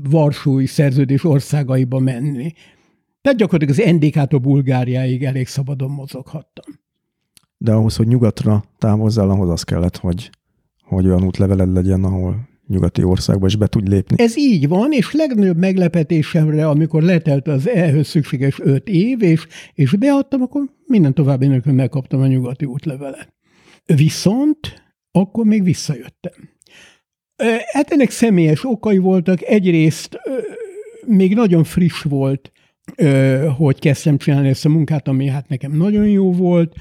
Varsói 0.10 0.66
szerződés 0.66 1.24
országaiba 1.24 2.00
menni. 2.00 2.54
Tehát 3.22 3.38
gyakorlatilag 3.38 3.88
az 3.88 3.96
NDK-tól 3.96 4.40
Bulgáriáig 4.40 5.24
elég 5.24 5.48
szabadon 5.48 5.92
mozoghattam. 5.92 6.66
De 7.58 7.72
ahhoz, 7.72 7.96
hogy 7.96 8.08
nyugatra 8.08 8.64
távozzál, 8.78 9.30
ahhoz 9.30 9.50
az 9.50 9.64
kellett, 9.64 9.98
hogy, 9.98 10.30
hogy 10.84 11.06
olyan 11.06 11.24
útleveled 11.24 11.74
legyen, 11.74 12.04
ahol 12.04 12.49
nyugati 12.70 13.04
országba 13.04 13.46
is 13.46 13.56
be 13.56 13.68
tudj 13.68 13.90
lépni. 13.90 14.24
Ez 14.24 14.38
így 14.38 14.68
van, 14.68 14.92
és 14.92 15.12
legnagyobb 15.12 15.58
meglepetésemre, 15.58 16.68
amikor 16.68 17.04
letelt 17.04 17.48
az 17.48 17.70
ehhez 17.70 18.08
szükséges 18.08 18.60
öt 18.60 18.88
év, 18.88 19.22
és, 19.22 19.48
és 19.74 19.96
beadtam, 19.96 20.42
akkor 20.42 20.62
minden 20.86 21.14
további 21.14 21.48
nélkül 21.48 21.74
megkaptam 21.74 22.22
a 22.22 22.28
nyugati 22.28 22.66
útlevelet. 22.66 23.34
Viszont 23.86 24.84
akkor 25.12 25.46
még 25.46 25.64
visszajöttem. 25.64 26.34
Hát 27.72 27.92
ennek 27.92 28.10
személyes 28.10 28.66
okai 28.66 28.98
voltak. 28.98 29.42
Egyrészt 29.42 30.20
még 31.06 31.36
nagyon 31.36 31.64
friss 31.64 32.02
volt, 32.02 32.52
hogy 33.58 33.80
kezdtem 33.80 34.18
csinálni 34.18 34.48
ezt 34.48 34.66
a 34.66 34.70
munkát, 34.70 35.08
ami 35.08 35.28
hát 35.28 35.48
nekem 35.48 35.72
nagyon 35.72 36.08
jó 36.08 36.32
volt. 36.32 36.74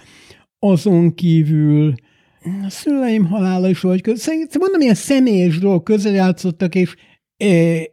Azon 0.58 1.14
kívül 1.14 1.94
a 2.42 2.70
szüleim 2.70 3.26
halála 3.26 3.68
is 3.68 3.80
volt 3.80 4.00
közel. 4.00 4.18
Szerintem 4.18 4.60
mondom, 4.60 4.80
ilyen 4.80 4.94
személyes 4.94 5.58
dolgok 5.58 5.84
közrejátszottak, 5.84 6.74
és 6.74 6.94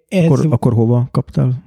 ez... 0.08 0.26
Akkor, 0.26 0.48
akkor 0.50 0.74
hova 0.74 1.08
kaptál 1.12 1.64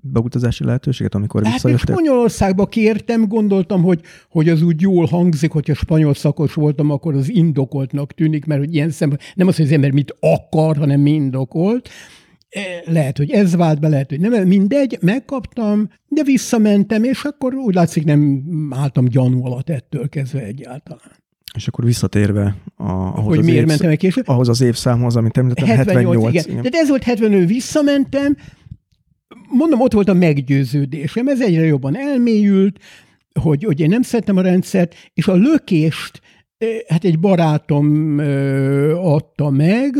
beutazási 0.00 0.64
lehetőséget, 0.64 1.14
amikor 1.14 1.44
hát 1.44 1.52
visszajöttél? 1.52 1.94
Spanyolországba 1.94 2.66
kértem, 2.66 3.28
gondoltam, 3.28 3.82
hogy, 3.82 4.00
hogy 4.30 4.48
az 4.48 4.62
úgy 4.62 4.80
jól 4.80 5.06
hangzik, 5.06 5.50
hogyha 5.50 5.74
spanyol 5.74 6.14
szakos 6.14 6.54
voltam, 6.54 6.90
akkor 6.90 7.14
az 7.14 7.30
indokoltnak 7.30 8.12
tűnik, 8.12 8.44
mert 8.44 8.60
hogy 8.60 8.74
ilyen 8.74 8.90
szemben 8.90 9.18
nem 9.34 9.46
az, 9.46 9.56
hogy 9.56 9.64
az 9.64 9.72
ember 9.72 9.90
mit 9.90 10.16
akar, 10.20 10.76
hanem 10.76 11.00
mi 11.00 11.10
indokolt. 11.10 11.88
Lehet, 12.84 13.16
hogy 13.16 13.30
ez 13.30 13.56
vált 13.56 13.80
be, 13.80 13.88
lehet, 13.88 14.08
hogy 14.08 14.20
nem, 14.20 14.46
mindegy, 14.46 14.98
megkaptam, 15.00 15.88
de 16.08 16.22
visszamentem, 16.22 17.04
és 17.04 17.24
akkor 17.24 17.54
úgy 17.54 17.74
látszik 17.74 18.04
nem 18.04 18.42
álltam 18.70 19.04
gyanú 19.04 19.44
alatt 19.44 19.70
ettől 19.70 20.08
kezdve 20.08 20.42
egyáltalán. 20.42 21.21
És 21.54 21.68
akkor 21.68 21.84
visszatérve 21.84 22.56
a, 22.76 22.90
ahhoz, 22.90 23.24
hogy 23.24 23.38
az 23.38 23.44
miért 23.44 23.60
évsz, 23.60 23.68
mentem 23.68 23.90
el 23.90 23.96
később? 23.96 24.28
ahhoz 24.28 24.48
az 24.48 24.60
évszámhoz, 24.60 25.16
amit 25.16 25.38
említettem, 25.38 25.76
78. 25.76 26.06
78 26.06 26.34
igen. 26.34 26.44
igen. 26.44 26.56
Tehát 26.56 26.84
ez 26.84 26.88
volt 26.88 27.02
75, 27.02 27.48
visszamentem, 27.48 28.36
mondom, 29.48 29.80
ott 29.80 29.92
volt 29.92 30.08
a 30.08 30.14
meggyőződésem, 30.14 31.28
ez 31.28 31.40
egyre 31.40 31.64
jobban 31.64 31.96
elmélyült, 31.96 32.78
hogy, 33.40 33.64
hogy 33.64 33.80
én 33.80 33.88
nem 33.88 34.02
szeretem 34.02 34.36
a 34.36 34.42
rendszert, 34.42 34.94
és 35.14 35.26
a 35.26 35.34
lökést 35.34 36.20
hát 36.88 37.04
egy 37.04 37.18
barátom 37.18 38.18
adta 38.96 39.50
meg, 39.50 39.94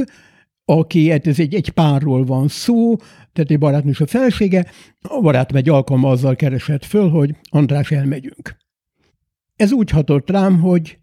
aki, 0.64 1.11
hát 1.11 1.26
ez 1.26 1.38
egy, 1.38 1.55
egy 1.55 1.70
párról 1.70 2.24
van 2.24 2.48
szó, 2.48 2.96
tehát 3.33 3.50
egy 3.50 3.59
barátnő 3.59 3.90
és 3.90 4.00
a 4.00 4.07
felesége, 4.07 4.66
a 5.00 5.20
barátom 5.20 5.57
egy 5.57 5.68
alkalma 5.68 6.11
azzal 6.11 6.37
keresett 6.37 6.85
föl, 6.85 7.09
hogy 7.09 7.37
András, 7.50 7.90
elmegyünk. 7.90 8.57
Ez 9.57 9.72
úgy 9.72 9.90
hatott 9.90 10.31
rám, 10.31 10.61
hogy 10.61 10.98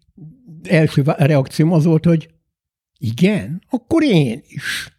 első 0.68 1.02
reakcióm 1.06 1.72
az 1.72 1.84
volt, 1.84 2.04
hogy 2.04 2.28
igen, 2.98 3.62
akkor 3.70 4.02
én 4.02 4.42
is. 4.48 4.98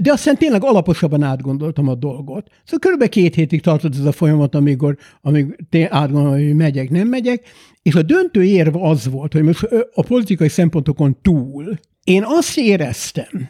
De 0.00 0.12
aztán 0.12 0.36
tényleg 0.36 0.64
alaposabban 0.64 1.22
átgondoltam 1.22 1.88
a 1.88 1.94
dolgot. 1.94 2.48
Szóval 2.64 2.78
körülbelül 2.78 3.12
két 3.12 3.34
hétig 3.34 3.60
tartott 3.60 3.94
ez 3.94 4.04
a 4.04 4.12
folyamat, 4.12 4.54
amikor, 4.54 4.96
amíg 5.20 5.66
átgondolom, 5.88 6.38
hogy 6.38 6.54
megyek, 6.54 6.90
nem 6.90 7.08
megyek, 7.08 7.48
és 7.82 7.94
a 7.94 8.02
döntő 8.02 8.44
érv 8.44 8.76
az 8.76 9.08
volt, 9.08 9.32
hogy 9.32 9.42
most 9.42 9.68
a 9.94 10.02
politikai 10.02 10.48
szempontokon 10.48 11.18
túl 11.22 11.78
én 12.04 12.22
azt 12.26 12.58
éreztem, 12.58 13.48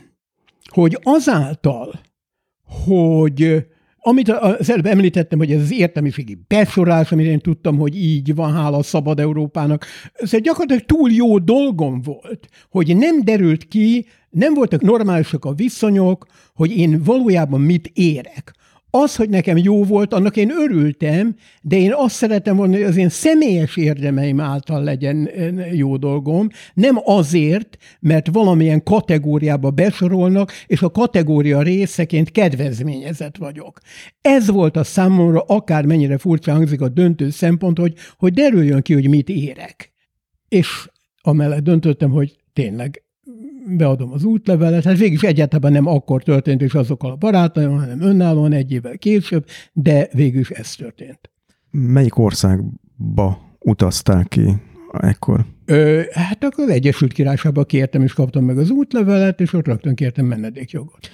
hogy 0.64 0.98
azáltal, 1.02 2.00
hogy 2.84 3.66
amit 4.00 4.28
az 4.28 4.70
előbb 4.70 4.86
említettem, 4.86 5.38
hogy 5.38 5.52
ez 5.52 5.60
az 5.60 5.72
értelmiségi 5.72 6.38
besorás, 6.46 7.12
amit 7.12 7.26
én 7.26 7.38
tudtam, 7.38 7.78
hogy 7.78 7.96
így 7.96 8.34
van, 8.34 8.52
hála 8.52 8.76
a 8.76 8.82
szabad 8.82 9.20
Európának, 9.20 9.86
ez 10.12 10.30
gyakorlatilag 10.30 10.84
túl 10.84 11.12
jó 11.12 11.38
dolgom 11.38 12.02
volt, 12.02 12.48
hogy 12.70 12.96
nem 12.96 13.20
derült 13.20 13.68
ki, 13.68 14.06
nem 14.30 14.54
voltak 14.54 14.80
normálisak 14.80 15.44
a 15.44 15.54
viszonyok, 15.54 16.26
hogy 16.54 16.76
én 16.76 17.02
valójában 17.04 17.60
mit 17.60 17.90
érek. 17.94 18.54
Az, 18.90 19.16
hogy 19.16 19.28
nekem 19.28 19.56
jó 19.56 19.84
volt, 19.84 20.14
annak 20.14 20.36
én 20.36 20.50
örültem, 20.50 21.34
de 21.62 21.76
én 21.76 21.92
azt 21.94 22.14
szeretem 22.14 22.56
volna, 22.56 22.72
hogy 22.72 22.82
az 22.82 22.96
én 22.96 23.08
személyes 23.08 23.76
érdemeim 23.76 24.40
által 24.40 24.82
legyen 24.82 25.30
jó 25.72 25.96
dolgom, 25.96 26.48
nem 26.74 26.96
azért, 27.04 27.76
mert 28.00 28.28
valamilyen 28.32 28.82
kategóriába 28.82 29.70
besorolnak, 29.70 30.52
és 30.66 30.82
a 30.82 30.90
kategória 30.90 31.62
részeként 31.62 32.30
kedvezményezett 32.30 33.36
vagyok. 33.36 33.80
Ez 34.20 34.50
volt 34.50 34.76
a 34.76 34.84
számomra, 34.84 35.40
akármennyire 35.40 36.18
furcsa 36.18 36.52
hangzik 36.52 36.80
a 36.80 36.88
döntő 36.88 37.30
szempont, 37.30 37.78
hogy, 37.78 37.94
hogy 38.16 38.32
derüljön 38.32 38.82
ki, 38.82 38.92
hogy 38.92 39.08
mit 39.08 39.28
érek. 39.28 39.92
És 40.48 40.88
amellett 41.20 41.62
döntöttem, 41.62 42.10
hogy 42.10 42.36
tényleg 42.52 43.02
beadom 43.76 44.12
az 44.12 44.24
útlevelet, 44.24 44.84
hát 44.84 44.98
végig 44.98 45.24
egyáltalán 45.24 45.72
nem 45.72 45.86
akkor 45.86 46.22
történt, 46.22 46.62
és 46.62 46.74
azokkal 46.74 47.10
a 47.10 47.16
barátaim, 47.16 47.70
hanem 47.70 48.00
önállóan 48.00 48.52
egy 48.52 48.72
évvel 48.72 48.98
később, 48.98 49.46
de 49.72 50.08
végül 50.12 50.40
is 50.40 50.50
ez 50.50 50.74
történt. 50.74 51.30
Melyik 51.70 52.18
országba 52.18 53.38
utaztál 53.58 54.24
ki 54.24 54.56
ekkor? 55.00 55.46
Ö, 55.64 56.00
hát 56.10 56.44
akkor 56.44 56.64
az 56.64 56.70
Egyesült 56.70 57.12
Királyságba 57.12 57.64
kértem, 57.64 58.02
és 58.02 58.12
kaptam 58.12 58.44
meg 58.44 58.58
az 58.58 58.70
útlevelet, 58.70 59.40
és 59.40 59.52
ott 59.52 59.66
rögtön 59.66 59.94
kértem 59.94 60.26
menedékjogot 60.26 61.10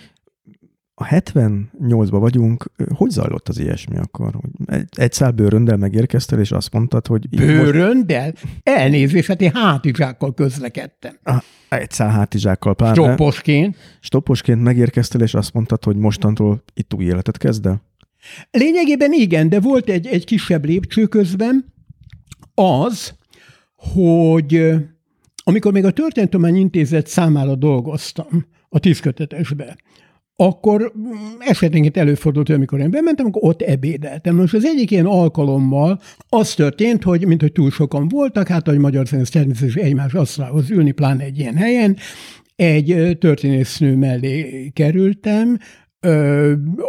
a 0.95 1.05
78-ba 1.05 2.17
vagyunk, 2.21 2.71
hogy 2.95 3.11
zajlott 3.11 3.49
az 3.49 3.59
ilyesmi 3.59 3.97
akkor? 3.97 4.39
Egy, 4.67 4.89
egy 4.97 5.13
szál 5.13 5.31
bőröndel 5.31 5.77
megérkeztél, 5.77 6.39
és 6.39 6.53
azt 6.53 6.73
mondtad, 6.73 7.07
hogy... 7.07 7.29
Bőröndel? 7.29 8.27
Most... 8.27 8.47
Elnézést, 8.63 9.29
hát 9.29 9.41
én 9.41 9.51
hátizsákkal 9.55 10.35
közlekedtem. 10.35 11.19
Ah, 11.23 11.43
egy 11.69 11.91
szál 11.91 12.11
hátizsákkal 12.11 12.75
pár. 12.75 12.95
Stopposként. 12.95 13.77
Stopposként 14.01 14.63
megérkeztél, 14.63 15.21
és 15.21 15.35
azt 15.35 15.53
mondtad, 15.53 15.85
hogy 15.85 15.97
mostantól 15.97 16.65
itt 16.75 16.95
új 16.95 17.05
életet 17.05 17.39
kezd 17.39 17.67
el? 17.67 17.83
Lényegében 18.51 19.13
igen, 19.13 19.49
de 19.49 19.61
volt 19.61 19.89
egy, 19.89 20.07
egy 20.07 20.25
kisebb 20.25 20.65
lépcső 20.65 21.07
közben, 21.07 21.73
az, 22.55 23.15
hogy 23.77 24.75
amikor 25.45 25.73
még 25.73 25.85
a 25.85 25.91
Történetumány 25.91 26.57
Intézet 26.57 27.07
számára 27.07 27.55
dolgoztam, 27.55 28.47
a 28.69 28.79
tízkötetesbe, 28.79 29.77
akkor 30.37 30.93
esetenként 31.39 31.97
előfordult, 31.97 32.47
hogy 32.47 32.57
amikor 32.57 32.80
én 32.80 32.91
bementem, 32.91 33.26
akkor 33.26 33.43
ott 33.45 33.62
ebédeltem. 33.62 34.37
Most 34.37 34.55
az 34.55 34.64
egyik 34.64 34.91
ilyen 34.91 35.07
alkalommal 35.07 36.01
az 36.28 36.55
történt, 36.55 37.03
hogy 37.03 37.26
mint 37.26 37.41
hogy 37.41 37.53
túl 37.53 37.70
sokan 37.70 38.09
voltak, 38.09 38.49
hát 38.49 38.66
hogy 38.66 38.78
magyar 38.78 39.09
színész 39.09 39.30
természetesen 39.30 39.82
egymás 39.82 40.14
asztalához 40.14 40.70
ülni, 40.70 40.91
pláne 40.91 41.24
egy 41.24 41.39
ilyen 41.39 41.55
helyen, 41.55 41.97
egy 42.57 43.16
történésznő 43.20 43.97
mellé 43.97 44.70
kerültem, 44.74 45.59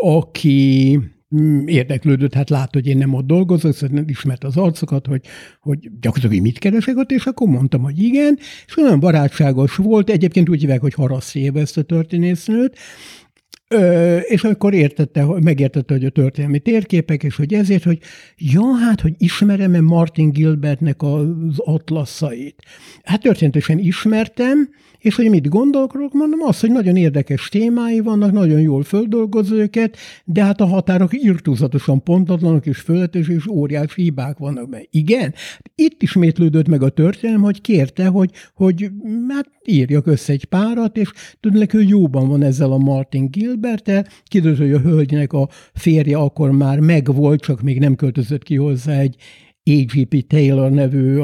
aki 0.01 0.99
mm, 1.35 1.67
érdeklődött, 1.67 2.33
hát 2.33 2.49
lát, 2.49 2.73
hogy 2.73 2.87
én 2.87 2.97
nem 2.97 3.13
ott 3.13 3.25
dolgozok, 3.25 3.73
szóval 3.73 4.03
ismert 4.07 4.43
az 4.43 4.57
arcokat, 4.57 5.07
hogy, 5.07 5.21
hogy 5.59 5.89
gyakorlatilag 5.99 6.43
mit 6.43 6.59
keresek 6.59 6.97
ott, 6.97 7.11
és 7.11 7.25
akkor 7.25 7.47
mondtam, 7.47 7.81
hogy 7.81 8.03
igen, 8.03 8.37
és 8.65 8.77
olyan 8.77 8.99
barátságos 8.99 9.75
volt, 9.75 10.09
egyébként 10.09 10.49
úgy 10.49 10.59
hívják, 10.59 10.81
hogy 10.81 10.93
Haraszéve 10.93 11.59
ezt 11.59 11.77
a 11.77 11.81
történésznőt, 11.81 12.77
Ö, 13.67 14.17
és 14.17 14.43
akkor 14.43 14.73
értette, 14.73 15.25
megértette, 15.25 15.93
hogy 15.93 16.05
a 16.05 16.09
történelmi 16.09 16.59
térképek, 16.59 17.23
és 17.23 17.35
hogy 17.35 17.53
ezért, 17.53 17.83
hogy 17.83 17.99
ja, 18.37 18.75
hát, 18.75 19.01
hogy 19.01 19.13
ismerem-e 19.17 19.81
Martin 19.81 20.29
Gilbertnek 20.29 21.01
az 21.01 21.27
atlaszait. 21.55 22.61
Hát 23.03 23.21
történetesen 23.21 23.79
ismertem, 23.79 24.69
és 25.05 25.15
hogy 25.15 25.29
mit 25.29 25.49
gondolok, 25.49 26.13
mondom 26.13 26.41
azt, 26.41 26.61
hogy 26.61 26.71
nagyon 26.71 26.95
érdekes 26.95 27.49
témái 27.49 27.99
vannak, 27.99 28.31
nagyon 28.31 28.61
jól 28.61 28.83
földolgoz 28.83 29.51
őket, 29.51 29.97
de 30.23 30.43
hát 30.43 30.61
a 30.61 30.65
határok 30.65 31.23
irtúzatosan 31.23 32.03
pontatlanok 32.03 32.65
és 32.65 32.77
fölöttes, 32.77 33.27
és 33.27 33.47
óriási 33.47 34.01
hibák 34.01 34.37
vannak 34.37 34.69
benne. 34.69 34.83
Igen, 34.89 35.33
itt 35.75 36.01
ismétlődött 36.01 36.67
meg 36.67 36.83
a 36.83 36.89
történelem, 36.89 37.41
hogy 37.41 37.61
kérte, 37.61 38.07
hogy, 38.07 38.31
hogy 38.53 38.89
hát 39.27 39.49
írjak 39.65 40.07
össze 40.07 40.33
egy 40.33 40.45
párat, 40.45 40.97
és 40.97 41.11
tudnék, 41.39 41.71
hogy 41.71 41.89
jóban 41.89 42.27
van 42.27 42.43
ezzel 42.43 42.71
a 42.71 42.77
Martin 42.77 43.31
Gilbertel. 43.31 44.07
Kiderült, 44.23 44.59
hogy 44.59 44.73
a 44.73 44.79
hölgynek 44.79 45.33
a 45.33 45.49
férje 45.73 46.17
akkor 46.17 46.51
már 46.51 46.79
megvolt, 46.79 47.41
csak 47.41 47.61
még 47.61 47.79
nem 47.79 47.95
költözött 47.95 48.43
ki 48.43 48.55
hozzá 48.55 48.99
egy 48.99 49.15
A.G.P. 49.63 50.27
Taylor 50.27 50.71
nevű 50.71 51.17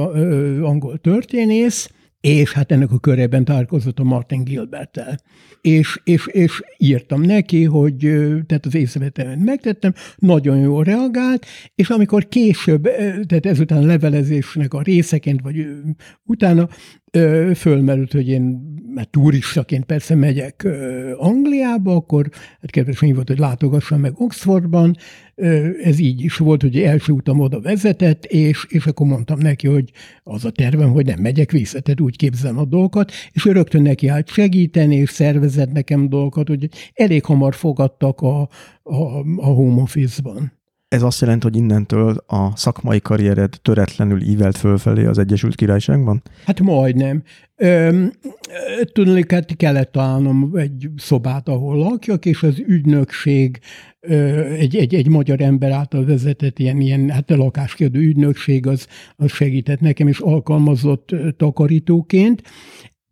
angol 0.61 0.97
történész, 0.97 1.89
és 2.21 2.51
hát 2.51 2.71
ennek 2.71 2.91
a 2.91 2.99
körében 2.99 3.45
találkozott 3.45 3.99
a 3.99 4.03
Martin 4.03 4.43
Gilberttel. 4.43 5.19
És, 5.61 5.99
és, 6.03 6.27
és 6.27 6.61
írtam 6.77 7.21
neki, 7.21 7.63
hogy 7.63 7.97
tehát 8.47 8.65
az 8.65 8.75
észrevételemet 8.75 9.45
megtettem, 9.45 9.93
nagyon 10.17 10.57
jól 10.57 10.83
reagált, 10.83 11.45
és 11.75 11.89
amikor 11.89 12.27
később, 12.27 12.83
tehát 13.27 13.45
ezután 13.45 13.83
a 13.83 13.85
levelezésnek 13.85 14.73
a 14.73 14.81
részeként, 14.81 15.41
vagy 15.41 15.67
utána 16.23 16.69
fölmerült, 17.55 18.11
hogy 18.11 18.27
én 18.27 18.69
mert 18.93 19.09
turistaként 19.09 19.85
persze 19.85 20.15
megyek 20.15 20.67
Angliába, 21.17 21.95
akkor 21.95 22.29
hát 22.61 22.71
kedves 22.71 22.99
volt, 22.99 23.27
hogy 23.27 23.39
látogassam 23.39 23.99
meg 23.99 24.21
Oxfordban, 24.21 24.95
ez 25.83 25.99
így 25.99 26.23
is 26.23 26.37
volt, 26.37 26.61
hogy 26.61 26.77
első 26.77 27.13
utam 27.13 27.39
oda 27.39 27.61
vezetett, 27.61 28.25
és, 28.25 28.65
és 28.69 28.85
akkor 28.85 29.07
mondtam 29.07 29.39
neki, 29.39 29.67
hogy 29.67 29.91
az 30.23 30.45
a 30.45 30.51
tervem, 30.51 30.91
hogy 30.91 31.05
nem 31.05 31.19
megyek 31.19 31.51
vissza, 31.51 31.79
tehát 31.79 32.01
úgy 32.01 32.15
képzelem 32.15 32.57
a 32.57 32.65
dolgokat, 32.65 33.11
és 33.31 33.45
ő 33.45 33.51
rögtön 33.51 33.81
neki 33.81 34.07
állt 34.07 34.29
segíteni, 34.29 34.95
és 34.95 35.09
szervezett 35.09 35.71
nekem 35.71 36.09
dolgokat, 36.09 36.47
hogy 36.47 36.69
elég 36.93 37.25
hamar 37.25 37.55
fogadtak 37.55 38.21
a, 38.21 38.41
a, 38.83 39.19
a 39.35 39.45
home 39.45 39.81
office-ban. 39.81 40.60
Ez 40.91 41.01
azt 41.01 41.21
jelenti, 41.21 41.47
hogy 41.47 41.55
innentől 41.55 42.23
a 42.27 42.55
szakmai 42.55 42.99
karriered 42.99 43.59
töretlenül 43.61 44.21
ívelt 44.21 44.57
fölfelé 44.57 45.05
az 45.05 45.17
Egyesült 45.17 45.55
Királyságban? 45.55 46.21
Hát 46.45 46.59
majdnem. 46.59 47.23
Tudnék, 48.93 49.31
hát 49.31 49.55
kellett 49.55 49.91
találnom 49.91 50.51
egy 50.55 50.89
szobát, 50.97 51.49
ahol 51.49 51.77
lakjak, 51.77 52.25
és 52.25 52.43
az 52.43 52.59
ügynökség 52.67 53.59
egy, 54.57 54.75
egy, 54.75 54.95
egy 54.95 55.07
magyar 55.07 55.41
ember 55.41 55.71
által 55.71 56.05
vezetett 56.05 56.59
ilyen, 56.59 56.81
ilyen 56.81 57.09
hát 57.09 57.31
a 57.31 57.35
lakáskérdő 57.35 57.99
ügynökség 57.99 58.67
az, 58.67 58.87
az 59.15 59.31
segített 59.31 59.79
nekem, 59.79 60.07
és 60.07 60.19
alkalmazott 60.19 61.15
takarítóként, 61.37 62.41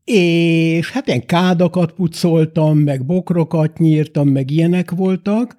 és 0.04 0.92
hát 0.92 1.08
ilyen 1.08 1.26
kádakat 1.26 1.92
pucoltam, 1.92 2.78
meg 2.78 3.06
bokrokat 3.06 3.78
nyírtam, 3.78 4.28
meg 4.28 4.52
ilyenek 4.52 4.92
voltak, 4.92 5.58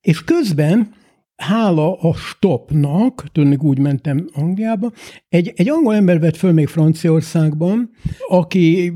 és 0.00 0.24
közben 0.24 0.98
hála 1.40 1.94
a 1.94 2.14
stopnak, 2.14 3.24
tudnék 3.32 3.62
úgy 3.62 3.78
mentem 3.78 4.28
Angliába, 4.32 4.92
egy, 5.28 5.52
egy 5.56 5.68
angol 5.68 5.94
ember 5.94 6.20
vett 6.20 6.36
föl 6.36 6.52
még 6.52 6.66
Franciaországban, 6.66 7.90
aki, 8.28 8.92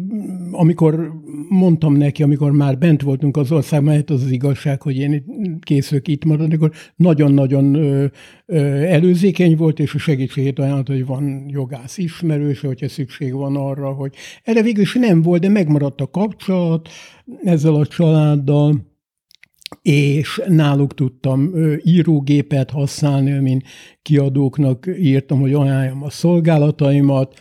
amikor 0.51 1.12
mondtam 1.49 1.95
neki, 1.95 2.22
amikor 2.22 2.53
már 2.53 2.78
bent 2.78 3.03
voltunk 3.03 3.36
az 3.36 3.53
országban, 3.53 3.95
hát 3.95 4.11
az 4.11 4.22
az 4.22 4.30
igazság, 4.30 4.82
hogy 4.82 4.97
én 4.97 5.24
készülök 5.61 6.09
itt 6.09 6.24
maradni, 6.24 6.55
akkor 6.55 6.72
nagyon-nagyon 6.97 7.74
ö, 7.74 8.07
ö, 8.47 8.57
előzékeny 8.82 9.57
volt, 9.57 9.78
és 9.78 9.95
a 9.95 9.99
segítségét 9.99 10.59
ajánlott, 10.59 10.88
hogy 10.88 11.07
van 11.07 11.45
jogász 11.49 11.99
ismerős, 11.99 12.61
hogyha 12.61 12.88
szükség 12.88 13.32
van 13.32 13.57
arra, 13.57 13.92
hogy 13.92 14.14
erre 14.42 14.62
végül 14.62 14.82
is 14.82 14.95
nem 14.95 15.22
volt, 15.22 15.40
de 15.40 15.49
megmaradt 15.49 16.01
a 16.01 16.11
kapcsolat 16.11 16.88
ezzel 17.45 17.74
a 17.74 17.86
családdal, 17.86 18.93
és 19.83 20.43
náluk 20.47 20.95
tudtam 20.95 21.55
írógépet 21.85 22.70
használni, 22.70 23.39
mint 23.39 23.62
kiadóknak 24.03 24.87
írtam, 24.99 25.41
hogy 25.41 25.53
ajánljam 25.53 26.03
a 26.03 26.11
szolgálataimat, 26.11 27.39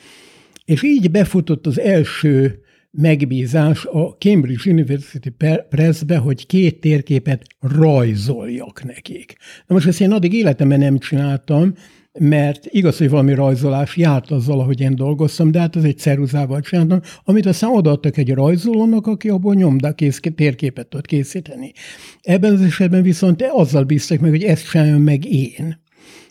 és 0.65 0.83
így 0.83 1.11
befutott 1.11 1.65
az 1.65 1.79
első 1.79 2.63
megbízás 2.91 3.85
a 3.85 4.15
Cambridge 4.19 4.71
University 4.71 5.29
Pressbe, 5.69 6.17
hogy 6.17 6.45
két 6.45 6.79
térképet 6.79 7.45
rajzoljak 7.59 8.83
nekik. 8.83 9.35
Na 9.67 9.75
most 9.75 9.87
ezt 9.87 10.01
én 10.01 10.11
addig 10.11 10.33
életemben 10.33 10.79
nem 10.79 10.97
csináltam, 10.97 11.73
mert 12.19 12.65
igaz, 12.65 12.97
hogy 12.97 13.09
valami 13.09 13.33
rajzolás 13.33 13.97
járt 13.97 14.31
azzal, 14.31 14.59
ahogy 14.59 14.81
én 14.81 14.95
dolgoztam, 14.95 15.51
de 15.51 15.59
hát 15.59 15.75
az 15.75 15.83
egy 15.83 15.97
ceruzával 15.97 16.61
csináltam, 16.61 16.99
amit 17.23 17.45
aztán 17.45 17.71
odaadtak 17.71 18.17
egy 18.17 18.33
rajzolónak, 18.33 19.07
aki 19.07 19.29
abból 19.29 19.53
nyomdakész 19.53 20.19
térképet 20.35 20.87
tud 20.87 21.05
készíteni. 21.05 21.71
Ebben 22.21 22.53
az 22.53 22.61
esetben 22.61 23.01
viszont 23.01 23.41
azzal 23.51 23.83
bíztak 23.83 24.19
meg, 24.19 24.29
hogy 24.29 24.43
ezt 24.43 24.69
csináljam 24.69 25.01
meg 25.01 25.25
én. 25.25 25.81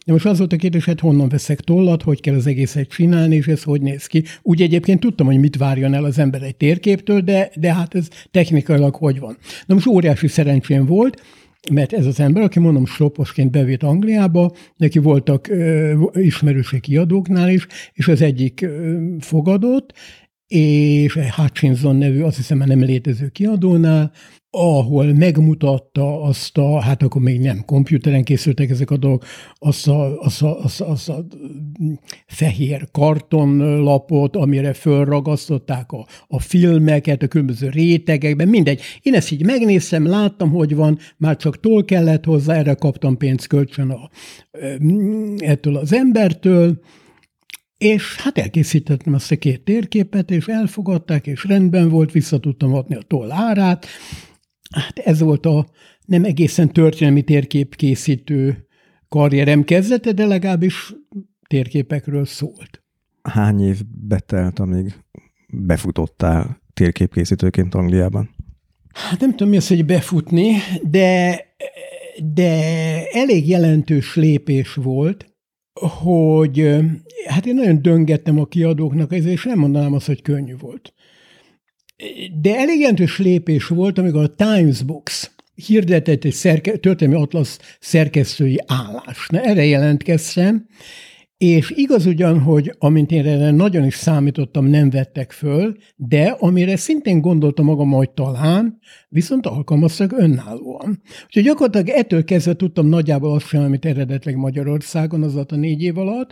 De 0.07 0.13
most 0.13 0.27
az 0.27 0.39
volt 0.39 0.53
a 0.53 0.57
kérdés, 0.57 0.85
hát 0.85 1.01
honnan 1.01 1.29
veszek 1.29 1.61
tollat, 1.61 2.03
hogy 2.03 2.21
kell 2.21 2.35
az 2.35 2.47
egészet 2.47 2.89
csinálni, 2.89 3.37
és 3.37 3.47
ez 3.47 3.63
hogy 3.63 3.81
néz 3.81 4.07
ki. 4.07 4.25
Úgy 4.43 4.63
egyébként 4.63 5.01
tudtam, 5.01 5.27
hogy 5.27 5.39
mit 5.39 5.57
várjon 5.57 5.95
el 5.95 6.05
az 6.05 6.19
ember 6.19 6.43
egy 6.43 6.57
térképtől, 6.57 7.21
de, 7.21 7.51
de 7.55 7.75
hát 7.75 7.95
ez 7.95 8.09
technikailag 8.31 8.95
hogy 8.95 9.21
van. 9.21 9.37
Na 9.67 9.75
most 9.75 9.87
óriási 9.87 10.29
szerencsém 10.29 10.87
volt, 10.87 11.23
mert 11.71 11.93
ez 11.93 12.07
az 12.07 12.21
ember, 12.21 12.43
aki 12.43 12.59
mondom 12.59 12.87
sloposként 12.87 13.51
bevitt 13.51 13.83
Angliába, 13.83 14.53
neki 14.77 14.99
voltak 14.99 15.49
ö, 15.49 15.93
ismerőség 16.13 16.81
kiadóknál 16.81 17.51
is, 17.51 17.67
és 17.93 18.09
az 18.09 18.23
egyik 18.23 18.63
ö, 18.63 18.99
fogadott, 19.21 19.93
és 20.53 21.15
Hutchinson 21.15 21.97
nevű, 21.97 22.21
azt 22.21 22.37
hiszem 22.37 22.59
már 22.59 22.69
nem 22.69 22.83
létező 22.83 23.29
kiadónál, 23.29 24.13
ahol 24.55 25.13
megmutatta 25.13 26.23
azt 26.23 26.59
a, 26.59 26.81
hát 26.81 27.03
akkor 27.03 27.23
még 27.23 27.41
nem 27.41 27.65
komputeren 27.67 28.25
készültek 28.25 28.71
ezek 28.71 28.91
a 28.91 28.97
dolgok, 28.97 29.25
azt 29.59 29.89
a, 29.89 30.21
azt 30.21 30.43
a, 30.43 30.63
azt 30.65 30.81
a, 30.81 30.91
azt 30.91 31.09
a 31.09 31.25
fehér 32.27 32.87
kartonlapot, 32.91 34.37
amire 34.37 34.73
fölragasztották 34.73 35.93
a, 35.93 36.07
a 36.29 36.41
filmeket, 36.41 37.23
a 37.23 37.27
különböző 37.27 37.69
rétegekben, 37.69 38.49
mindegy. 38.49 38.81
Én 39.03 39.15
ezt 39.15 39.31
így 39.31 39.45
megnéztem, 39.45 40.07
láttam, 40.07 40.51
hogy 40.51 40.75
van, 40.75 40.99
már 41.17 41.37
csak 41.37 41.61
toll 41.61 41.85
kellett 41.85 42.25
hozzá, 42.25 42.55
erre 42.55 42.75
kaptam 42.75 43.17
pénzt 43.17 43.47
kölcsön 43.47 43.91
a, 43.91 44.11
ettől 45.39 45.77
az 45.77 45.93
embertől, 45.93 46.81
és 47.83 48.17
hát 48.17 48.39
elkészítettem 48.39 49.15
azt 49.15 49.31
a 49.31 49.37
két 49.37 49.65
térképet, 49.65 50.31
és 50.31 50.47
elfogadták, 50.47 51.27
és 51.27 51.45
rendben 51.45 51.89
volt, 51.89 52.13
vissza 52.13 52.41
tudtam 52.41 52.75
adni 52.75 52.95
a 52.95 53.03
toll 53.03 53.31
árát. 53.31 53.87
Hát 54.71 54.99
ez 54.99 55.21
volt 55.21 55.47
a 55.47 55.67
nem 56.05 56.25
egészen 56.25 56.73
történelmi 56.73 57.23
térképkészítő 57.23 58.67
karrierem 59.09 59.65
kezdete, 59.65 60.13
de 60.13 60.27
legalábbis 60.27 60.95
térképekről 61.49 62.25
szólt. 62.25 62.83
Hány 63.23 63.61
év 63.61 63.81
betelt, 64.07 64.59
amíg 64.59 64.95
befutottál 65.49 66.63
térképkészítőként 66.75 67.75
Angliában? 67.75 68.31
Hát 68.93 69.21
nem 69.21 69.31
tudom 69.31 69.49
mi 69.49 69.57
az, 69.57 69.69
hogy 69.69 69.85
befutni, 69.85 70.51
de, 70.83 71.41
de 72.35 72.63
elég 73.13 73.49
jelentős 73.49 74.15
lépés 74.15 74.75
volt, 74.75 75.32
hogy 75.81 76.77
hát 77.27 77.47
én 77.47 77.55
nagyon 77.55 77.83
döngettem 77.83 78.39
a 78.39 78.47
kiadóknak, 78.47 79.13
és 79.13 79.45
nem 79.45 79.59
mondanám 79.59 79.93
azt, 79.93 80.07
hogy 80.07 80.23
könnyű 80.23 80.57
volt. 80.57 80.95
De 82.41 82.57
elég 82.57 82.79
jelentős 82.79 83.19
lépés 83.19 83.67
volt, 83.67 83.99
amikor 83.99 84.23
a 84.23 84.35
Times 84.35 84.83
Books 84.83 85.31
hirdetett 85.55 86.25
egy 86.25 86.33
szerke, 86.33 86.77
történelmi 86.77 87.23
atlasz 87.23 87.77
szerkesztői 87.81 88.61
állást. 88.67 89.31
Na, 89.31 89.41
erre 89.41 89.65
jelentkeztem, 89.65 90.67
és 91.43 91.73
igaz 91.75 92.07
ugyan, 92.07 92.41
hogy 92.41 92.75
amint 92.79 93.11
én 93.11 93.27
erre 93.27 93.51
nagyon 93.51 93.85
is 93.85 93.95
számítottam, 93.95 94.67
nem 94.67 94.91
vettek 94.91 95.33
föl, 95.33 95.77
de 95.97 96.37
amire 96.39 96.77
szintén 96.77 97.21
gondoltam 97.21 97.65
magam, 97.65 97.91
hogy 97.91 98.11
talán, 98.11 98.79
viszont 99.09 99.47
alkalmaztak 99.47 100.13
önállóan. 100.13 101.03
Úgyhogy 101.25 101.43
gyakorlatilag 101.43 101.89
ettől 101.89 102.25
kezdve 102.25 102.55
tudtam 102.57 102.87
nagyjából 102.87 103.33
azt 103.33 103.47
sem, 103.47 103.63
amit 103.63 103.85
eredetleg 103.85 104.37
Magyarországon 104.37 105.23
az 105.23 105.37
a 105.37 105.57
négy 105.57 105.83
év 105.83 105.99
alatt, 105.99 106.31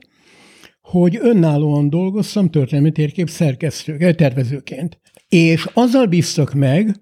hogy 0.81 1.19
önállóan 1.23 1.91
dolgoztam 1.91 2.51
történelmi 2.51 2.93
térkép 2.93 3.29
szerkesztő, 3.29 3.97
eh, 3.99 4.13
tervezőként. 4.13 5.01
És 5.29 5.69
azzal 5.73 6.07
bíztak 6.07 6.55
meg, 6.55 6.95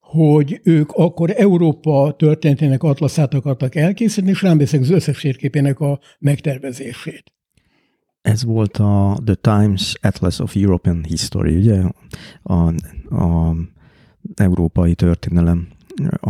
hogy 0.00 0.60
ők 0.62 0.90
akkor 0.90 1.32
Európa 1.36 2.14
történetének 2.18 2.82
atlaszát 2.82 3.34
akartak 3.34 3.74
elkészíteni, 3.74 4.30
és 4.30 4.42
rám 4.42 4.58
az 4.58 4.90
összes 4.90 5.20
térképének 5.20 5.80
a 5.80 6.00
megtervezését. 6.18 7.34
Ez 8.26 8.44
volt 8.44 8.76
a 8.76 9.18
The 9.24 9.34
Times 9.34 9.94
Atlas 10.02 10.38
of 10.38 10.56
European 10.56 11.04
History, 11.04 11.56
ugye? 11.56 11.82
A, 12.42 12.66
a 13.14 13.54
európai 14.34 14.94
történelem 14.94 15.68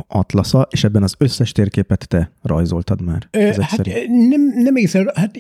atlasza, 0.07 0.69
és 0.71 0.85
ebben 0.85 1.03
az 1.03 1.15
összes 1.19 1.53
térképet 1.53 2.09
te 2.09 2.31
rajzoltad 2.43 3.03
már? 3.03 3.29
Ezek 3.31 3.65
hát 3.65 3.87
nem, 4.07 4.41
nem 4.55 4.77
egészen, 4.77 5.11
hát 5.15 5.37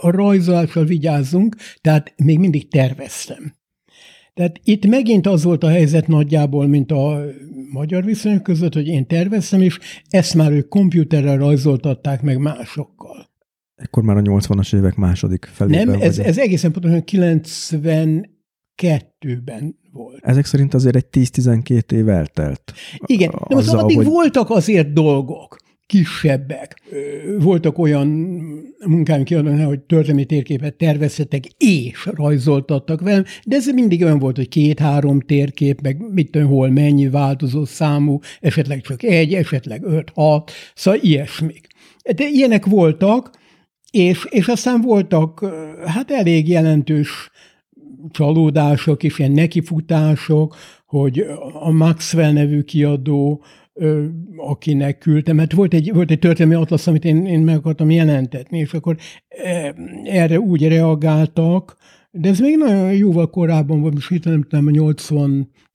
a 0.00 0.10
rajzolással 0.10 0.84
vigyázzunk, 0.84 1.56
tehát 1.80 2.12
még 2.16 2.38
mindig 2.38 2.68
terveztem. 2.68 3.54
Tehát 4.34 4.60
itt 4.64 4.86
megint 4.86 5.26
az 5.26 5.42
volt 5.42 5.64
a 5.64 5.68
helyzet 5.68 6.06
nagyjából, 6.06 6.66
mint 6.66 6.92
a 6.92 7.20
magyar 7.72 8.04
viszonyok 8.04 8.42
között, 8.42 8.74
hogy 8.74 8.86
én 8.86 9.06
terveztem, 9.06 9.62
és 9.62 9.78
ezt 10.08 10.34
már 10.34 10.52
ők 10.52 10.68
komputerrel 10.68 11.36
rajzoltatták 11.36 12.22
meg 12.22 12.38
másokkal. 12.38 13.27
Ekkor 13.78 14.02
már 14.02 14.16
a 14.16 14.20
80-as 14.20 14.74
évek 14.74 14.94
második 14.94 15.48
felében. 15.52 15.86
Nem, 15.86 16.00
ez, 16.00 16.18
ez 16.18 16.38
egészen 16.38 16.72
pontosan 16.72 17.02
92-ben 17.06 19.78
volt. 19.92 20.24
Ezek 20.24 20.44
szerint 20.44 20.74
azért 20.74 20.96
egy 20.96 21.06
10-12 21.12 21.92
év 21.92 22.08
eltelt. 22.08 22.72
Igen, 23.06 23.30
de 23.48 23.54
most 23.54 23.72
addig 23.72 23.96
hogy... 23.96 24.06
voltak 24.06 24.50
azért 24.50 24.92
dolgok 24.92 25.56
kisebbek. 25.88 26.80
Voltak 27.38 27.78
olyan 27.78 28.06
munkáim 28.86 29.24
kiadani, 29.24 29.62
hogy 29.62 29.80
történelmi 29.80 30.24
térképet 30.24 30.74
terveztek 30.74 31.46
és 31.56 32.08
rajzoltattak 32.12 33.00
velem, 33.00 33.24
de 33.46 33.56
ez 33.56 33.66
mindig 33.66 34.02
olyan 34.02 34.18
volt, 34.18 34.36
hogy 34.36 34.48
két-három 34.48 35.20
térkép, 35.20 35.80
meg 35.80 36.12
mit 36.12 36.30
tudom, 36.30 36.48
hol 36.48 36.70
mennyi 36.70 37.08
változó 37.08 37.64
számú, 37.64 38.18
esetleg 38.40 38.80
csak 38.80 39.02
egy, 39.02 39.34
esetleg 39.34 39.84
öt-hat, 39.84 40.50
szóval 40.74 41.00
ilyesmik. 41.02 41.66
De 42.16 42.28
ilyenek 42.28 42.66
voltak, 42.66 43.30
és, 43.90 44.26
és 44.30 44.46
aztán 44.46 44.80
voltak 44.80 45.46
hát 45.86 46.10
elég 46.10 46.48
jelentős 46.48 47.30
csalódások 48.10 49.02
és 49.02 49.18
ilyen 49.18 49.32
nekifutások, 49.32 50.56
hogy 50.86 51.26
a 51.52 51.70
Maxwell 51.70 52.32
nevű 52.32 52.62
kiadó, 52.62 53.42
akinek 54.36 54.98
küldtem, 54.98 55.36
mert 55.36 55.52
volt 55.52 55.74
egy, 55.74 55.92
volt 55.92 56.10
egy 56.10 56.18
történelmi 56.18 56.62
atlasz, 56.62 56.86
amit 56.86 57.04
én, 57.04 57.26
én 57.26 57.40
meg 57.40 57.56
akartam 57.56 57.90
jelentetni, 57.90 58.58
és 58.58 58.72
akkor 58.72 58.96
erre 60.04 60.40
úgy 60.40 60.68
reagáltak, 60.68 61.76
de 62.10 62.28
ez 62.28 62.38
még 62.38 62.56
nagyon 62.56 62.92
jóval 62.92 63.30
korábban 63.30 63.80
volt, 63.80 63.94
most 63.94 64.08
hirtelen 64.08 64.46
nem 64.50 64.70
tudom, 64.70 64.94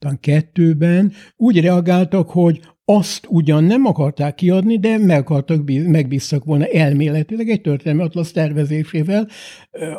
82-ben, 0.00 1.12
úgy 1.36 1.60
reagáltak, 1.60 2.30
hogy 2.30 2.60
azt 2.84 3.26
ugyan 3.28 3.64
nem 3.64 3.84
akarták 3.84 4.34
kiadni, 4.34 4.78
de 4.78 4.98
meg 4.98 5.18
akartak, 5.18 5.70
megbíztak 5.86 6.44
volna 6.44 6.66
elméletileg 6.66 7.48
egy 7.48 7.60
történelmi 7.60 8.02
atlasz 8.02 8.32
tervezésével, 8.32 9.28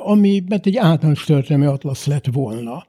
ami 0.04 0.44
mert 0.50 0.66
egy 0.66 0.78
általános 0.78 1.24
történelmi 1.24 1.66
atlasz 1.66 2.06
lett 2.06 2.26
volna. 2.32 2.86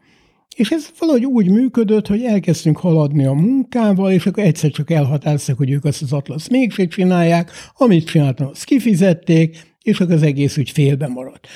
És 0.57 0.71
ez 0.71 0.91
valahogy 0.99 1.25
úgy 1.25 1.51
működött, 1.51 2.07
hogy 2.07 2.25
elkezdtünk 2.25 2.77
haladni 2.77 3.25
a 3.25 3.33
munkával, 3.33 4.13
és 4.13 4.27
akkor 4.27 4.43
egyszer 4.43 4.71
csak 4.71 4.91
elhatároztak, 4.91 5.57
hogy 5.57 5.71
ők 5.71 5.85
azt 5.85 6.03
az 6.03 6.13
atlasz 6.13 6.49
mégsem 6.49 6.89
csinálják, 6.89 7.51
amit 7.75 8.07
csináltam, 8.07 8.47
azt 8.47 8.65
kifizették, 8.65 9.77
és 9.83 10.01
akkor 10.01 10.15
az 10.15 10.23
egész 10.23 10.59
úgy 10.59 10.71
félbe 10.71 11.07
maradt. 11.07 11.47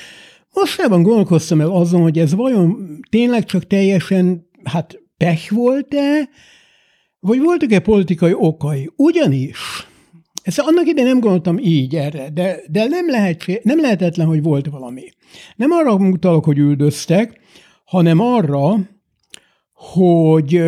Mostában 0.53 1.03
gondolkoztam 1.03 1.61
el 1.61 1.69
azon, 1.69 2.01
hogy 2.01 2.19
ez 2.19 2.35
vajon 2.35 2.99
tényleg 3.09 3.45
csak 3.45 3.67
teljesen, 3.67 4.47
hát 4.63 4.99
pech 5.17 5.51
volt-e, 5.53 6.29
vagy 7.21 7.39
voltak-e 7.39 7.79
politikai 7.79 8.33
okai? 8.35 8.89
Ugyanis, 8.95 9.87
ezt 10.43 10.59
annak 10.59 10.87
idején 10.87 11.09
nem 11.09 11.19
gondoltam 11.19 11.57
így 11.57 11.95
erre, 11.95 12.29
de, 12.29 12.59
de 12.69 12.85
nem, 12.85 13.09
lehet, 13.09 13.45
nem 13.63 13.79
lehetetlen, 13.79 14.27
hogy 14.27 14.43
volt 14.43 14.67
valami. 14.67 15.03
Nem 15.55 15.71
arra 15.71 15.97
mutalok, 15.97 16.45
hogy 16.45 16.57
üldöztek, 16.57 17.39
hanem 17.85 18.19
arra, 18.19 18.89
hogy 19.73 20.61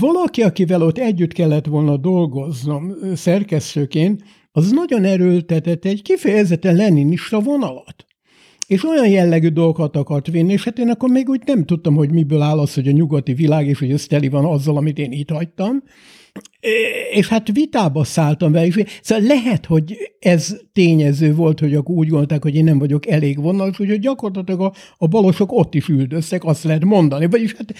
valaki, 0.00 0.42
akivel 0.42 0.82
ott 0.82 0.98
együtt 0.98 1.32
kellett 1.32 1.66
volna 1.66 1.96
dolgoznom 1.96 2.92
szerkesztőként, 3.14 4.22
az 4.52 4.70
nagyon 4.70 5.04
erőltetett 5.04 5.84
egy 5.84 6.02
kifejezetten 6.02 6.76
leninista 6.76 7.40
vonalat 7.40 8.05
és 8.66 8.84
olyan 8.84 9.08
jellegű 9.08 9.48
dolgokat 9.48 9.96
akart 9.96 10.26
vinni, 10.26 10.52
és 10.52 10.64
hát 10.64 10.78
én 10.78 10.88
akkor 10.88 11.08
még 11.08 11.28
úgy 11.28 11.42
nem 11.44 11.64
tudtam, 11.64 11.94
hogy 11.94 12.10
miből 12.10 12.42
áll 12.42 12.58
az, 12.58 12.74
hogy 12.74 12.88
a 12.88 12.92
nyugati 12.92 13.34
világ, 13.34 13.66
és 13.66 13.78
hogy 13.78 13.90
ez 13.90 14.06
teli 14.06 14.28
van 14.28 14.44
azzal, 14.44 14.76
amit 14.76 14.98
én 14.98 15.12
itt 15.12 15.30
hagytam. 15.30 15.82
És 17.12 17.28
hát 17.28 17.52
vitába 17.52 18.04
szálltam 18.04 18.52
vele, 18.52 18.66
és 18.66 18.84
szóval 19.02 19.24
lehet, 19.24 19.66
hogy 19.66 19.96
ez 20.18 20.56
tényező 20.72 21.34
volt, 21.34 21.60
hogy 21.60 21.74
akkor 21.74 21.94
úgy 21.94 22.08
gondolták, 22.08 22.42
hogy 22.42 22.54
én 22.54 22.64
nem 22.64 22.78
vagyok 22.78 23.06
elég 23.06 23.40
vonalas, 23.40 23.76
hogy 23.76 23.98
gyakorlatilag 23.98 24.60
a, 24.60 24.72
a 24.98 25.06
balosok 25.06 25.52
ott 25.52 25.74
is 25.74 25.88
üldöztek, 25.88 26.44
azt 26.44 26.64
lehet 26.64 26.84
mondani. 26.84 27.26
Vagyis 27.26 27.52
hát 27.52 27.74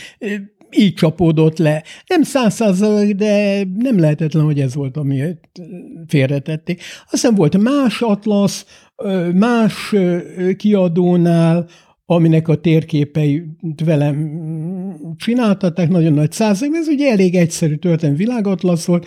így 0.70 0.94
csapódott 0.94 1.58
le. 1.58 1.82
Nem 2.06 2.22
száz 2.22 2.78
de 3.16 3.64
nem 3.78 3.98
lehetetlen, 3.98 4.44
hogy 4.44 4.60
ez 4.60 4.74
volt, 4.74 4.96
ami 4.96 5.22
félretették. 6.06 6.82
Aztán 7.10 7.34
volt 7.34 7.58
más 7.58 8.00
atlasz, 8.00 8.66
más 9.34 9.94
kiadónál, 10.56 11.68
aminek 12.08 12.48
a 12.48 12.60
térképeit 12.60 13.80
velem 13.84 14.40
csináltatták, 15.16 15.88
nagyon 15.88 16.12
nagy 16.12 16.32
százalék, 16.32 16.74
ez 16.74 16.88
ugye 16.88 17.10
elég 17.10 17.34
egyszerű 17.34 17.74
történelmi 17.74 18.18
világatlasz 18.18 18.84
volt, 18.84 19.06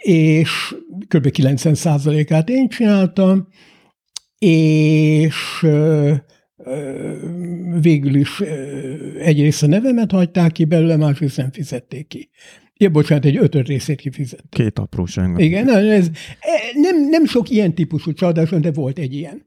és 0.00 0.74
kb. 1.08 1.30
90 1.30 1.74
százalékát 1.74 2.48
én 2.48 2.68
csináltam, 2.68 3.48
és 4.38 5.66
végül 7.80 8.14
is 8.14 8.40
egyrészt 9.18 9.62
a 9.62 9.66
nevemet 9.66 10.10
hagyták 10.10 10.52
ki 10.52 10.64
belőle, 10.64 10.96
másrészt 10.96 11.36
nem 11.36 11.52
fizették 11.52 12.06
ki. 12.06 12.30
Ja, 12.78 12.90
bocsánat, 12.90 13.24
egy 13.24 13.36
ötöd 13.36 13.66
részét 13.66 14.00
kifizettem. 14.00 14.46
Két 14.48 14.78
apróság. 14.78 15.38
Igen, 15.38 15.68
ez, 15.68 16.06
e, 16.40 16.50
nem, 16.74 17.08
nem 17.08 17.24
sok 17.24 17.50
ilyen 17.50 17.74
típusú 17.74 18.12
csalódás, 18.12 18.50
de 18.50 18.72
volt 18.72 18.98
egy 18.98 19.14
ilyen. 19.14 19.46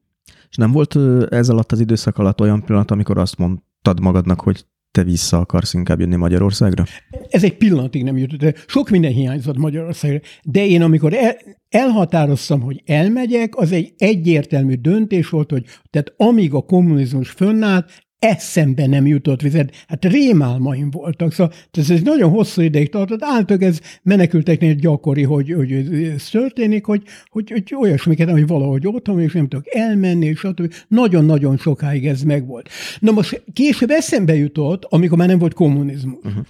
És 0.49 0.55
nem 0.55 0.71
volt 0.71 0.97
ez 1.29 1.49
alatt 1.49 1.71
az 1.71 1.79
időszak 1.79 2.17
alatt 2.17 2.41
olyan 2.41 2.63
pillanat, 2.63 2.91
amikor 2.91 3.17
azt 3.17 3.38
mondtad 3.38 3.99
magadnak, 4.01 4.41
hogy 4.41 4.65
te 4.91 5.03
vissza 5.03 5.38
akarsz 5.38 5.73
inkább 5.73 5.99
jönni 5.99 6.15
Magyarországra? 6.15 6.84
Ez 7.29 7.43
egy 7.43 7.57
pillanatig 7.57 8.03
nem 8.03 8.17
jutott. 8.17 8.63
Sok 8.67 8.89
minden 8.89 9.11
hiányzott 9.11 9.57
Magyarországra, 9.57 10.19
de 10.43 10.65
én 10.65 10.82
amikor 10.82 11.13
el, 11.13 11.36
elhatároztam, 11.69 12.61
hogy 12.61 12.82
elmegyek, 12.86 13.55
az 13.55 13.71
egy 13.71 13.93
egyértelmű 13.97 14.73
döntés 14.73 15.29
volt, 15.29 15.51
hogy 15.51 15.65
tehát 15.89 16.13
amíg 16.17 16.53
a 16.53 16.61
kommunizmus 16.61 17.29
fönnállt, 17.29 17.91
eszembe 18.22 18.88
nem 18.88 19.07
jutott 19.07 19.41
vizet. 19.41 19.86
Hát 19.88 20.05
rémálmaim 20.05 20.91
voltak. 20.91 21.32
Szóval 21.32 21.53
ez 21.72 21.89
egy 21.89 22.03
nagyon 22.03 22.30
hosszú 22.30 22.61
ideig 22.61 22.89
tartott. 22.89 23.19
Általában 23.22 23.67
ez 23.67 23.80
menekülteknél 24.03 24.74
gyakori, 24.74 25.24
hogy, 25.24 25.51
hogy 25.51 25.72
ez 26.15 26.30
történik, 26.30 26.86
hogy, 26.86 27.03
hogy, 27.30 27.51
hogy 27.51 27.76
olyasmiket, 27.80 28.30
hogy 28.30 28.47
valahogy 28.47 28.88
otthon, 28.88 29.22
és 29.22 29.34
nem 29.34 29.47
tudok 29.47 29.76
elmenni, 29.76 30.26
és 30.26 30.39
stb. 30.39 30.74
Nagyon-nagyon 30.88 31.57
sokáig 31.57 32.07
ez 32.07 32.22
megvolt. 32.22 32.69
Na 32.99 33.11
most 33.11 33.43
később 33.53 33.89
eszembe 33.89 34.36
jutott, 34.36 34.86
amikor 34.89 35.17
már 35.17 35.28
nem 35.28 35.39
volt 35.39 35.53
kommunizmus. 35.53 36.24
Uh-huh. 36.24 36.45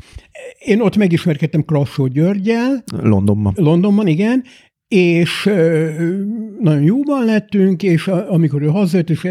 Én 0.59 0.81
ott 0.81 0.97
megismerkedtem 0.97 1.63
Krassó 1.63 2.07
Györgyel. 2.07 2.83
Londonban. 3.01 3.53
Londonban, 3.55 4.07
igen, 4.07 4.43
és 4.93 5.43
nagyon 6.59 6.81
jóban 6.81 7.25
lettünk, 7.25 7.83
és 7.83 8.07
amikor 8.07 8.61
ő 8.61 8.67
hazajött, 8.67 9.09
és 9.09 9.27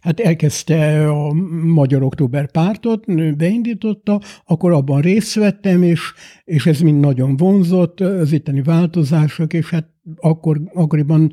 hát 0.00 0.20
elkezdte 0.20 1.08
a 1.08 1.32
Magyar 1.64 2.02
Október 2.02 2.50
pártot, 2.50 3.04
beindította, 3.36 4.20
akkor 4.44 4.72
abban 4.72 5.00
részt 5.00 5.34
vettem, 5.34 5.82
és, 5.82 6.00
és 6.44 6.66
ez 6.66 6.80
mind 6.80 7.00
nagyon 7.00 7.36
vonzott, 7.36 8.00
az 8.00 8.32
itteni 8.32 8.62
változások, 8.62 9.52
és 9.52 9.70
hát 9.70 9.88
akkor, 10.16 10.60
akkoriban 10.74 11.32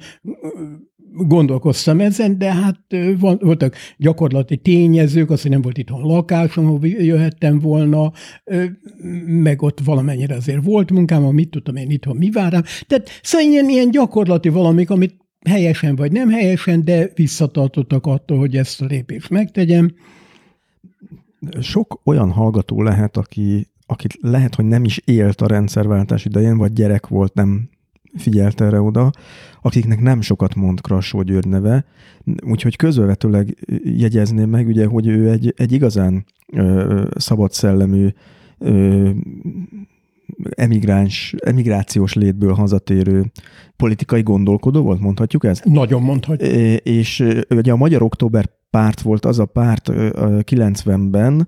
gondolkoztam 1.17 1.99
ezen, 1.99 2.37
de 2.37 2.53
hát 2.53 2.79
voltak 3.39 3.75
gyakorlati 3.97 4.57
tényezők, 4.57 5.29
az, 5.29 5.41
hogy 5.41 5.51
nem 5.51 5.61
volt 5.61 5.77
itthon 5.77 6.01
lakásom, 6.01 6.65
ahol 6.65 6.87
jöhettem 6.87 7.59
volna, 7.59 8.11
meg 9.25 9.61
ott 9.61 9.79
valamennyire 9.79 10.35
azért 10.35 10.63
volt 10.63 10.91
munkám, 10.91 11.25
amit 11.25 11.49
tudtam 11.49 11.75
én 11.75 11.89
itthon 11.89 12.15
mi 12.15 12.31
vár 12.31 12.51
rám. 12.51 12.63
Tehát 12.87 13.09
szóval 13.21 13.47
ilyen, 13.47 13.69
ilyen 13.69 13.91
gyakorlati 13.91 14.49
valamik, 14.49 14.89
amit 14.89 15.15
helyesen 15.49 15.95
vagy 15.95 16.11
nem 16.11 16.29
helyesen, 16.29 16.85
de 16.85 17.11
visszatartottak 17.15 18.05
attól, 18.05 18.37
hogy 18.37 18.57
ezt 18.57 18.81
a 18.81 18.85
lépést 18.85 19.29
megtegyem. 19.29 19.93
Sok 21.61 22.01
olyan 22.03 22.31
hallgató 22.31 22.81
lehet, 22.81 23.17
aki, 23.17 23.67
aki 23.85 24.07
lehet, 24.21 24.55
hogy 24.55 24.65
nem 24.65 24.83
is 24.83 25.01
élt 25.05 25.41
a 25.41 25.47
rendszerváltás 25.47 26.25
idején, 26.25 26.57
vagy 26.57 26.73
gyerek 26.73 27.07
volt, 27.07 27.33
nem 27.33 27.69
figyelt 28.15 28.61
erre 28.61 28.81
oda, 28.81 29.11
akiknek 29.61 30.01
nem 30.01 30.21
sokat 30.21 30.55
mond 30.55 30.81
Krassó 30.81 31.21
György 31.21 31.47
neve, 31.47 31.85
úgyhogy 32.45 32.75
közvetőleg 32.75 33.57
jegyezném 33.83 34.49
meg, 34.49 34.67
ugye, 34.67 34.85
hogy 34.85 35.07
ő 35.07 35.29
egy, 35.29 35.53
egy 35.57 35.71
igazán 35.71 36.25
ö, 36.53 37.03
szabad 37.15 37.51
szellemű 37.51 38.07
ö, 38.57 39.09
emigráns, 40.49 41.35
emigrációs 41.45 42.13
létből 42.13 42.53
hazatérő 42.53 43.31
politikai 43.75 44.21
gondolkodó 44.21 44.81
volt, 44.81 44.99
mondhatjuk 44.99 45.43
ezt? 45.43 45.65
Nagyon 45.65 46.01
mondhatjuk. 46.01 46.51
És 46.83 47.23
ugye 47.49 47.71
a 47.71 47.75
Magyar 47.75 48.01
Október 48.01 48.49
párt 48.69 49.01
volt 49.01 49.25
az 49.25 49.39
a 49.39 49.45
párt 49.45 49.89
90-ben, 49.93 51.47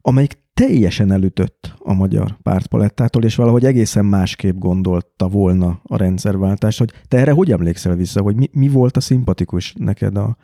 amelyik 0.00 0.38
teljesen 0.58 1.12
elütött 1.12 1.74
a 1.78 1.92
magyar 1.92 2.36
pártpalettától, 2.42 3.24
és 3.24 3.34
valahogy 3.34 3.64
egészen 3.64 4.04
másképp 4.04 4.58
gondolta 4.58 5.28
volna 5.28 5.80
a 5.82 5.96
rendszerváltást, 5.96 6.78
hogy 6.78 6.92
te 7.08 7.18
erre 7.18 7.32
hogy 7.32 7.50
emlékszel 7.50 7.94
vissza, 7.94 8.22
hogy 8.22 8.36
mi, 8.36 8.48
mi 8.52 8.68
volt 8.68 8.96
a 8.96 9.00
szimpatikus 9.00 9.74
neked 9.76 10.16
a, 10.16 10.36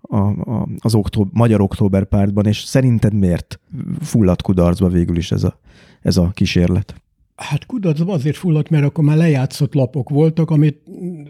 a, 0.00 0.16
a, 0.16 0.68
az 0.78 0.94
október, 0.94 1.32
Magyar 1.34 1.60
Október 1.60 2.04
pártban, 2.04 2.46
és 2.46 2.58
szerinted 2.58 3.14
miért 3.14 3.60
fulladt 4.00 4.42
kudarcba 4.42 4.88
végül 4.88 5.16
is 5.16 5.32
ez 5.32 5.44
a, 5.44 5.58
ez 6.02 6.16
a 6.16 6.30
kísérlet? 6.34 6.94
Hát 7.36 7.66
kudarcba 7.66 8.12
azért 8.12 8.36
fulladt, 8.36 8.70
mert 8.70 8.84
akkor 8.84 9.04
már 9.04 9.16
lejátszott 9.16 9.74
lapok 9.74 10.08
voltak, 10.08 10.50
amit 10.50 10.80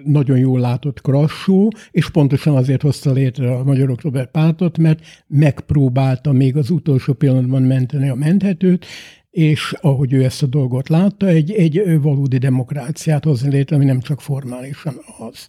nagyon 0.05 0.39
jól 0.39 0.61
látott 0.61 1.01
Krassó, 1.01 1.71
és 1.91 2.11
pontosan 2.11 2.57
azért 2.57 2.83
hozta 2.83 3.13
létre 3.13 3.55
a 3.55 3.65
Magyar 3.65 3.91
Október 3.91 4.31
pártot, 4.31 4.79
mert 4.79 5.01
megpróbálta 5.27 6.33
még 6.33 6.57
az 6.57 6.71
utolsó 6.71 7.13
pillanatban 7.13 7.63
menteni 7.63 8.09
a 8.09 8.15
menthetőt, 8.15 8.87
és 9.31 9.75
ahogy 9.81 10.13
ő 10.13 10.25
ezt 10.25 10.43
a 10.43 10.47
dolgot 10.47 10.89
látta, 10.89 11.27
egy, 11.27 11.53
egy 11.53 12.01
valódi 12.01 12.39
demokráciát 12.39 13.25
hozni 13.25 13.51
létre, 13.51 13.77
ami 13.77 13.85
nem 13.85 14.01
csak 14.01 14.21
formálisan 14.21 14.95
az. 15.19 15.49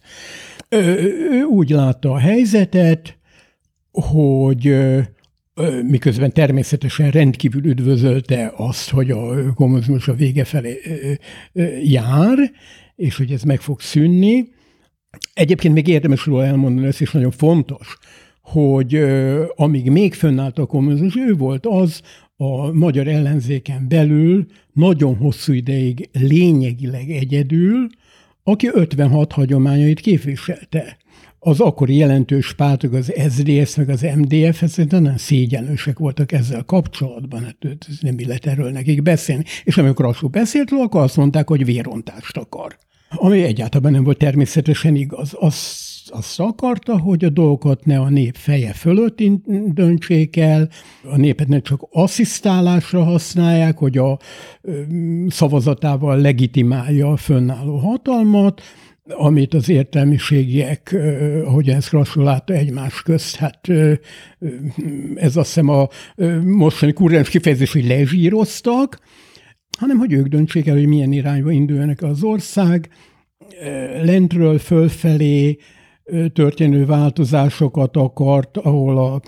Ő 0.68 1.42
úgy 1.42 1.70
látta 1.70 2.12
a 2.12 2.18
helyzetet, 2.18 3.18
hogy 3.90 4.74
miközben 5.82 6.32
természetesen 6.32 7.10
rendkívül 7.10 7.64
üdvözölte 7.64 8.52
azt, 8.56 8.90
hogy 8.90 9.10
a 9.10 9.52
kommunizmus 9.54 10.08
a 10.08 10.14
vége 10.14 10.44
felé 10.44 10.78
jár, 11.82 12.38
és 12.96 13.16
hogy 13.16 13.32
ez 13.32 13.42
meg 13.42 13.60
fog 13.60 13.80
szűnni. 13.80 14.48
Egyébként 15.34 15.74
még 15.74 15.88
érdemes 15.88 16.26
róla 16.26 16.44
elmondani, 16.44 16.86
ez 16.86 17.00
is 17.00 17.10
nagyon 17.10 17.30
fontos, 17.30 17.98
hogy 18.40 18.94
amíg 19.56 19.90
még 19.90 20.14
fönnállt 20.14 20.58
a 20.58 20.66
kommunizmus, 20.66 21.16
ő 21.16 21.34
volt 21.34 21.66
az 21.66 22.02
a 22.36 22.72
magyar 22.72 23.08
ellenzéken 23.08 23.88
belül 23.88 24.46
nagyon 24.72 25.16
hosszú 25.16 25.52
ideig 25.52 26.08
lényegileg 26.12 27.10
egyedül, 27.10 27.86
aki 28.42 28.70
56 28.72 29.32
hagyományait 29.32 30.00
képviselte 30.00 30.96
az 31.38 31.60
akkori 31.60 31.96
jelentős 31.96 32.54
pártok, 32.54 32.92
az 32.92 33.12
SZDSZ, 33.28 33.76
meg 33.76 33.88
az 33.88 34.06
MDF, 34.16 34.76
nagyon 34.76 35.18
szégyenlősek 35.18 35.98
voltak 35.98 36.32
ezzel 36.32 36.62
kapcsolatban, 36.62 37.44
hát 37.44 37.56
nem 38.00 38.18
illet 38.18 38.46
erről 38.46 38.70
nekik 38.70 39.02
beszélni. 39.02 39.44
És 39.64 39.76
amikor 39.76 40.04
Rassú 40.04 40.28
beszélt 40.28 40.70
róla, 40.70 40.84
akkor 40.84 41.00
azt 41.00 41.16
mondták, 41.16 41.48
hogy 41.48 41.64
vérontást 41.64 42.36
akar. 42.36 42.76
Ami 43.10 43.42
egyáltalán 43.42 43.92
nem 43.92 44.04
volt 44.04 44.18
természetesen 44.18 44.94
igaz. 44.94 45.34
Azt, 45.40 46.10
azt 46.10 46.40
akarta, 46.40 46.98
hogy 46.98 47.24
a 47.24 47.28
dolgokat 47.28 47.84
ne 47.84 47.98
a 47.98 48.08
nép 48.08 48.34
feje 48.36 48.72
fölött 48.72 49.22
döntsék 49.66 50.36
el, 50.36 50.68
a 51.02 51.16
népet 51.16 51.48
ne 51.48 51.60
csak 51.60 51.86
asszisztálásra 51.90 53.04
használják, 53.04 53.78
hogy 53.78 53.98
a 53.98 54.18
szavazatával 55.28 56.20
legitimálja 56.20 57.12
a 57.12 57.16
fönnálló 57.16 57.76
hatalmat, 57.76 58.62
amit 59.08 59.54
az 59.54 59.68
értelmiségiek, 59.68 60.96
ahogy 61.44 61.68
ezt 61.68 61.90
Rasszul 61.90 62.24
látta 62.24 62.52
egymás 62.54 63.02
közt, 63.02 63.36
hát 63.36 63.68
ez 65.14 65.36
azt 65.36 65.46
hiszem 65.54 65.68
a 65.68 65.88
mostani 66.44 66.92
kurrens 66.92 67.28
kifejezés, 67.28 67.72
hogy 67.72 67.86
lezsíroztak, 67.86 68.98
hanem 69.78 69.98
hogy 69.98 70.12
ők 70.12 70.26
döntsék 70.26 70.66
el, 70.66 70.74
hogy 70.74 70.86
milyen 70.86 71.12
irányba 71.12 71.50
induljanak 71.50 72.02
az 72.02 72.22
ország, 72.22 72.88
lentről 74.02 74.58
fölfelé 74.58 75.58
történő 76.32 76.86
változásokat 76.86 77.96
akart, 77.96 78.56
ahol 78.56 78.98
a, 78.98 79.20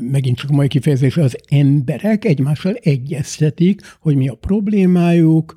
megint 0.00 0.36
csak 0.36 0.50
mai 0.50 0.68
kifejezés, 0.68 1.16
az 1.16 1.36
emberek 1.48 2.24
egymással 2.24 2.74
egyeztetik, 2.74 3.80
hogy 4.00 4.16
mi 4.16 4.28
a 4.28 4.34
problémájuk, 4.34 5.54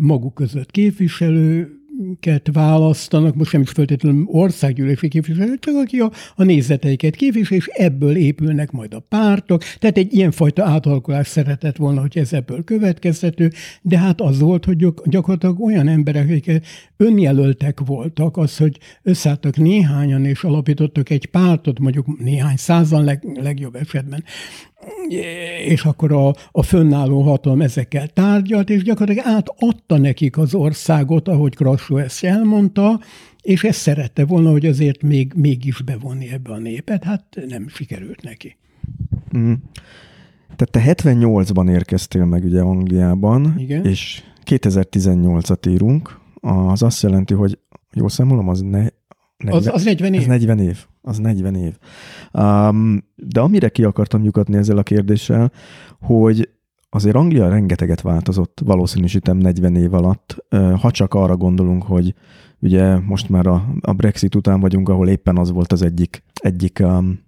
maguk 0.00 0.34
között 0.34 0.70
képviselő 0.70 1.76
ket 2.20 2.50
választanak, 2.52 3.34
most 3.34 3.52
nem 3.52 3.60
is 3.60 3.70
feltétlenül 3.70 4.24
országgyűlési 4.26 5.08
képviselők, 5.08 5.58
csak 5.58 5.74
aki 5.74 5.98
a, 5.98 6.10
a 6.36 6.42
nézeteiket 6.42 7.16
képvisel, 7.16 7.56
és 7.56 7.66
ebből 7.66 8.16
épülnek 8.16 8.70
majd 8.70 8.94
a 8.94 9.00
pártok. 9.00 9.62
Tehát 9.78 9.96
egy 9.96 10.14
ilyenfajta 10.14 10.64
átalakulás 10.64 11.26
szeretett 11.26 11.76
volna, 11.76 12.00
hogy 12.00 12.18
ez 12.18 12.32
ebből 12.32 12.64
következtető, 12.64 13.50
de 13.82 13.98
hát 13.98 14.20
az 14.20 14.40
volt, 14.40 14.64
hogy 14.64 14.86
gyakorlatilag 15.04 15.60
olyan 15.60 15.88
emberek, 15.88 16.24
akik 16.24 16.60
önjelöltek 16.96 17.80
voltak, 17.86 18.36
az, 18.36 18.56
hogy 18.56 18.78
összeálltak 19.02 19.56
néhányan, 19.56 20.24
és 20.24 20.44
alapítottak 20.44 21.10
egy 21.10 21.26
pártot, 21.26 21.78
mondjuk 21.78 22.18
néhány 22.18 22.56
százan 22.56 23.04
leg, 23.04 23.24
legjobb 23.40 23.74
esetben, 23.74 24.24
és 25.66 25.84
akkor 25.84 26.12
a, 26.12 26.34
a 26.50 26.62
fönnálló 26.62 27.22
hatalom 27.22 27.60
ezekkel 27.60 28.08
tárgyalt, 28.08 28.70
és 28.70 28.82
gyakorlatilag 28.82 29.28
átadta 29.28 29.98
nekik 29.98 30.38
az 30.38 30.54
országot, 30.54 31.28
ahogy 31.28 31.54
Krassó 31.54 31.96
ezt 31.96 32.24
elmondta, 32.24 33.00
és 33.42 33.64
ezt 33.64 33.78
szerette 33.78 34.24
volna, 34.24 34.50
hogy 34.50 34.66
azért 34.66 35.02
még, 35.02 35.32
mégis 35.36 35.82
bevonni 35.82 36.32
ebbe 36.32 36.52
a 36.52 36.58
népet, 36.58 37.04
hát 37.04 37.24
nem 37.48 37.68
sikerült 37.68 38.22
neki. 38.22 38.56
Mm. 39.36 39.52
Tehát 40.56 40.96
te 40.96 41.10
78-ban 41.12 41.70
érkeztél 41.70 42.24
meg 42.24 42.44
ugye 42.44 42.60
Angliában, 42.60 43.54
Igen. 43.58 43.84
és 43.84 44.22
2018-at 44.46 45.68
írunk, 45.68 46.20
az 46.40 46.82
azt 46.82 47.02
jelenti, 47.02 47.34
hogy 47.34 47.58
jól 47.92 48.08
számolom, 48.08 48.48
az, 48.48 48.60
ne, 48.60 48.86
40, 49.36 49.58
az, 49.58 49.66
az 49.66 49.84
40 49.84 50.14
év. 50.14 50.20
Az 50.20 50.26
40 50.26 50.58
év. 50.58 50.86
Az 51.02 51.18
40 51.18 51.54
év. 51.54 51.78
Um, 52.32 53.04
de 53.16 53.40
amire 53.40 53.68
ki 53.68 53.84
akartam 53.84 54.24
lyukatni 54.24 54.56
ezzel 54.56 54.78
a 54.78 54.82
kérdéssel, 54.82 55.52
hogy 56.00 56.48
azért 56.90 57.16
Anglia 57.16 57.48
rengeteget 57.48 58.00
változott, 58.00 58.60
valószínűsítem 58.64 59.36
40 59.36 59.76
év 59.76 59.94
alatt, 59.94 60.44
ha 60.80 60.90
csak 60.90 61.14
arra 61.14 61.36
gondolunk, 61.36 61.82
hogy 61.82 62.14
ugye 62.58 62.98
most 62.98 63.28
már 63.28 63.46
a, 63.46 63.64
a 63.80 63.92
Brexit 63.92 64.34
után 64.34 64.60
vagyunk, 64.60 64.88
ahol 64.88 65.08
éppen 65.08 65.36
az 65.36 65.50
volt 65.50 65.72
az 65.72 65.82
egyik, 65.82 66.22
egyik 66.34 66.78
um, 66.82 67.20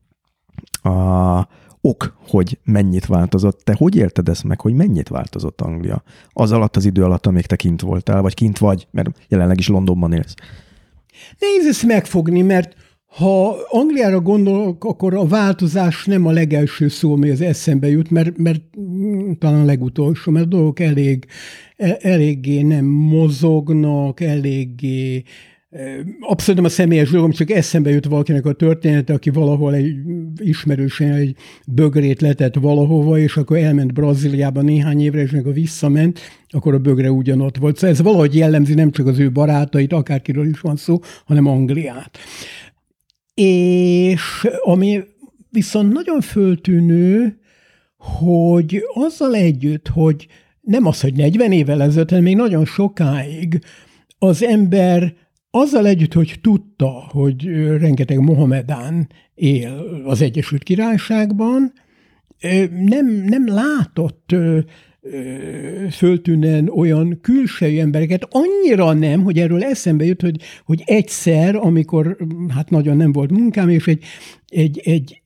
a 0.93 1.49
ok, 1.87 2.16
hogy 2.29 2.59
mennyit 2.64 3.07
változott. 3.07 3.61
Te 3.61 3.75
hogy 3.79 3.97
érted 3.97 4.29
ezt 4.29 4.45
meg, 4.45 4.61
hogy 4.61 4.75
mennyit 4.75 5.09
változott 5.09 5.61
Anglia? 5.61 6.03
Az 6.29 6.53
alatt 6.53 6.77
az 6.77 6.85
idő 6.85 7.05
alatt, 7.05 7.27
amíg 7.27 7.47
te 7.47 7.57
kint 7.57 7.81
voltál, 7.81 8.22
vagy 8.22 8.35
kint 8.35 8.59
vagy, 8.59 8.87
mert 8.91 9.25
jelenleg 9.29 9.59
is 9.59 9.68
Londonban 9.68 10.12
élsz. 10.12 10.35
Nehéz 11.39 11.66
ezt 11.66 11.87
megfogni, 11.87 12.43
mert 12.43 12.75
ha 13.17 13.57
Angliára 13.69 14.21
gondolok, 14.21 14.85
akkor 14.85 15.15
a 15.15 15.27
változás 15.27 16.05
nem 16.05 16.27
a 16.27 16.31
legelső 16.31 16.89
szó, 16.89 17.12
ami 17.12 17.31
az 17.31 17.41
eszembe 17.41 17.89
jut, 17.89 18.11
mert, 18.11 18.37
mert 18.37 18.62
talán 19.39 19.61
a 19.61 19.65
legutolsó, 19.65 20.33
mert 20.33 20.45
a 20.45 20.49
dolgok 20.49 20.81
elég, 20.81 21.25
e, 21.77 21.99
eléggé 22.01 22.62
nem 22.62 22.85
mozognak, 22.85 24.21
eléggé 24.21 25.23
Abszolút 26.21 26.61
nem 26.61 26.71
a 26.71 26.75
személyes 26.75 27.11
dolgom, 27.11 27.31
csak 27.31 27.51
eszembe 27.51 27.91
jut 27.91 28.05
valakinek 28.05 28.47
a 28.47 28.53
története, 28.53 29.12
aki 29.12 29.31
valahol 29.31 29.75
egy 29.75 29.95
ismerősen 30.37 31.12
egy 31.12 31.37
bögrét 31.67 32.21
letett 32.21 32.55
valahova, 32.55 33.19
és 33.19 33.37
akkor 33.37 33.57
elment 33.57 33.93
Brazíliába 33.93 34.61
néhány 34.61 35.01
évre, 35.01 35.21
és 35.21 35.33
amikor 35.33 35.53
visszament, 35.53 36.21
akkor 36.49 36.75
a 36.75 36.79
bögre 36.79 37.11
ugyanott 37.11 37.57
volt. 37.57 37.77
Szóval 37.77 37.91
ez 37.91 38.03
valahogy 38.03 38.37
jellemzi 38.37 38.75
nem 38.75 38.91
csak 38.91 39.07
az 39.07 39.19
ő 39.19 39.31
barátait, 39.31 39.93
akárkiről 39.93 40.49
is 40.49 40.61
van 40.61 40.77
szó, 40.77 41.01
hanem 41.25 41.47
Angliát. 41.47 42.19
És 43.35 44.49
ami 44.62 45.01
viszont 45.51 45.93
nagyon 45.93 46.20
föltűnő, 46.20 47.39
hogy 47.97 48.82
azzal 48.95 49.35
együtt, 49.35 49.89
hogy 49.89 50.26
nem 50.61 50.87
az, 50.87 51.01
hogy 51.01 51.14
40 51.14 51.53
évvel 51.53 51.82
ezelőtt, 51.82 52.09
hanem 52.09 52.24
még 52.24 52.37
nagyon 52.37 52.64
sokáig 52.64 53.61
az 54.18 54.43
ember 54.43 55.14
azzal 55.51 55.87
együtt, 55.87 56.12
hogy 56.12 56.39
tudta, 56.43 56.91
hogy 57.09 57.47
rengeteg 57.78 58.18
Mohamedán 58.18 59.09
él 59.35 60.03
az 60.05 60.20
Egyesült 60.20 60.62
Királyságban, 60.62 61.72
nem, 62.70 63.07
nem 63.07 63.47
látott 63.47 64.35
föltűnően 65.90 66.68
olyan 66.68 67.18
külső 67.20 67.80
embereket, 67.80 68.28
annyira 68.30 68.92
nem, 68.92 69.22
hogy 69.22 69.38
erről 69.38 69.62
eszembe 69.62 70.05
jut, 70.05 70.20
hogy, 70.20 70.40
hogy 70.64 70.82
egyszer, 70.86 71.57
amikor 71.57 72.16
hát 72.48 72.70
nagyon 72.70 72.96
nem 72.96 73.12
volt 73.12 73.30
munkám, 73.30 73.68
és 73.68 73.86
egy, 73.86 74.05
egy, 74.48 74.80
egy 74.84 75.22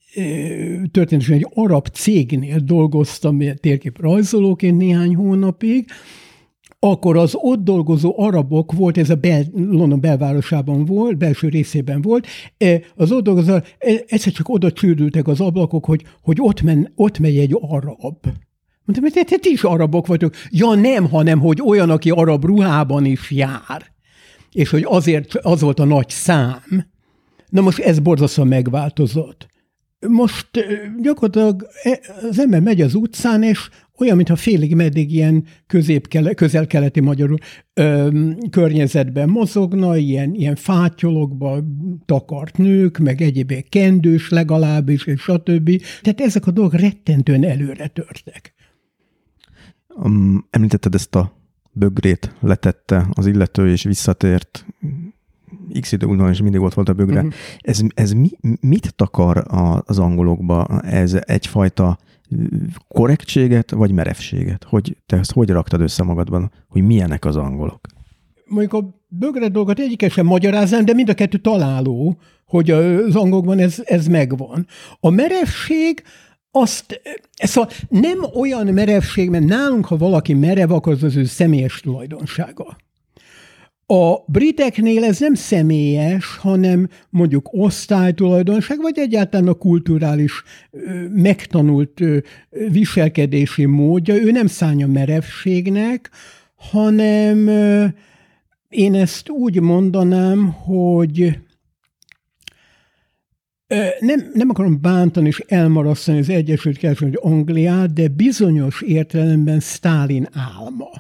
történetesen 0.90 1.36
egy 1.36 1.46
arab 1.54 1.86
cégnél 1.86 2.58
dolgoztam 2.58 3.38
térkép 3.60 4.00
rajzolóként 4.00 4.78
néhány 4.78 5.14
hónapig, 5.14 5.86
akkor 6.80 7.16
az 7.16 7.34
ott 7.34 7.64
dolgozó 7.64 8.14
arabok 8.16 8.72
volt, 8.72 8.98
ez 8.98 9.10
a 9.10 9.14
bel, 9.14 9.44
London 9.54 10.00
belvárosában 10.00 10.84
volt, 10.84 11.18
belső 11.18 11.48
részében 11.48 12.02
volt, 12.02 12.26
az 12.94 13.12
ott 13.12 13.22
dolgozó, 13.22 13.56
egyszer 14.06 14.32
csak 14.32 14.48
oda 14.48 14.72
csődültek 14.72 15.28
az 15.28 15.40
ablakok, 15.40 15.84
hogy, 15.84 16.04
hogy 16.22 16.36
ott, 16.40 16.62
men, 16.62 16.92
ott 16.94 17.18
megy 17.18 17.38
egy 17.38 17.56
arab. 17.60 18.16
Mondtam, 18.89 19.11
hogy 19.12 19.41
te, 19.41 19.51
is 19.51 19.64
arabok 19.64 20.07
vagytok. 20.07 20.34
Ja 20.51 20.74
nem, 20.74 21.09
hanem, 21.09 21.41
hogy 21.41 21.62
olyan, 21.64 21.91
aki 21.91 22.11
arab 22.11 22.45
ruhában 22.45 23.05
is 23.05 23.30
jár. 23.30 23.82
És 24.53 24.70
hogy 24.70 24.84
azért 24.86 25.34
az 25.34 25.61
volt 25.61 25.80
a 25.80 25.84
nagy 25.84 26.09
szám. 26.09 26.62
Na 27.49 27.61
most 27.61 27.78
ez 27.78 27.99
borzasztóan 27.99 28.49
megváltozott. 28.49 29.47
Most 30.09 30.57
e, 30.57 30.61
gyakorlatilag 31.03 31.66
az 32.30 32.39
ember 32.41 32.61
megy 32.61 32.80
az 32.80 32.95
utcán, 32.95 33.43
és 33.43 33.68
olyan, 33.99 34.16
mintha 34.16 34.36
félig 34.36 34.74
meddig 34.74 35.12
ilyen 35.12 35.45
közel-keleti 36.34 37.01
magyarul 37.01 37.39
ö, 37.74 38.09
környezetben 38.51 39.28
mozogna, 39.28 39.97
ilyen, 39.97 40.34
ilyen 40.34 40.57
fátyolokba 40.57 41.64
takart 42.07 42.57
nők, 42.57 42.99
meg 42.99 43.20
egyéb 43.20 43.53
kendős 43.68 44.28
legalábbis, 44.28 45.07
és 45.07 45.20
stb. 45.20 45.82
Tehát 46.03 46.20
ezek 46.20 46.47
a 46.47 46.51
dolgok 46.51 46.80
rettentően 46.80 47.45
előre 47.45 47.86
törtek. 47.86 48.57
Um, 50.03 50.46
említetted 50.51 50.94
ezt 50.94 51.14
a 51.14 51.32
bögrét, 51.72 52.34
letette 52.40 53.07
az 53.12 53.26
illető, 53.26 53.70
és 53.70 53.82
visszatért 53.82 54.66
x 55.80 55.92
idő 55.92 56.07
után, 56.07 56.30
és 56.30 56.40
mindig 56.40 56.61
ott 56.61 56.74
volt 56.74 56.88
a 56.88 56.92
bögre. 56.92 57.16
Uh-huh. 57.16 57.34
Ez, 57.59 57.80
ez 57.94 58.12
mi, 58.12 58.30
mit 58.61 58.94
takar 58.94 59.44
az 59.84 59.99
angolokba? 59.99 60.80
Ez 60.82 61.14
egyfajta 61.20 61.99
korrektséget, 62.88 63.70
vagy 63.70 63.92
merevséget? 63.92 64.64
Hogy 64.64 64.96
te 65.07 65.16
ezt 65.16 65.32
hogy 65.32 65.49
raktad 65.51 65.80
össze 65.80 66.03
magadban, 66.03 66.53
hogy 66.68 66.82
milyenek 66.82 67.24
az 67.24 67.36
angolok? 67.36 67.80
Mondjuk 68.44 68.72
a 68.72 69.03
bögre 69.09 69.49
dolgot 69.49 69.78
egyiket 69.78 70.11
sem 70.11 70.26
magyaráznám, 70.26 70.84
de 70.84 70.94
mind 70.94 71.09
a 71.09 71.14
kettő 71.14 71.38
találó, 71.38 72.18
hogy 72.46 72.70
az 72.70 73.16
angolokban 73.16 73.59
ez, 73.59 73.82
ez 73.84 74.07
megvan. 74.07 74.66
A 75.01 75.11
merevség, 75.11 76.03
azt, 76.51 77.01
szóval 77.32 77.70
nem 77.88 78.18
olyan 78.34 78.66
merevség, 78.66 79.30
mert 79.30 79.44
nálunk, 79.44 79.86
ha 79.86 79.96
valaki 79.96 80.34
merev, 80.34 80.72
akkor 80.72 80.92
az 80.92 81.03
az 81.03 81.16
ő 81.16 81.24
személyes 81.24 81.80
tulajdonsága. 81.80 82.76
A 83.90 84.16
briteknél 84.26 85.05
ez 85.05 85.18
nem 85.18 85.34
személyes, 85.34 86.36
hanem 86.36 86.88
mondjuk 87.11 87.49
osztálytulajdonság, 87.51 88.80
vagy 88.80 88.99
egyáltalán 88.99 89.49
a 89.49 89.55
kulturális 89.55 90.42
megtanult 91.12 92.01
viselkedési 92.70 93.64
módja. 93.64 94.14
Ő 94.14 94.30
nem 94.30 94.46
szánja 94.46 94.86
merevségnek, 94.86 96.11
hanem 96.57 97.49
én 98.68 98.94
ezt 98.94 99.28
úgy 99.28 99.61
mondanám, 99.61 100.53
hogy 100.53 101.38
nem, 104.00 104.30
nem 104.34 104.48
akarom 104.50 104.80
bántani 104.80 105.26
és 105.26 105.38
elmarasztani 105.38 106.18
az 106.18 106.28
Egyesült 106.28 106.76
Királyság, 106.76 107.08
hogy 107.08 107.32
Angliát, 107.32 107.92
de 107.92 108.08
bizonyos 108.08 108.82
értelemben 108.82 109.60
Stálin 109.60 110.28
álma. 110.32 110.90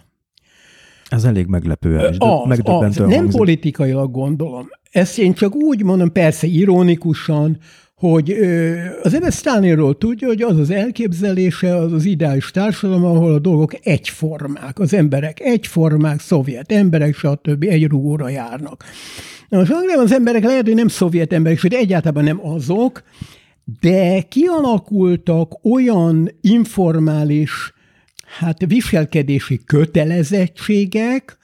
Ez 1.08 1.24
elég 1.24 1.46
meglepő, 1.46 1.98
és 1.98 2.16
az, 2.18 2.48
megdöbbentő. 2.48 3.04
Az, 3.04 3.10
nem 3.10 3.28
politikailag 3.28 4.10
gondolom. 4.10 4.68
Ezt 4.90 5.18
én 5.18 5.32
csak 5.32 5.54
úgy 5.54 5.82
mondom, 5.82 6.12
persze 6.12 6.46
ironikusan, 6.46 7.58
hogy 7.94 8.30
az 9.02 9.14
ember 9.14 9.32
Stalinról 9.32 9.98
tudja, 9.98 10.28
hogy 10.28 10.42
az 10.42 10.58
az 10.58 10.70
elképzelése, 10.70 11.76
az 11.76 11.92
az 11.92 12.04
ideális 12.04 12.50
társadalom, 12.50 13.04
ahol 13.04 13.34
a 13.34 13.38
dolgok 13.38 13.86
egyformák, 13.86 14.78
az 14.78 14.94
emberek 14.94 15.40
egyformák, 15.40 16.20
szovjet 16.20 16.72
emberek, 16.72 17.14
stb. 17.14 17.62
egy 17.68 17.86
rúgóra 17.86 18.28
járnak. 18.28 18.84
Na 19.48 19.58
most 19.58 19.72
az 19.96 20.12
emberek 20.12 20.42
lehet, 20.44 20.66
hogy 20.66 20.74
nem 20.74 20.88
szovjet 20.88 21.32
emberek, 21.32 21.58
sőt 21.58 21.74
egyáltalán 21.74 22.24
nem 22.24 22.46
azok, 22.46 23.02
de 23.80 24.22
kialakultak 24.22 25.64
olyan 25.64 26.30
informális 26.40 27.72
hát 28.38 28.66
viselkedési 28.66 29.60
kötelezettségek, 29.64 31.38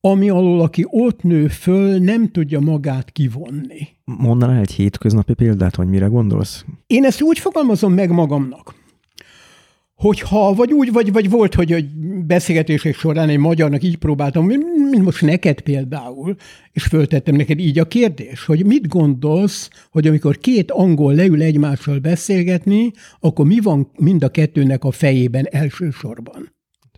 ami 0.00 0.30
alól, 0.30 0.60
aki 0.60 0.86
ott 0.88 1.22
nő 1.22 1.48
föl, 1.48 1.98
nem 1.98 2.30
tudja 2.30 2.60
magát 2.60 3.10
kivonni. 3.10 3.88
Mondanál 4.04 4.60
egy 4.60 4.72
hétköznapi 4.72 5.34
példát, 5.34 5.76
hogy 5.76 5.86
mire 5.86 6.06
gondolsz? 6.06 6.64
Én 6.86 7.04
ezt 7.04 7.22
úgy 7.22 7.38
fogalmazom 7.38 7.92
meg 7.92 8.10
magamnak, 8.10 8.74
hogyha, 10.00 10.54
vagy 10.54 10.72
úgy, 10.72 10.92
vagy, 10.92 11.12
vagy 11.12 11.30
volt, 11.30 11.54
hogy 11.54 11.72
egy 11.72 11.94
beszélgetések 12.26 12.94
során 12.94 13.28
egy 13.28 13.38
magyarnak 13.38 13.82
így 13.82 13.96
próbáltam, 13.96 14.44
mint 14.44 15.02
most 15.02 15.22
neked 15.22 15.60
például, 15.60 16.36
és 16.72 16.82
föltettem 16.82 17.34
neked 17.34 17.58
így 17.58 17.78
a 17.78 17.84
kérdés, 17.84 18.44
hogy 18.44 18.66
mit 18.66 18.88
gondolsz, 18.88 19.70
hogy 19.90 20.06
amikor 20.06 20.38
két 20.38 20.70
angol 20.70 21.14
leül 21.14 21.42
egymással 21.42 21.98
beszélgetni, 21.98 22.90
akkor 23.20 23.46
mi 23.46 23.60
van 23.60 23.90
mind 23.96 24.22
a 24.22 24.28
kettőnek 24.28 24.84
a 24.84 24.90
fejében 24.90 25.46
elsősorban? 25.50 26.54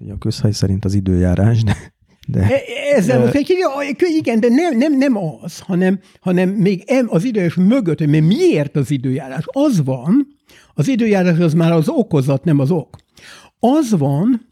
A 0.09 0.19
közhely 0.19 0.53
szerint 0.53 0.85
az 0.85 0.95
időjárás, 0.95 1.63
de... 1.63 1.77
De, 2.33 2.41
e, 2.41 2.61
Ezzel 2.97 3.19
de... 3.19 3.25
Most, 3.25 3.51
igen, 3.99 4.41
de 4.41 4.49
nem, 4.49 4.77
nem, 4.79 4.99
nem 4.99 5.17
az, 5.17 5.59
hanem, 5.59 5.99
hanem 6.21 6.49
még 6.49 6.85
az 7.07 7.25
időjárás 7.25 7.55
mögött, 7.55 7.99
hogy 7.99 8.09
miért 8.09 8.77
az 8.77 8.91
időjárás? 8.91 9.45
Az 9.47 9.85
van, 9.85 10.27
az 10.75 10.89
időjárás 10.89 11.39
az 11.39 11.55
már 11.55 11.73
az 11.73 11.89
okozat, 11.89 12.45
nem 12.45 12.59
az 12.59 12.71
ok. 12.71 12.97
Az 13.59 13.91
van, 13.99 14.47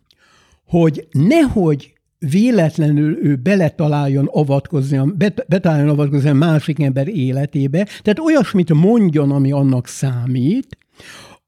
hogy 0.67 1.07
nehogy 1.11 1.93
véletlenül 2.19 3.19
ő 3.23 3.37
beletaláljon 3.37 4.29
avatkozni, 4.33 5.01
betaláljon 5.49 5.89
avatkozni 5.89 6.29
a 6.29 6.35
másik 6.35 6.83
ember 6.83 7.09
életébe, 7.09 7.85
tehát 8.03 8.19
olyasmit 8.19 8.73
mondjon, 8.73 9.31
ami 9.31 9.53
annak 9.53 9.87
számít, 9.87 10.77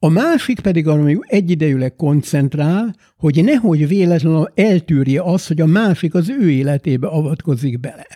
a 0.05 0.09
másik 0.09 0.61
pedig, 0.61 0.87
ami 0.87 1.19
egyidejűleg 1.21 1.97
koncentrál, 1.97 2.95
hogy 3.19 3.45
nehogy 3.45 3.89
véletlenül 3.89 4.53
eltűrje 4.55 5.23
azt, 5.23 5.49
hogy 5.49 5.61
a 5.61 5.67
másik 5.67 6.15
az 6.15 6.29
ő 6.29 6.51
életébe 6.51 7.07
avatkozik 7.07 7.81
bele. 7.81 8.07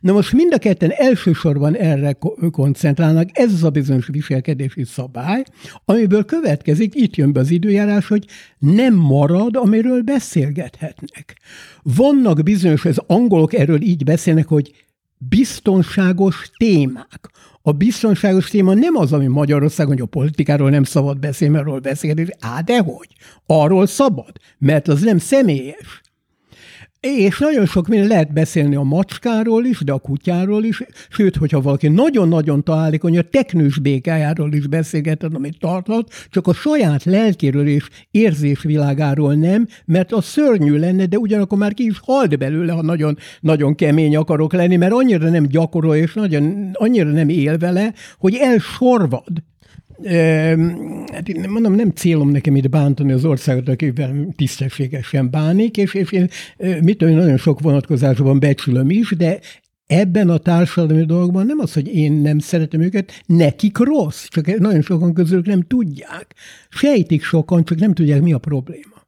Na 0.00 0.12
most 0.12 0.32
mind 0.32 0.52
a 0.54 0.58
ketten 0.58 0.90
elsősorban 0.90 1.76
erre 1.76 2.16
koncentrálnak, 2.50 3.28
ez 3.32 3.52
az 3.52 3.64
a 3.64 3.70
bizonyos 3.70 4.06
viselkedési 4.06 4.84
szabály, 4.84 5.44
amiből 5.84 6.24
következik, 6.24 6.94
itt 6.94 7.16
jön 7.16 7.32
be 7.32 7.40
az 7.40 7.50
időjárás, 7.50 8.06
hogy 8.06 8.24
nem 8.58 8.94
marad, 8.94 9.56
amiről 9.56 10.02
beszélgethetnek. 10.02 11.36
Vannak 11.82 12.42
bizonyos, 12.42 12.84
az 12.84 13.00
angolok 13.06 13.54
erről 13.54 13.82
így 13.82 14.04
beszélnek, 14.04 14.46
hogy 14.46 14.85
biztonságos 15.18 16.50
témák. 16.56 17.30
A 17.62 17.72
biztonságos 17.72 18.48
téma 18.48 18.74
nem 18.74 18.96
az, 18.96 19.12
ami 19.12 19.26
Magyarországon, 19.26 19.92
hogy 19.92 20.02
a 20.02 20.06
politikáról 20.06 20.70
nem 20.70 20.84
szabad 20.84 21.18
beszélni, 21.18 21.54
mert 21.54 21.66
arról 21.66 21.80
beszélni. 21.80 22.26
Á, 22.40 22.60
dehogy. 22.60 23.08
Arról 23.46 23.86
szabad, 23.86 24.32
mert 24.58 24.88
az 24.88 25.00
nem 25.00 25.18
személyes. 25.18 26.00
És 27.00 27.38
nagyon 27.38 27.66
sok 27.66 27.86
minden 27.86 28.08
lehet 28.08 28.32
beszélni 28.32 28.74
a 28.74 28.82
macskáról 28.82 29.64
is, 29.64 29.80
de 29.84 29.92
a 29.92 29.98
kutyáról 29.98 30.64
is, 30.64 30.82
sőt, 31.08 31.36
hogyha 31.36 31.60
valaki 31.60 31.88
nagyon-nagyon 31.88 32.64
találékony, 32.64 33.18
a 33.18 33.22
teknős 33.22 33.78
békájáról 33.78 34.52
is 34.52 34.66
beszélget, 34.66 35.22
amit 35.22 35.58
tarthat, 35.58 36.12
csak 36.30 36.46
a 36.46 36.52
saját 36.52 37.04
lelkéről 37.04 37.66
és 37.66 37.88
érzésvilágáról 38.10 39.34
nem, 39.34 39.66
mert 39.84 40.12
az 40.12 40.24
szörnyű 40.24 40.78
lenne, 40.78 41.06
de 41.06 41.18
ugyanakkor 41.18 41.58
már 41.58 41.74
ki 41.74 41.84
is 41.84 41.98
halt 42.04 42.38
belőle, 42.38 42.72
ha 42.72 42.82
nagyon, 42.82 43.18
nagyon 43.40 43.74
kemény 43.74 44.16
akarok 44.16 44.52
lenni, 44.52 44.76
mert 44.76 44.92
annyira 44.92 45.30
nem 45.30 45.46
gyakorol, 45.46 45.96
és 45.96 46.14
nagyon, 46.14 46.70
annyira 46.72 47.10
nem 47.10 47.28
él 47.28 47.58
vele, 47.58 47.92
hogy 48.18 48.34
elsorvad 48.34 49.42
hát 51.12 51.28
én 51.28 51.48
mondom, 51.48 51.74
nem 51.74 51.90
célom 51.90 52.30
nekem 52.30 52.56
itt 52.56 52.68
bántani 52.68 53.12
az 53.12 53.24
országot, 53.24 53.68
akivel 53.68 54.28
tisztességesen 54.36 55.30
bánik, 55.30 55.76
és, 55.76 55.94
és 55.94 56.12
én 56.12 56.28
mit 56.80 56.98
tudom, 56.98 57.14
nagyon 57.14 57.36
sok 57.36 57.60
vonatkozásban 57.60 58.38
becsülöm 58.38 58.90
is, 58.90 59.10
de 59.10 59.38
ebben 59.86 60.30
a 60.30 60.38
társadalmi 60.38 61.04
dolgban 61.04 61.46
nem 61.46 61.58
az, 61.58 61.72
hogy 61.72 61.94
én 61.94 62.12
nem 62.12 62.38
szeretem 62.38 62.80
őket, 62.80 63.22
nekik 63.26 63.78
rossz, 63.78 64.26
csak 64.28 64.58
nagyon 64.58 64.82
sokan 64.82 65.14
közülük 65.14 65.46
nem 65.46 65.62
tudják. 65.62 66.34
Sejtik 66.68 67.22
sokan, 67.22 67.64
csak 67.64 67.78
nem 67.78 67.94
tudják, 67.94 68.22
mi 68.22 68.32
a 68.32 68.38
probléma. 68.38 69.04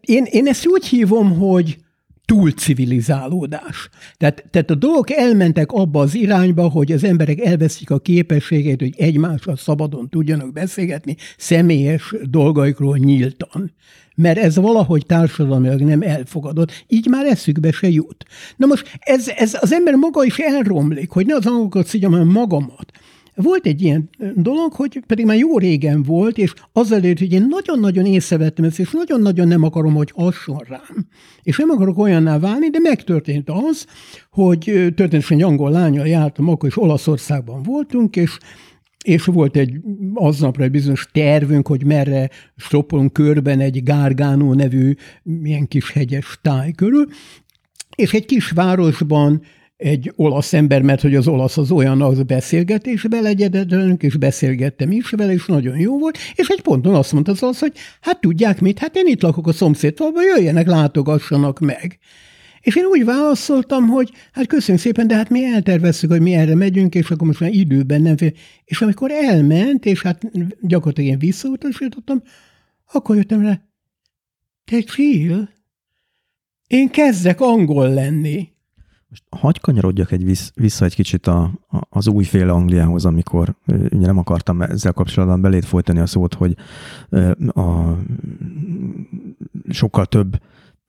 Én, 0.00 0.24
én 0.24 0.46
ezt 0.46 0.66
úgy 0.66 0.86
hívom, 0.86 1.38
hogy 1.38 1.78
túlcivilizálódás. 2.24 3.88
Tehát, 4.16 4.44
tehát 4.50 4.70
a 4.70 4.74
dolgok 4.74 5.10
elmentek 5.10 5.72
abba 5.72 6.00
az 6.00 6.14
irányba, 6.14 6.68
hogy 6.68 6.92
az 6.92 7.04
emberek 7.04 7.40
elveszik 7.40 7.90
a 7.90 7.98
képességet, 7.98 8.80
hogy 8.80 8.94
egymással 8.96 9.56
szabadon 9.56 10.08
tudjanak 10.08 10.52
beszélgetni 10.52 11.16
személyes 11.36 12.14
dolgaikról 12.22 12.96
nyíltan. 12.96 13.72
Mert 14.14 14.38
ez 14.38 14.56
valahogy 14.56 15.06
társadalmilag 15.06 15.80
nem 15.80 16.02
elfogadott, 16.02 16.84
így 16.88 17.06
már 17.06 17.26
eszükbe 17.26 17.72
se 17.72 17.88
jut. 17.88 18.24
Na 18.56 18.66
most 18.66 18.98
ez, 18.98 19.28
ez 19.28 19.56
az 19.60 19.72
ember 19.72 19.94
maga 19.94 20.24
is 20.24 20.38
elromlik, 20.38 21.10
hogy 21.10 21.26
ne 21.26 21.34
az 21.34 21.46
angolokat 21.46 21.86
szígyam, 21.86 22.12
hanem 22.12 22.28
magamat. 22.28 22.92
Volt 23.34 23.66
egy 23.66 23.82
ilyen 23.82 24.10
dolog, 24.34 24.72
hogy 24.72 25.02
pedig 25.06 25.24
már 25.26 25.36
jó 25.36 25.58
régen 25.58 26.02
volt, 26.02 26.38
és 26.38 26.54
azzal 26.72 27.00
hogy 27.00 27.32
én 27.32 27.46
nagyon-nagyon 27.48 28.06
észrevettem 28.06 28.64
ezt, 28.64 28.78
és 28.78 28.90
nagyon-nagyon 28.90 29.48
nem 29.48 29.62
akarom, 29.62 29.94
hogy 29.94 30.10
hasson 30.14 30.62
rám. 30.68 31.06
És 31.42 31.56
nem 31.56 31.70
akarok 31.70 31.98
olyanná 31.98 32.38
válni, 32.38 32.68
de 32.70 32.78
megtörtént 32.78 33.50
az, 33.50 33.86
hogy 34.30 34.58
történetesen 34.64 35.40
angol 35.40 35.70
lányal 35.70 36.06
jártam, 36.06 36.48
akkor 36.48 36.68
is 36.68 36.76
Olaszországban 36.76 37.62
voltunk, 37.62 38.16
és 38.16 38.38
és 39.04 39.24
volt 39.24 39.56
egy 39.56 39.80
aznapra 40.14 40.64
egy 40.64 40.70
bizonyos 40.70 41.08
tervünk, 41.12 41.68
hogy 41.68 41.84
merre 41.84 42.30
stoppolunk 42.56 43.12
körben 43.12 43.60
egy 43.60 43.82
Gárgánó 43.82 44.52
nevű 44.52 44.94
milyen 45.22 45.68
kis 45.68 45.90
hegyes 45.92 46.38
táj 46.42 46.72
körül, 46.72 47.06
és 47.96 48.12
egy 48.12 48.24
kis 48.24 48.50
városban 48.50 49.42
egy 49.82 50.12
olasz 50.16 50.52
ember, 50.52 50.82
mert 50.82 51.00
hogy 51.00 51.14
az 51.14 51.28
olasz 51.28 51.58
az 51.58 51.70
olyan, 51.70 52.02
az 52.02 52.22
beszélgetésbe 52.22 53.20
legyedetünk, 53.20 54.02
és 54.02 54.16
beszélgettem 54.16 54.90
is 54.90 55.10
vele, 55.10 55.32
és 55.32 55.46
nagyon 55.46 55.78
jó 55.78 55.98
volt, 55.98 56.18
és 56.34 56.48
egy 56.48 56.60
ponton 56.60 56.94
azt 56.94 57.12
mondta 57.12 57.32
az 57.32 57.42
olasz, 57.42 57.60
hogy 57.60 57.72
hát 58.00 58.20
tudják 58.20 58.60
mit, 58.60 58.78
hát 58.78 58.96
én 58.96 59.06
itt 59.06 59.22
lakok 59.22 59.46
a 59.46 59.52
szomszédfalban, 59.52 60.22
jöjjenek, 60.22 60.66
látogassanak 60.66 61.58
meg. 61.58 61.98
És 62.60 62.76
én 62.76 62.84
úgy 62.84 63.04
válaszoltam, 63.04 63.86
hogy 63.86 64.10
hát 64.32 64.46
köszönjük 64.46 64.84
szépen, 64.84 65.06
de 65.06 65.14
hát 65.14 65.30
mi 65.30 65.44
eltervezzük, 65.44 66.10
hogy 66.10 66.20
mi 66.20 66.34
erre 66.34 66.54
megyünk, 66.54 66.94
és 66.94 67.10
akkor 67.10 67.26
most 67.26 67.40
már 67.40 67.52
időben 67.52 68.02
nem 68.02 68.16
fél. 68.16 68.32
És 68.64 68.80
amikor 68.80 69.10
elment, 69.10 69.84
és 69.86 70.02
hát 70.02 70.22
gyakorlatilag 70.60 71.10
én 71.10 71.18
visszautasítottam, 71.18 72.22
akkor 72.92 73.16
jöttem 73.16 73.42
rá, 73.42 73.60
te 74.64 74.82
Jill, 74.96 75.48
én 76.66 76.90
kezdek 76.90 77.40
angol 77.40 77.88
lenni. 77.88 78.52
Most 79.12 79.24
hagyj 79.30 79.58
kanyarodjak 79.60 80.12
egy 80.12 80.24
vissz, 80.24 80.52
vissza 80.54 80.84
egy 80.84 80.94
kicsit 80.94 81.26
a, 81.26 81.42
a, 81.68 81.78
az 81.88 82.08
újféle 82.08 82.52
Angliához, 82.52 83.04
amikor 83.04 83.54
ugye 83.66 84.06
nem 84.06 84.18
akartam 84.18 84.62
ezzel 84.62 84.92
kapcsolatban 84.92 85.40
belét 85.40 85.64
folytani 85.64 85.98
a 85.98 86.06
szót, 86.06 86.34
hogy 86.34 86.56
a, 87.46 87.96
sokkal 89.68 90.06
több 90.06 90.40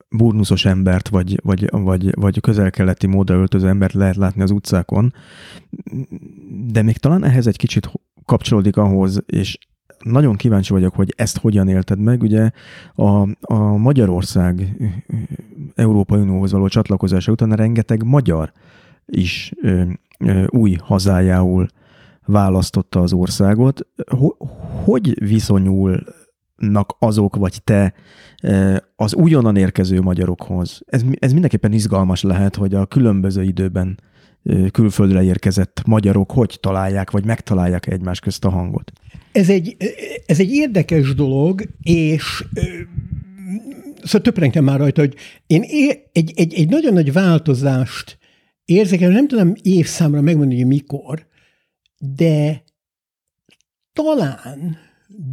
burnuszos 0.10 0.66
embert, 0.66 1.08
vagy, 1.08 1.40
vagy, 1.44 1.70
vagy, 1.72 2.16
vagy 2.16 2.40
közel-keleti 2.42 3.08
módra 3.08 3.36
öltöző 3.36 3.68
embert 3.68 3.94
lehet 3.94 4.16
látni 4.16 4.42
az 4.42 4.52
utcákon, 4.52 5.14
de 6.68 6.82
még 6.82 6.98
talán 6.98 7.24
ehhez 7.24 7.48
egy 7.48 7.58
kicsit 7.58 7.92
kapcsolódik 8.26 8.78
ahhoz, 8.78 9.24
és 9.26 9.58
nagyon 10.04 10.36
kíváncsi 10.36 10.74
vagyok, 10.74 10.96
hogy 10.96 11.14
ezt 11.18 11.38
hogyan 11.38 11.68
élted 11.68 12.00
meg. 12.00 12.22
Ugye 12.22 12.50
a, 12.96 13.28
a 13.42 13.78
Magyarország 13.78 14.78
Európai 15.76 16.20
Unióhoz 16.22 16.52
való 16.52 16.68
csatlakozása 16.68 17.32
után 17.32 17.52
rengeteg 17.52 18.04
magyar 18.04 18.52
is 19.06 19.52
ö, 19.62 19.84
ö, 20.20 20.46
új 20.50 20.78
hazájául 20.82 21.68
választotta 22.26 23.02
az 23.02 23.14
országot. 23.14 23.88
Hogy 24.84 25.24
viszonyulnak 25.24 26.96
azok, 27.00 27.36
vagy 27.36 27.62
te 27.64 27.94
az 28.96 29.16
újonnan 29.16 29.56
érkező 29.56 30.02
magyarokhoz? 30.02 30.82
Ez, 30.86 31.04
ez 31.20 31.32
mindenképpen 31.32 31.72
izgalmas 31.72 32.24
lehet, 32.24 32.56
hogy 32.56 32.74
a 32.74 32.86
különböző 32.86 33.44
időben 33.44 34.00
külföldre 34.72 35.24
érkezett 35.24 35.82
magyarok 35.86 36.32
hogy 36.32 36.58
találják, 36.62 37.12
vagy 37.12 37.26
megtalálják 37.26 37.88
egymás 37.88 38.20
közt 38.20 38.46
a 38.46 38.50
hangot? 38.50 38.92
Ez 39.34 39.50
egy, 39.50 39.78
ez 40.26 40.40
egy 40.40 40.52
érdekes 40.52 41.16
dolog, 41.16 41.64
és 41.82 42.44
szóval 44.04 44.22
töprengtem 44.22 44.64
már 44.64 44.80
rajta, 44.80 45.02
hogy 45.02 45.16
én 45.48 45.62
egy, 46.12 46.32
egy, 46.36 46.54
egy 46.54 46.70
nagyon 46.70 46.94
nagy 46.94 47.14
változást 47.14 48.18
érzek, 48.66 49.00
nem 49.00 49.28
tudom 49.28 49.54
évszámra 49.62 50.22
megmondani, 50.22 50.60
hogy 50.60 50.68
mikor, 50.68 51.28
de 51.98 52.64
talán 53.94 54.78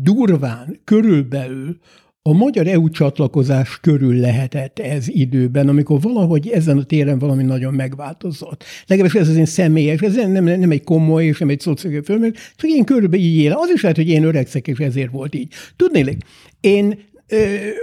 durván 0.02 0.80
körülbelül 0.84 1.78
a 2.22 2.32
magyar 2.32 2.66
EU 2.66 2.88
csatlakozás 2.88 3.80
körül 3.80 4.14
lehetett 4.14 4.78
ez 4.78 5.08
időben, 5.08 5.68
amikor 5.68 6.00
valahogy 6.00 6.48
ezen 6.48 6.78
a 6.78 6.82
téren 6.82 7.18
valami 7.18 7.42
nagyon 7.42 7.74
megváltozott. 7.74 8.64
Legalábbis 8.86 9.20
ez 9.20 9.28
az 9.28 9.36
én 9.36 9.44
személyes, 9.44 10.00
ez 10.00 10.14
nem, 10.14 10.44
nem 10.44 10.70
egy 10.70 10.84
komoly 10.84 11.24
és 11.24 11.38
nem 11.38 11.48
egy 11.48 11.60
szociális 11.60 12.00
fölmérés, 12.04 12.52
csak 12.56 12.70
én 12.70 12.84
körülbelül 12.84 13.24
így 13.24 13.36
éle. 13.36 13.54
Az 13.58 13.70
is 13.74 13.82
lehet, 13.82 13.96
hogy 13.96 14.08
én 14.08 14.24
öregszek, 14.24 14.68
és 14.68 14.78
ezért 14.78 15.10
volt 15.10 15.34
így. 15.34 15.52
Tudnélik, 15.76 16.22
én 16.60 16.98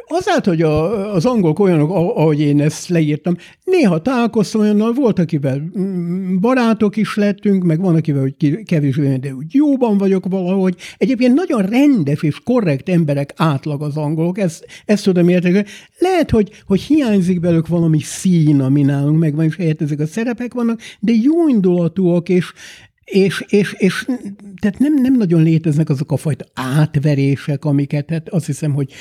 Azáltal, 0.08 0.54
hogy 0.54 0.62
a, 0.62 1.14
az 1.14 1.26
angolok 1.26 1.60
olyanok, 1.60 1.92
ahogy 1.92 2.40
én 2.40 2.62
ezt 2.62 2.88
leírtam, 2.88 3.36
néha 3.64 4.02
találkoztam 4.02 4.62
olyannal, 4.62 4.94
volt, 4.94 5.20
akivel 5.20 5.62
mm, 5.80 6.40
barátok 6.40 6.96
is 6.96 7.16
lettünk, 7.16 7.64
meg 7.64 7.80
van, 7.80 7.96
akivel 7.96 8.22
hogy 8.22 8.64
kevésbé, 8.64 9.16
de 9.16 9.34
úgy 9.34 9.54
jóban 9.54 9.98
vagyok 9.98 10.26
valahogy. 10.30 10.76
Egyébként 10.98 11.34
nagyon 11.34 11.62
rendes 11.62 12.24
és 12.24 12.40
korrekt 12.44 12.90
emberek 12.90 13.34
átlag 13.36 13.82
az 13.82 13.98
angolok, 13.98 14.38
ezt, 14.38 14.66
ezt 14.86 15.04
tudom 15.04 15.30
érteni. 15.30 15.64
Lehet, 15.98 16.32
hogy, 16.32 16.64
hogy 16.66 16.82
hiányzik 16.82 17.40
belőlük 17.40 17.68
valami 17.68 18.00
szín, 18.00 18.62
ami 18.62 18.82
nálunk 18.82 19.20
megvan, 19.20 19.46
és 19.46 19.56
helyett 19.56 19.82
ezek 19.82 20.00
a 20.00 20.06
szerepek 20.08 20.54
vannak, 20.54 20.82
de 21.00 21.12
jó 21.22 21.48
indulatúak, 21.48 22.30
és 22.30 22.54
és, 23.12 23.46
és, 23.48 23.74
és 23.78 24.06
tehát 24.62 24.80
nem, 24.80 24.94
nem 24.94 25.14
nagyon 25.18 25.44
léteznek 25.44 25.90
azok 25.90 26.12
a 26.12 26.18
fajta 26.18 26.46
átverések, 26.54 27.66
amiket 27.66 28.10
hát 28.10 28.30
azt 28.30 28.46
hiszem, 28.46 28.74
hogy 28.74 28.92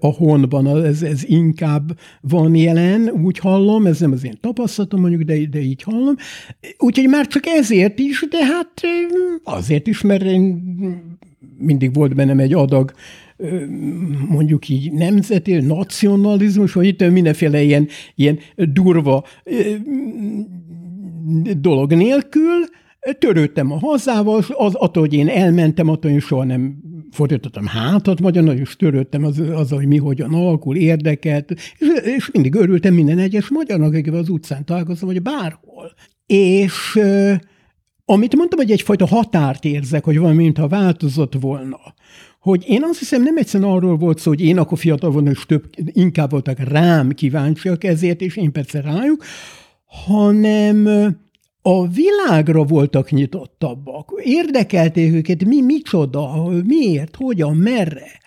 a 0.00 0.06
honban 0.06 0.84
ez, 0.84 1.02
ez 1.02 1.24
inkább 1.24 1.98
van 2.20 2.54
jelen, 2.54 3.08
úgy 3.08 3.38
hallom, 3.38 3.86
ez 3.86 4.00
nem 4.00 4.12
az 4.12 4.24
én 4.24 4.38
tapasztalatom 4.40 5.00
mondjuk, 5.00 5.22
de, 5.22 5.46
de 5.46 5.60
így 5.60 5.82
hallom. 5.82 6.14
Úgyhogy 6.78 7.08
már 7.08 7.26
csak 7.26 7.46
ezért 7.46 7.98
is, 7.98 8.26
de 8.30 8.44
hát 8.44 8.80
azért 9.44 9.86
is, 9.86 10.00
mert 10.00 10.22
én 10.22 10.62
mindig 11.58 11.94
volt 11.94 12.14
bennem 12.14 12.38
egy 12.38 12.52
adag 12.52 12.92
mondjuk 14.28 14.68
így 14.68 14.92
nemzeti, 14.92 15.54
nacionalizmus, 15.54 16.72
vagy 16.72 16.86
itt 16.86 17.10
mindenféle 17.10 17.62
ilyen, 17.62 17.88
ilyen 18.14 18.38
durva 18.54 19.24
dolog 21.56 21.92
nélkül, 21.92 22.66
Törődtem 23.18 23.72
a 23.72 23.78
hazával, 23.78 24.42
az, 24.48 24.74
attól, 24.74 25.02
hogy 25.02 25.14
én 25.14 25.28
elmentem, 25.28 25.88
attól 25.88 26.10
én 26.10 26.20
soha 26.20 26.44
nem 26.44 26.76
fordítottam 27.10 27.66
hátat 27.66 28.20
magyarnak, 28.20 28.58
és 28.58 28.76
törődtem 28.76 29.24
az, 29.24 29.42
az, 29.52 29.70
hogy 29.70 29.86
mi 29.86 29.96
hogyan 29.96 30.34
alakul, 30.34 30.76
érdekelt, 30.76 31.50
és, 31.50 31.88
és 32.04 32.30
mindig 32.32 32.54
örültem 32.54 32.94
minden 32.94 33.18
egyes 33.18 33.48
magyarnak, 33.48 33.94
akivel 33.94 34.20
az 34.20 34.28
utcán 34.28 34.64
találkoztam, 34.64 35.08
vagy 35.08 35.22
bárhol. 35.22 35.92
És 36.26 36.98
amit 38.04 38.36
mondtam, 38.36 38.58
hogy 38.58 38.70
egyfajta 38.70 39.06
határt 39.06 39.64
érzek, 39.64 40.04
hogy 40.04 40.18
valami, 40.18 40.42
mintha 40.42 40.68
változott 40.68 41.32
volna, 41.40 41.78
hogy 42.40 42.64
én 42.66 42.82
azt 42.82 42.98
hiszem 42.98 43.22
nem 43.22 43.36
egyszerűen 43.36 43.70
arról 43.70 43.96
volt 43.96 44.18
szó, 44.18 44.30
hogy 44.30 44.40
én 44.40 44.58
akkor 44.58 44.78
fiatal 44.78 45.10
voltam, 45.10 45.32
és 45.32 45.46
több, 45.46 45.64
inkább 45.92 46.30
voltak 46.30 46.58
rám 46.58 47.10
kíváncsiak 47.10 47.84
ezért, 47.84 48.20
és 48.20 48.36
én 48.36 48.52
persze 48.52 48.80
rájuk, 48.80 49.24
hanem 50.06 50.88
a 51.62 51.88
világra 51.88 52.64
voltak 52.64 53.10
nyitottabbak. 53.10 54.12
Érdekelték 54.22 55.12
őket, 55.12 55.44
mi 55.44 55.60
micsoda, 55.60 56.48
miért, 56.64 57.16
hogyan, 57.16 57.56
merre. 57.56 58.20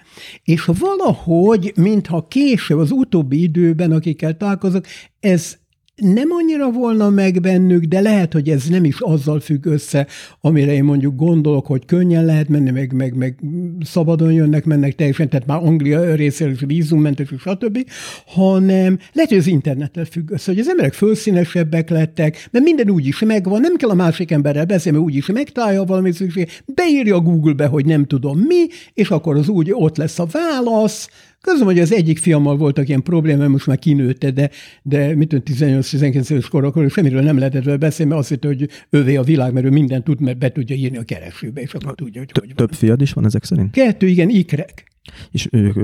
És 0.43 0.65
valahogy, 0.65 1.73
mintha 1.75 2.27
később, 2.27 2.77
az 2.77 2.91
utóbbi 2.91 3.41
időben, 3.41 3.91
akikkel 3.91 4.37
találkozok, 4.37 4.85
ez 5.19 5.57
nem 5.95 6.31
annyira 6.31 6.71
volna 6.71 7.09
meg 7.09 7.41
bennük, 7.41 7.83
de 7.83 7.99
lehet, 7.99 8.33
hogy 8.33 8.49
ez 8.49 8.67
nem 8.67 8.83
is 8.83 8.99
azzal 8.99 9.39
függ 9.39 9.65
össze, 9.65 10.07
amire 10.41 10.73
én 10.73 10.83
mondjuk 10.83 11.15
gondolok, 11.15 11.65
hogy 11.65 11.85
könnyen 11.85 12.25
lehet 12.25 12.49
menni, 12.49 12.71
meg, 12.71 12.93
meg, 12.93 13.15
meg 13.15 13.39
szabadon 13.81 14.33
jönnek, 14.33 14.65
mennek 14.65 14.95
teljesen, 14.95 15.29
tehát 15.29 15.45
már 15.45 15.63
Anglia 15.63 16.15
részéről 16.15 16.53
is 16.53 16.59
vízummentes, 16.65 17.27
stb., 17.37 17.89
hanem 18.25 18.97
lehet, 19.13 19.29
hogy 19.29 19.37
az 19.37 19.47
internettel 19.47 20.05
függ 20.05 20.31
össze, 20.31 20.51
hogy 20.51 20.59
az 20.59 20.69
emberek 20.69 20.93
fölszínesebbek 20.93 21.89
lettek, 21.89 22.47
mert 22.51 22.65
minden 22.65 22.89
úgy 22.89 23.07
is 23.07 23.19
megvan, 23.19 23.61
nem 23.61 23.75
kell 23.75 23.89
a 23.89 23.93
másik 23.93 24.31
emberrel 24.31 24.65
beszélni, 24.65 24.97
mert 24.97 25.09
úgyis 25.09 25.25
megtalálja 25.25 25.83
valami 25.83 26.11
szükség, 26.11 26.49
beírja 26.65 27.19
Google-be, 27.19 27.65
hogy 27.65 27.85
nem 27.85 28.05
tudom 28.05 28.39
mi, 28.39 28.67
és 28.93 29.09
akkor 29.09 29.37
az 29.37 29.47
úgy 29.47 29.71
ott 29.73 29.97
lesz 29.97 30.19
a 30.19 30.27
válasz, 30.31 31.09
Közöm, 31.41 31.65
hogy 31.65 31.79
az 31.79 31.93
egyik 31.93 32.17
fiammal 32.17 32.57
voltak 32.57 32.87
ilyen 32.87 33.03
problémák, 33.03 33.47
most 33.47 33.67
már 33.67 33.79
kinőtte, 33.79 34.31
de, 34.31 34.49
de 34.81 35.15
mit 35.15 35.41
18-19 35.45 36.31
éves 36.31 36.47
korakor 36.47 36.89
semmiről 36.89 37.21
nem 37.21 37.37
lehetett 37.37 37.63
vele 37.63 37.77
beszélni, 37.77 38.11
mert 38.11 38.23
azt 38.23 38.31
hitte, 38.31 38.47
hogy 38.47 38.69
ővé 38.89 39.15
a 39.15 39.23
világ, 39.23 39.53
mert 39.53 39.65
ő 39.65 39.69
mindent 39.69 40.03
tud, 40.03 40.21
mert 40.21 40.37
be 40.37 40.51
tudja 40.51 40.75
írni 40.75 40.97
a 40.97 41.03
keresőbe, 41.03 41.61
és 41.61 41.73
akkor 41.73 41.95
tudja, 41.95 42.21
hogy 42.21 42.31
hogy. 42.39 42.55
Több 42.55 42.73
fiad 42.73 43.01
is 43.01 43.13
van 43.13 43.25
ezek 43.25 43.43
szerint? 43.43 43.71
Kettő, 43.71 44.07
igen, 44.07 44.29
ikrek. 44.29 44.91
És 45.31 45.47
ők 45.51 45.75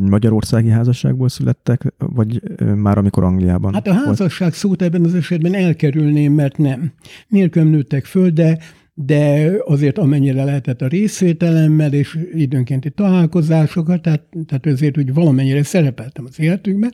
magyarországi 0.00 0.68
házasságból 0.68 1.28
születtek, 1.28 1.92
vagy 1.96 2.42
már 2.58 2.98
amikor 2.98 3.24
Angliában? 3.24 3.74
Hát 3.74 3.88
a 3.88 3.92
házasság 3.92 4.54
szót 4.54 4.82
ebben 4.82 5.04
az 5.04 5.14
esetben 5.14 5.54
elkerülném, 5.54 6.32
mert 6.32 6.56
nem. 6.56 6.92
Nélkül 7.28 7.62
nőttek 7.62 8.04
föl, 8.04 8.30
de 8.30 8.58
de 9.04 9.52
azért 9.64 9.98
amennyire 9.98 10.44
lehetett 10.44 10.82
a 10.82 10.86
részvételemmel 10.86 11.92
és 11.92 12.18
időnkénti 12.32 12.90
találkozásokat, 12.90 14.02
tehát, 14.02 14.22
tehát 14.46 14.66
azért 14.66 14.98
úgy 14.98 15.14
valamennyire 15.14 15.62
szerepeltem 15.62 16.24
az 16.28 16.40
életükben. 16.40 16.92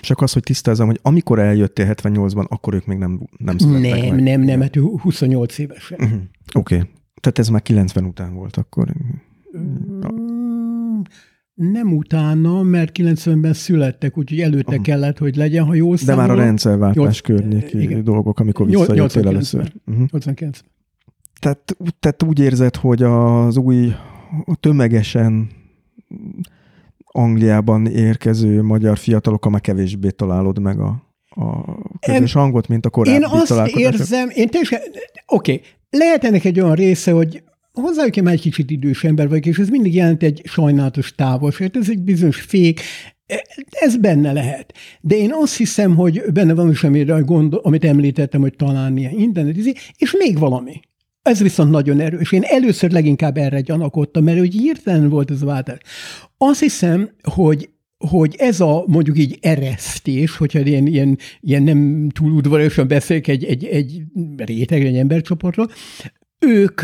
Csak 0.00 0.20
az, 0.20 0.32
hogy 0.32 0.42
tisztázom, 0.42 0.86
hogy 0.86 0.98
amikor 1.02 1.38
eljöttél 1.38 1.94
78-ban, 1.94 2.48
akkor 2.48 2.74
ők 2.74 2.86
még 2.86 2.98
nem, 2.98 3.28
nem 3.36 3.58
születtek 3.58 3.90
Nem, 3.90 4.14
meg. 4.14 4.22
nem, 4.22 4.40
nem, 4.40 4.60
hát 4.60 4.76
28 4.76 5.58
évesen. 5.58 5.98
Uh-huh. 6.00 6.20
Oké. 6.54 6.74
Okay. 6.74 6.88
Tehát 7.20 7.38
ez 7.38 7.48
már 7.48 7.62
90 7.62 8.04
után 8.04 8.34
volt 8.34 8.56
akkor. 8.56 8.92
Mm, 9.58 11.00
nem 11.54 11.96
utána, 11.96 12.62
mert 12.62 12.98
90-ben 12.98 13.52
születtek, 13.52 14.18
úgyhogy 14.18 14.40
előtte 14.40 14.70
uh-huh. 14.70 14.84
kellett, 14.84 15.18
hogy 15.18 15.36
legyen, 15.36 15.64
ha 15.64 15.74
jól 15.74 15.96
De 16.06 16.14
már 16.14 16.30
a 16.30 16.34
rendszerváltás 16.34 17.20
környéki 17.20 18.02
dolgok, 18.02 18.40
amikor 18.40 18.66
visszajöttél 18.66 19.28
először. 19.28 19.72
Uh-huh. 19.86 20.06
89 20.10 20.60
tehát, 21.42 21.76
tehát 22.00 22.22
úgy 22.22 22.38
érzed, 22.38 22.76
hogy 22.76 23.02
az 23.02 23.56
új 23.56 23.92
tömegesen 24.60 25.50
Angliában 27.04 27.86
érkező 27.86 28.62
magyar 28.62 28.98
fiatalok, 28.98 29.50
már 29.50 29.60
kevésbé 29.60 30.08
találod 30.10 30.58
meg 30.58 30.80
a, 30.80 31.02
a 31.28 31.78
közös 32.00 32.32
hangot, 32.32 32.68
mint 32.68 32.86
a 32.86 32.90
korábbi 32.90 33.16
Én 33.16 33.24
azt 33.24 33.66
érzem, 33.66 34.28
én 34.34 34.48
teljesen, 34.48 34.80
oké, 35.26 35.52
okay, 35.52 35.64
lehet 35.90 36.24
ennek 36.24 36.44
egy 36.44 36.60
olyan 36.60 36.74
része, 36.74 37.12
hogy 37.12 37.42
hozzájuk 37.72 38.16
én 38.16 38.22
már 38.22 38.32
egy 38.32 38.40
kicsit 38.40 38.70
idős 38.70 39.04
ember 39.04 39.28
vagyok, 39.28 39.46
és 39.46 39.58
ez 39.58 39.68
mindig 39.68 39.94
jelent 39.94 40.22
egy 40.22 40.42
sajnálatos 40.44 41.14
távolságot, 41.14 41.76
ez 41.76 41.90
egy 41.90 42.02
bizonyos 42.02 42.40
fék, 42.40 42.80
ez 43.70 43.96
benne 43.96 44.32
lehet. 44.32 44.74
De 45.00 45.16
én 45.16 45.30
azt 45.32 45.56
hiszem, 45.56 45.94
hogy 45.96 46.22
benne 46.32 46.54
van 46.54 46.70
is, 46.70 46.84
amire 46.84 47.18
gondol, 47.18 47.60
amit 47.62 47.84
említettem, 47.84 48.40
hogy 48.40 48.56
talán 48.56 48.96
ilyen 48.96 49.18
internet, 49.18 49.56
és 49.96 50.14
még 50.18 50.38
valami. 50.38 50.80
Ez 51.22 51.40
viszont 51.40 51.70
nagyon 51.70 52.00
erős. 52.00 52.32
Én 52.32 52.42
először 52.42 52.90
leginkább 52.90 53.36
erre 53.36 53.60
gyanakodtam, 53.60 54.24
mert 54.24 54.38
hogy 54.38 54.54
hirtelen 54.54 55.08
volt 55.08 55.30
ez 55.30 55.42
a 55.42 55.46
váltás. 55.46 55.78
Azt 56.38 56.60
hiszem, 56.60 57.10
hogy 57.22 57.70
hogy 58.08 58.34
ez 58.38 58.60
a 58.60 58.84
mondjuk 58.86 59.18
így 59.18 59.38
eresztés, 59.40 60.36
hogyha 60.36 60.60
ilyen, 60.60 60.86
ilyen, 60.86 61.18
ilyen 61.40 61.62
nem 61.62 62.08
túl 62.08 62.32
udvarosan 62.32 62.88
beszélek 62.88 63.28
egy, 63.28 63.44
egy, 63.44 63.64
egy 63.64 64.02
réteg, 64.36 64.84
egy 64.84 64.96
embercsoportról, 64.96 65.70
ők 66.38 66.80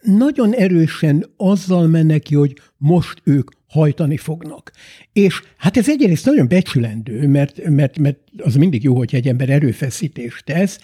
nagyon 0.00 0.52
erősen 0.52 1.26
azzal 1.36 1.86
mennek 1.86 2.22
ki, 2.22 2.34
hogy 2.34 2.56
most 2.76 3.20
ők 3.24 3.50
hajtani 3.68 4.16
fognak. 4.16 4.70
És 5.12 5.42
hát 5.56 5.76
ez 5.76 5.88
egyrészt 5.88 6.26
nagyon 6.26 6.48
becsülendő, 6.48 7.28
mert, 7.28 7.68
mert, 7.68 7.98
mert 7.98 8.18
az 8.36 8.54
mindig 8.54 8.82
jó, 8.82 8.96
hogy 8.96 9.14
egy 9.14 9.28
ember 9.28 9.50
erőfeszítést 9.50 10.44
tesz, 10.44 10.78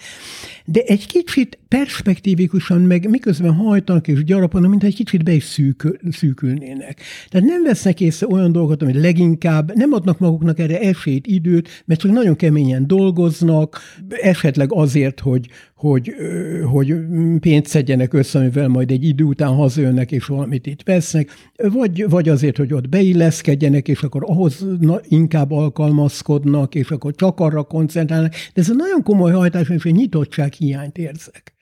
de 0.65 0.81
egy 0.81 1.07
kicsit 1.07 1.57
perspektívikusan 1.67 2.81
meg 2.81 3.09
miközben 3.09 3.53
hajtanak 3.53 4.07
és 4.07 4.23
gyarapanak, 4.23 4.69
mint 4.69 4.83
egy 4.83 4.95
kicsit 4.95 5.23
be 5.23 5.31
is 5.31 5.43
szűkül, 5.43 5.97
szűkülnének. 6.11 7.01
Tehát 7.29 7.47
nem 7.47 7.63
vesznek 7.63 8.01
észre 8.01 8.27
olyan 8.27 8.51
dolgokat, 8.51 8.81
amit 8.81 9.01
leginkább 9.01 9.75
nem 9.75 9.93
adnak 9.93 10.19
maguknak 10.19 10.59
erre 10.59 10.79
esélyt, 10.79 11.27
időt, 11.27 11.83
mert 11.85 11.99
csak 11.99 12.11
nagyon 12.11 12.35
keményen 12.35 12.87
dolgoznak, 12.87 13.79
esetleg 14.09 14.73
azért, 14.73 15.19
hogy, 15.19 15.47
hogy, 15.75 16.13
hogy 16.71 16.95
pénzt 17.39 17.69
szedjenek 17.69 18.13
össze, 18.13 18.39
amivel 18.39 18.67
majd 18.67 18.91
egy 18.91 19.03
idő 19.03 19.23
után 19.23 19.53
hazajönnek 19.53 20.11
és 20.11 20.25
valamit 20.25 20.67
itt 20.67 20.83
vesznek, 20.83 21.29
vagy, 21.55 22.09
vagy 22.09 22.29
azért, 22.29 22.57
hogy 22.57 22.73
ott 22.73 22.89
beilleszkedjenek, 22.89 23.87
és 23.87 24.01
akkor 24.01 24.23
ahhoz 24.25 24.65
inkább 25.07 25.51
alkalmazkodnak, 25.51 26.75
és 26.75 26.89
akkor 26.89 27.15
csak 27.15 27.38
arra 27.39 27.63
koncentrálnak. 27.63 28.31
De 28.31 28.61
ez 28.61 28.69
a 28.69 28.73
nagyon 28.73 29.03
komoly 29.03 29.31
hajtás, 29.31 29.69
és 29.69 29.83
egy 29.83 29.95
nyitottság 29.95 30.53
hiányt 30.53 30.97
érzek. 30.97 31.53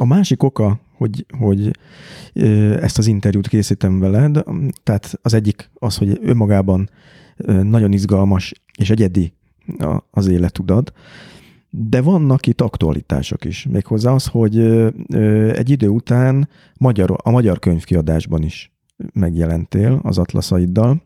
A 0.00 0.04
másik 0.04 0.42
oka, 0.42 0.80
hogy, 0.96 1.26
hogy 1.38 1.70
ezt 2.80 2.98
az 2.98 3.06
interjút 3.06 3.48
készítem 3.48 3.98
veled, 3.98 4.44
tehát 4.82 5.18
az 5.22 5.34
egyik 5.34 5.70
az, 5.74 5.96
hogy 5.96 6.18
önmagában 6.22 6.90
nagyon 7.62 7.92
izgalmas 7.92 8.52
és 8.78 8.90
egyedi 8.90 9.32
az 10.10 10.26
életudad, 10.26 10.92
de 11.70 12.00
vannak 12.00 12.46
itt 12.46 12.60
aktualitások 12.60 13.44
is. 13.44 13.66
Méghozzá 13.70 14.12
az, 14.12 14.26
hogy 14.26 14.58
egy 15.54 15.70
idő 15.70 15.88
után 15.88 16.48
magyar, 16.78 17.16
a 17.22 17.30
magyar 17.30 17.58
könyvkiadásban 17.58 18.42
is 18.42 18.72
megjelentél 19.12 20.00
az 20.02 20.18
atlaszaiddal. 20.18 21.02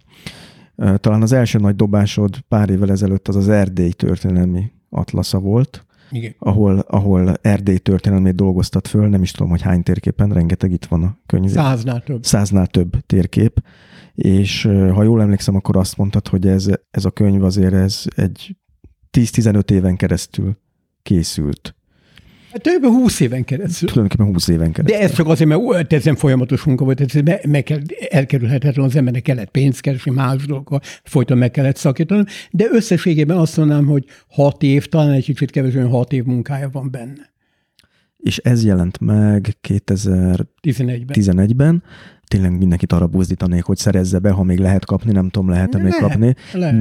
Talán 0.76 1.22
az 1.22 1.32
első 1.32 1.58
nagy 1.58 1.76
dobásod 1.76 2.38
pár 2.48 2.70
évvel 2.70 2.90
ezelőtt 2.90 3.28
az 3.28 3.36
az 3.36 3.48
Erdély 3.48 3.92
történelmi 3.92 4.72
atlasza 4.90 5.38
volt, 5.38 5.86
Igen. 6.10 6.34
Ahol, 6.38 6.78
ahol 6.78 7.34
Erdély 7.40 7.78
történelmét 7.78 8.34
dolgoztat 8.34 8.88
föl, 8.88 9.08
nem 9.08 9.22
is 9.22 9.30
tudom, 9.30 9.50
hogy 9.50 9.62
hány 9.62 9.82
térképen, 9.82 10.32
rengeteg 10.32 10.72
itt 10.72 10.84
van 10.84 11.02
a 11.02 11.18
könyv. 11.26 11.50
Száznál 11.50 12.02
több. 12.02 12.24
Száznál 12.24 12.66
több 12.66 12.96
térkép, 13.06 13.62
és 14.14 14.62
ha 14.92 15.02
jól 15.02 15.20
emlékszem, 15.20 15.54
akkor 15.54 15.76
azt 15.76 15.96
mondtad, 15.96 16.28
hogy 16.28 16.46
ez, 16.46 16.66
ez 16.90 17.04
a 17.04 17.10
könyv 17.10 17.44
azért 17.44 17.72
ez 17.72 18.04
egy 18.16 18.56
10-15 19.18 19.70
éven 19.70 19.96
keresztül 19.96 20.56
készült. 21.02 21.74
Hát 22.54 22.62
több 22.62 22.84
20 22.84 23.20
éven 23.20 23.44
keresztül. 23.44 23.88
Tulajdonképpen 23.88 24.32
20 24.32 24.48
éven 24.48 24.72
keresztül. 24.72 24.98
De 24.98 25.04
ez 25.04 25.14
csak 25.14 25.28
azért, 25.28 25.50
mert 25.50 25.92
ez 25.92 26.04
nem 26.04 26.16
folyamatos 26.16 26.62
munka 26.62 26.84
volt, 26.84 27.00
ez 27.00 27.38
meg 27.48 27.62
kell, 27.62 27.78
elkerülhetetlen 28.10 28.84
az 28.84 28.96
embernek 28.96 29.22
kellett 29.22 29.50
pénzt 29.50 29.80
keresni, 29.80 30.10
más 30.10 30.46
dolgokkal 30.46 30.80
folyton 31.04 31.38
meg 31.38 31.50
kellett 31.50 31.76
szakítani, 31.76 32.24
de 32.50 32.66
összességében 32.72 33.36
azt 33.36 33.56
mondanám, 33.56 33.86
hogy 33.86 34.04
6 34.28 34.62
év, 34.62 34.86
talán 34.86 35.10
egy 35.10 35.24
kicsit 35.24 35.50
kevesebb, 35.50 35.90
6 35.90 36.12
év 36.12 36.24
munkája 36.24 36.68
van 36.72 36.90
benne. 36.90 37.32
És 38.16 38.38
ez 38.38 38.64
jelent 38.64 39.00
meg 39.00 39.56
2011-ben. 39.68 41.06
11-ben. 41.12 41.82
Tényleg 42.26 42.58
mindenkit 42.58 42.92
arra 42.92 43.06
buzdítanék, 43.06 43.62
hogy 43.62 43.76
szerezze 43.76 44.18
be, 44.18 44.30
ha 44.30 44.42
még 44.42 44.58
lehet 44.58 44.84
kapni, 44.84 45.12
nem 45.12 45.28
tudom, 45.28 45.48
lehet-e 45.48 45.78
még 45.78 45.92
kapni. 45.92 46.34
Lehet. 46.52 46.76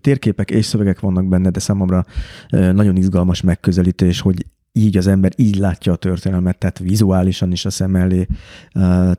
Térképek 0.00 0.50
és 0.50 0.64
szövegek 0.64 1.00
vannak 1.00 1.28
benne, 1.28 1.50
de 1.50 1.58
számomra 1.58 2.04
nagyon 2.50 2.96
izgalmas 2.96 3.40
megközelítés, 3.40 4.20
hogy 4.20 4.46
így 4.76 4.96
az 4.96 5.06
ember 5.06 5.32
így 5.36 5.56
látja 5.56 5.92
a 5.92 5.96
történelmet, 5.96 6.58
tehát 6.58 6.78
vizuálisan 6.78 7.52
is 7.52 7.64
a 7.64 7.70
szem 7.70 7.96
elé 7.96 8.26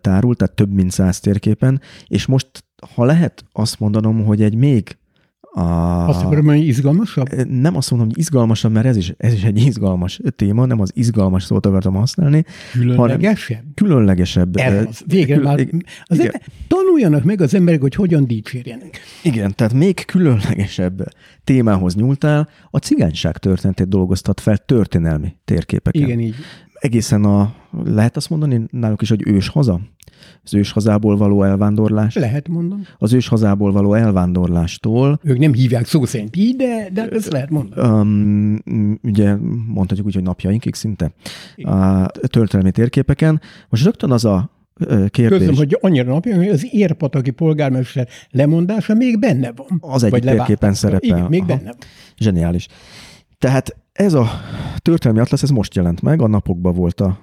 tárul, 0.01 0.35
tehát 0.35 0.55
több 0.55 0.71
mint 0.71 0.91
száz 0.91 1.19
térképen, 1.19 1.81
és 2.07 2.25
most, 2.25 2.63
ha 2.95 3.05
lehet 3.05 3.45
azt 3.51 3.79
mondanom, 3.79 4.23
hogy 4.23 4.41
egy 4.41 4.55
még 4.55 4.97
a... 5.55 6.07
Azt 6.07 6.23
akarom, 6.23 6.45
hogy 6.45 6.67
izgalmasabb? 6.67 7.47
Nem 7.49 7.75
azt 7.75 7.89
mondom, 7.91 8.09
hogy 8.09 8.17
izgalmasabb, 8.17 8.71
mert 8.71 8.85
ez 8.85 8.97
is, 8.97 9.13
ez 9.17 9.33
is 9.33 9.43
egy 9.43 9.57
izgalmas 9.57 10.21
téma, 10.35 10.65
nem 10.65 10.79
az 10.79 10.91
izgalmas 10.93 11.43
szót 11.43 11.65
akartam 11.65 11.93
használni. 11.93 12.43
Különlegesebb? 12.71 13.63
Különlegesebb. 13.73 14.57
Ez 14.57 14.85
az, 14.87 15.03
végre 15.07 15.39
már. 15.39 15.67
Az 16.03 16.19
ember, 16.19 16.41
tanuljanak 16.67 17.23
meg 17.23 17.41
az 17.41 17.53
emberek, 17.53 17.81
hogy 17.81 17.95
hogyan 17.95 18.25
dicsérjenek. 18.27 18.99
Igen, 19.23 19.55
tehát 19.55 19.73
még 19.73 20.05
különlegesebb 20.05 21.03
témához 21.43 21.95
nyúltál, 21.95 22.49
a 22.71 22.77
cigányság 22.77 23.37
történetét 23.37 23.87
dolgoztat 23.87 24.39
fel 24.39 24.57
történelmi 24.57 25.35
térképeken. 25.45 26.01
Igen, 26.01 26.19
így. 26.19 26.35
Egészen 26.73 27.23
a, 27.23 27.53
lehet 27.83 28.15
azt 28.15 28.29
mondani 28.29 28.65
náluk 28.71 29.01
is, 29.01 29.09
hogy 29.09 29.27
ős 29.27 29.47
haza? 29.47 29.79
Az 30.43 30.53
őshazából 30.53 31.17
való 31.17 31.43
elvándorlás. 31.43 32.15
Lehet 32.15 32.47
mondani. 32.47 32.81
Az 32.97 33.13
őshazából 33.13 33.71
való 33.71 33.93
elvándorlástól. 33.93 35.19
Ők 35.23 35.37
nem 35.37 35.53
hívják 35.53 35.85
szó 35.85 36.05
szerint 36.05 36.35
így, 36.35 36.55
de, 36.55 36.89
de 36.93 37.07
ezt 37.07 37.31
lehet 37.31 37.49
mondani. 37.49 37.87
Um, 37.87 38.99
ugye 39.03 39.35
mondhatjuk 39.67 40.07
úgy, 40.07 40.13
hogy 40.13 40.23
napjainkig 40.23 40.75
szinte 40.75 41.11
a 41.55 42.05
történelmi 42.07 42.71
térképeken. 42.71 43.41
Most 43.69 43.83
rögtön 43.83 44.11
az 44.11 44.25
a 44.25 44.49
kérdés. 45.09 45.37
Közlöm, 45.37 45.55
hogy 45.55 45.77
annyira 45.81 46.11
napja, 46.11 46.35
hogy 46.35 46.47
az 46.47 46.67
érpataki 46.71 47.31
polgármester 47.31 48.07
lemondása 48.29 48.93
még 48.93 49.19
benne 49.19 49.51
van. 49.55 49.77
Az 49.81 50.03
egyik 50.03 50.23
térképen 50.23 50.73
szerepel. 50.73 51.09
Igen, 51.09 51.25
még 51.29 51.39
Aha. 51.41 51.47
benne 51.47 51.63
van. 51.63 51.77
Zseniális. 52.17 52.67
Tehát 53.37 53.75
ez 53.93 54.13
a 54.13 54.29
történelmi 54.77 55.21
atlasz, 55.21 55.43
ez 55.43 55.49
most 55.49 55.75
jelent 55.75 56.01
meg, 56.01 56.21
a 56.21 56.27
napokban 56.27 56.73
volt 56.73 57.01
a 57.01 57.19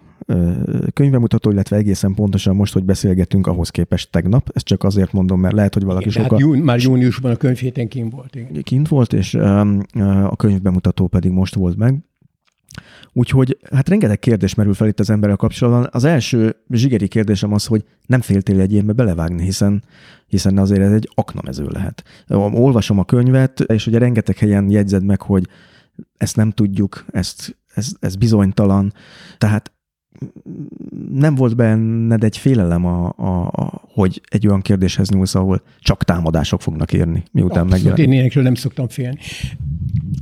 könyvemutató, 0.92 1.50
illetve 1.50 1.76
egészen 1.76 2.14
pontosan 2.14 2.56
most, 2.56 2.72
hogy 2.72 2.84
beszélgetünk, 2.84 3.46
ahhoz 3.46 3.70
képest 3.70 4.10
tegnap. 4.10 4.50
Ezt 4.52 4.64
csak 4.64 4.84
azért 4.84 5.12
mondom, 5.12 5.40
mert 5.40 5.54
lehet, 5.54 5.74
hogy 5.74 5.84
valaki 5.84 6.08
igen, 6.08 6.22
sokkal... 6.22 6.38
Hát 6.38 6.48
jún, 6.48 6.58
már 6.58 6.80
júniusban 6.80 7.30
a 7.30 7.36
könyvhéten 7.36 7.88
kint 7.88 8.12
volt. 8.12 8.34
Igen. 8.34 8.62
Kint 8.62 8.88
volt, 8.88 9.12
és 9.12 9.34
a 9.34 10.36
könyvbemutató 10.36 11.06
pedig 11.06 11.30
most 11.30 11.54
volt 11.54 11.76
meg. 11.76 11.98
Úgyhogy 13.12 13.58
hát 13.70 13.88
rengeteg 13.88 14.18
kérdés 14.18 14.54
merül 14.54 14.74
fel 14.74 14.88
itt 14.88 15.00
az 15.00 15.10
emberrel 15.10 15.36
kapcsolatban. 15.36 15.88
Az 15.92 16.04
első 16.04 16.56
zsigeri 16.70 17.08
kérdésem 17.08 17.52
az, 17.52 17.66
hogy 17.66 17.84
nem 18.06 18.20
féltél 18.20 18.60
egy 18.60 18.72
ilyenbe 18.72 18.92
belevágni, 18.92 19.42
hiszen, 19.42 19.82
hiszen 20.26 20.58
azért 20.58 20.80
ez 20.80 20.92
egy 20.92 21.10
aknamező 21.14 21.66
lehet. 21.68 22.04
Olvasom 22.28 22.98
a 22.98 23.04
könyvet, 23.04 23.60
és 23.60 23.86
ugye 23.86 23.98
rengeteg 23.98 24.38
helyen 24.38 24.70
jegyzed 24.70 25.04
meg, 25.04 25.22
hogy 25.22 25.48
ezt 26.16 26.36
nem 26.36 26.50
tudjuk, 26.50 27.04
ezt, 27.12 27.56
ez, 27.74 27.92
ez 28.00 28.16
bizonytalan. 28.16 28.92
Tehát 29.38 29.72
nem 31.12 31.34
volt 31.34 31.56
benned 31.56 32.24
egy 32.24 32.36
félelem, 32.36 32.84
a, 32.84 33.14
a, 33.16 33.46
a, 33.46 33.82
hogy 33.92 34.20
egy 34.28 34.46
olyan 34.46 34.60
kérdéshez 34.60 35.10
nyúlsz, 35.10 35.34
ahol 35.34 35.62
csak 35.80 36.04
támadások 36.04 36.62
fognak 36.62 36.92
érni, 36.92 37.22
miután 37.32 37.66
megjelenik. 37.66 38.06
Én 38.06 38.12
ilyenekről 38.12 38.42
nem 38.42 38.54
szoktam 38.54 38.88
félni. 38.88 39.18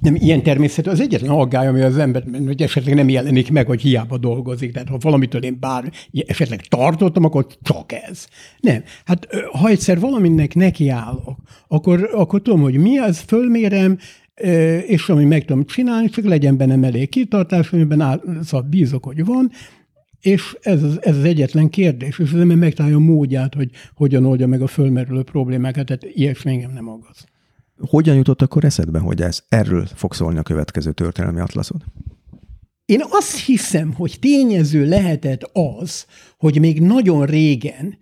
Nem 0.00 0.14
ilyen 0.14 0.42
természetű. 0.42 0.90
Az 0.90 1.00
egyetlen 1.00 1.30
aggály, 1.30 1.66
ami 1.66 1.80
az 1.80 1.98
ember, 1.98 2.24
hogy 2.46 2.62
esetleg 2.62 2.94
nem 2.94 3.08
jelenik 3.08 3.50
meg, 3.50 3.66
hogy 3.66 3.80
hiába 3.80 4.18
dolgozik. 4.18 4.72
Tehát 4.72 4.88
ha 4.88 4.98
valamitől 5.00 5.42
én 5.42 5.56
bár 5.60 5.92
esetleg 6.26 6.60
tartottam, 6.60 7.24
akkor 7.24 7.46
csak 7.62 7.92
ez. 7.92 8.26
Nem. 8.60 8.82
Hát 9.04 9.28
ha 9.52 9.68
egyszer 9.68 10.00
valaminek 10.00 10.54
nekiállok, 10.54 11.38
akkor, 11.68 12.10
akkor 12.14 12.42
tudom, 12.42 12.60
hogy 12.60 12.76
mi 12.76 12.98
az, 12.98 13.18
fölmérem, 13.18 13.98
és 14.86 15.08
ami 15.08 15.24
meg 15.24 15.44
tudom 15.44 15.64
csinálni, 15.64 16.08
csak 16.08 16.24
legyen 16.24 16.56
benne 16.56 16.86
elég 16.86 17.08
kitartás, 17.08 17.72
amiben 17.72 18.00
áll, 18.00 18.20
szóval 18.42 18.66
bízok, 18.70 19.04
hogy 19.04 19.24
van, 19.24 19.50
és 20.20 20.56
ez 20.60 20.82
ez 21.00 21.16
az 21.16 21.24
egyetlen 21.24 21.68
kérdés, 21.68 22.18
és 22.18 22.32
az 22.32 22.40
ember 22.40 22.56
megtalálja 22.56 22.96
a 22.96 23.00
módját, 23.00 23.54
hogy 23.54 23.70
hogyan 23.94 24.24
oldja 24.24 24.46
meg 24.46 24.62
a 24.62 24.66
fölmerülő 24.66 25.22
problémákat, 25.22 25.86
tehát 25.86 26.04
ilyesmi 26.04 26.50
engem 26.50 26.72
nem 26.72 26.88
aggaszt. 26.88 27.28
Hogyan 27.78 28.16
jutott 28.16 28.42
akkor 28.42 28.64
eszedbe, 28.64 28.98
hogy 28.98 29.22
ez 29.22 29.44
erről 29.48 29.86
fog 29.86 30.14
szólni 30.14 30.38
a 30.38 30.42
következő 30.42 30.92
történelmi 30.92 31.40
atlaszod? 31.40 31.84
Én 32.90 33.02
azt 33.08 33.38
hiszem, 33.44 33.92
hogy 33.92 34.16
tényező 34.20 34.88
lehetett 34.88 35.50
az, 35.52 36.06
hogy 36.38 36.60
még 36.60 36.80
nagyon 36.80 37.26
régen 37.26 37.98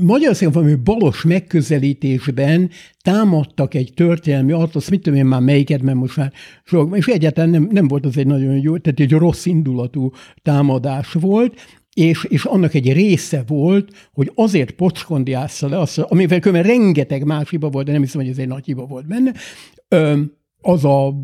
Magyarországon 0.00 0.52
valami 0.52 0.74
balos 0.74 1.22
megközelítésben 1.22 2.70
támadtak 3.02 3.74
egy 3.74 3.92
történelmi 3.94 4.52
atlasz, 4.52 4.88
mit 4.88 5.02
tudom 5.02 5.18
én 5.18 5.24
már 5.24 5.40
melyiket, 5.40 5.82
mert 5.82 5.96
most 5.96 6.16
már 6.16 6.32
sok, 6.64 6.96
és 6.96 7.06
egyáltalán 7.06 7.50
nem, 7.50 7.68
nem 7.70 7.88
volt 7.88 8.06
az 8.06 8.16
egy 8.16 8.26
nagyon 8.26 8.56
jó, 8.56 8.78
tehát 8.78 9.00
egy 9.00 9.12
rossz 9.12 9.46
indulatú 9.46 10.10
támadás 10.42 11.12
volt, 11.12 11.60
és, 11.94 12.24
és 12.28 12.44
annak 12.44 12.74
egy 12.74 12.92
része 12.92 13.44
volt, 13.46 14.10
hogy 14.12 14.32
azért 14.34 14.70
pocskondiásza 14.70 15.68
le, 15.68 15.78
azt, 15.78 15.98
amivel 15.98 16.40
különben 16.40 16.70
rengeteg 16.70 17.24
más 17.24 17.50
hiba 17.50 17.68
volt, 17.68 17.86
de 17.86 17.92
nem 17.92 18.02
hiszem, 18.02 18.20
hogy 18.20 18.30
ez 18.30 18.38
egy 18.38 18.48
nagy 18.48 18.64
hiba 18.64 18.86
volt 18.86 19.06
benne, 19.06 19.32
az 20.60 20.84
a 20.84 21.14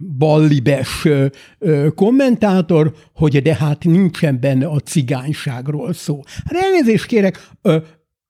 ballibes 0.00 1.08
kommentátor, 1.94 2.94
hogy 3.14 3.42
de 3.42 3.54
hát 3.54 3.84
nincsen 3.84 4.40
benne 4.40 4.66
a 4.66 4.78
cigányságról 4.78 5.92
szó. 5.92 6.20
Hát 6.44 6.64
elnézést 6.64 7.06
kérek, 7.06 7.48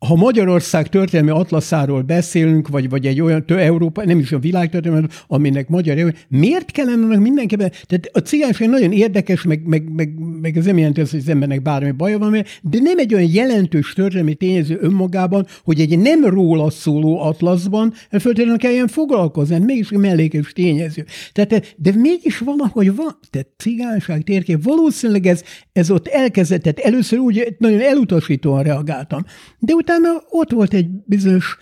ha 0.07 0.15
Magyarország 0.15 0.89
történelmi 0.89 1.31
atlaszáról 1.31 2.03
beszélünk, 2.03 2.69
vagy, 2.69 2.89
vagy 2.89 3.07
egy 3.07 3.21
olyan 3.21 3.47
tő 3.47 3.59
Európa, 3.59 4.05
nem 4.05 4.19
is 4.19 4.33
a 4.33 4.39
világtörténelmi, 4.39 5.07
aminek 5.27 5.69
magyar, 5.69 6.15
miért 6.29 6.71
kellene 6.71 7.05
annak 7.05 7.21
mindenképpen, 7.21 7.73
tehát 7.87 8.11
a 8.13 8.19
cigányság 8.19 8.69
nagyon 8.69 8.93
érdekes, 8.93 9.43
meg, 9.43 9.67
meg, 9.67 9.93
meg, 9.93 10.13
meg 10.41 10.57
ez 10.57 10.65
nem 10.65 10.79
jelenti 10.79 11.01
azt, 11.01 11.11
hogy 11.11 11.21
az 11.21 11.29
embernek 11.29 11.63
bármi 11.63 11.91
baja 11.91 12.19
van, 12.19 12.45
de 12.63 12.79
nem 12.81 12.99
egy 12.99 13.15
olyan 13.15 13.31
jelentős 13.31 13.93
történelmi 13.93 14.35
tényező 14.35 14.79
önmagában, 14.81 15.47
hogy 15.65 15.81
egy 15.81 15.99
nem 15.99 16.25
róla 16.25 16.71
szóló 16.71 17.21
atlaszban 17.21 17.93
feltétlenül 18.11 18.59
kelljen 18.59 18.89
foglalkozni, 18.89 19.55
hát 19.55 19.65
mégis 19.65 19.91
egy 19.91 19.99
mellékes 19.99 20.53
tényező. 20.53 21.05
Tehát, 21.33 21.75
de 21.77 21.93
mégis 21.95 22.39
valahogy 22.39 22.95
van, 22.95 23.19
tehát 23.31 23.49
cigányság 23.57 24.23
térkép, 24.23 24.63
valószínűleg 24.63 25.27
ez, 25.27 25.43
ez 25.73 25.91
ott 25.91 26.09
elkezdett, 26.09 26.63
tehát 26.63 26.79
először 26.79 27.19
úgy 27.19 27.55
nagyon 27.59 27.81
elutasítóan 27.81 28.63
reagáltam, 28.63 29.25
de 29.59 29.73
utána 29.73 29.89
utána 29.91 30.23
ott 30.29 30.51
volt 30.51 30.75
egy 30.75 30.91
bizonyos 31.05 31.59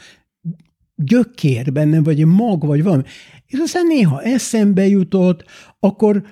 gyökér 0.94 1.72
bennem, 1.72 2.02
vagy 2.02 2.20
egy 2.20 2.26
mag, 2.26 2.66
vagy 2.66 2.82
valami. 2.82 3.02
És 3.46 3.58
aztán 3.58 3.86
néha 3.86 4.22
eszembe 4.22 4.86
jutott, 4.86 5.44
akkor 5.80 6.22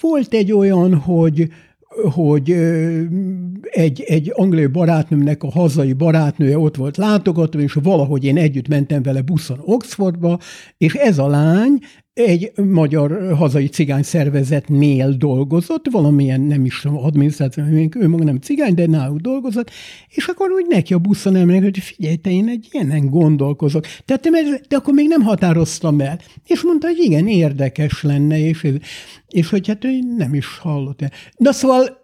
volt 0.00 0.34
egy 0.34 0.52
olyan, 0.52 0.94
hogy 0.94 1.48
hogy 2.12 2.50
egy, 3.62 4.00
egy 4.00 4.32
angliai 4.34 4.66
barátnőmnek 4.66 5.42
a 5.42 5.50
hazai 5.50 5.92
barátnője 5.92 6.58
ott 6.58 6.76
volt 6.76 6.96
látogató, 6.96 7.58
és 7.58 7.72
valahogy 7.72 8.24
én 8.24 8.36
együtt 8.36 8.68
mentem 8.68 9.02
vele 9.02 9.22
buszon 9.22 9.60
Oxfordba, 9.64 10.38
és 10.76 10.94
ez 10.94 11.18
a 11.18 11.28
lány 11.28 11.78
egy 12.14 12.52
magyar 12.64 13.34
hazai 13.36 13.66
cigány 13.66 14.02
szervezetnél 14.02 15.12
dolgozott, 15.12 15.86
valamilyen, 15.90 16.40
nem 16.40 16.64
is 16.64 16.80
tudom, 16.80 16.96
adminisztráció, 16.96 17.64
ő 17.98 18.08
maga 18.08 18.24
nem 18.24 18.38
cigány, 18.38 18.74
de 18.74 18.86
náluk 18.86 19.18
dolgozott, 19.18 19.70
és 20.08 20.26
akkor 20.26 20.50
úgy 20.50 20.66
neki 20.68 20.94
a 20.94 20.98
buszon 20.98 21.36
emlék, 21.36 21.62
hogy 21.62 21.78
figyelj, 21.78 22.16
te 22.16 22.30
én 22.30 22.48
egy 22.48 22.68
ilyenen 22.70 23.10
gondolkozok. 23.10 23.86
Tehát, 24.04 24.28
de 24.68 24.76
akkor 24.76 24.94
még 24.94 25.08
nem 25.08 25.22
határoztam 25.22 26.00
el. 26.00 26.18
És 26.46 26.62
mondta, 26.62 26.86
hogy 26.86 26.98
igen, 26.98 27.28
érdekes 27.28 28.02
lenne, 28.02 28.38
és, 28.38 28.66
és 29.28 29.50
hogy 29.50 29.66
hát 29.66 29.84
ő 29.84 29.98
nem 30.16 30.34
is 30.34 30.58
hallott. 30.58 31.00
Na 31.36 31.52
szóval 31.52 32.02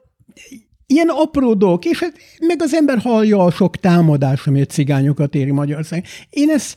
ilyen 0.91 1.09
apró 1.09 1.55
dolgok, 1.55 1.84
és 1.84 1.99
hát 1.99 2.12
meg 2.47 2.62
az 2.62 2.74
ember 2.74 2.99
hallja 2.99 3.38
a 3.45 3.51
sok 3.51 3.76
támadás, 3.76 4.47
ami 4.47 4.61
a 4.61 4.64
cigányokat 4.64 5.34
éri 5.34 5.51
Magyarország. 5.51 6.05
Én 6.30 6.51
ezt 6.51 6.76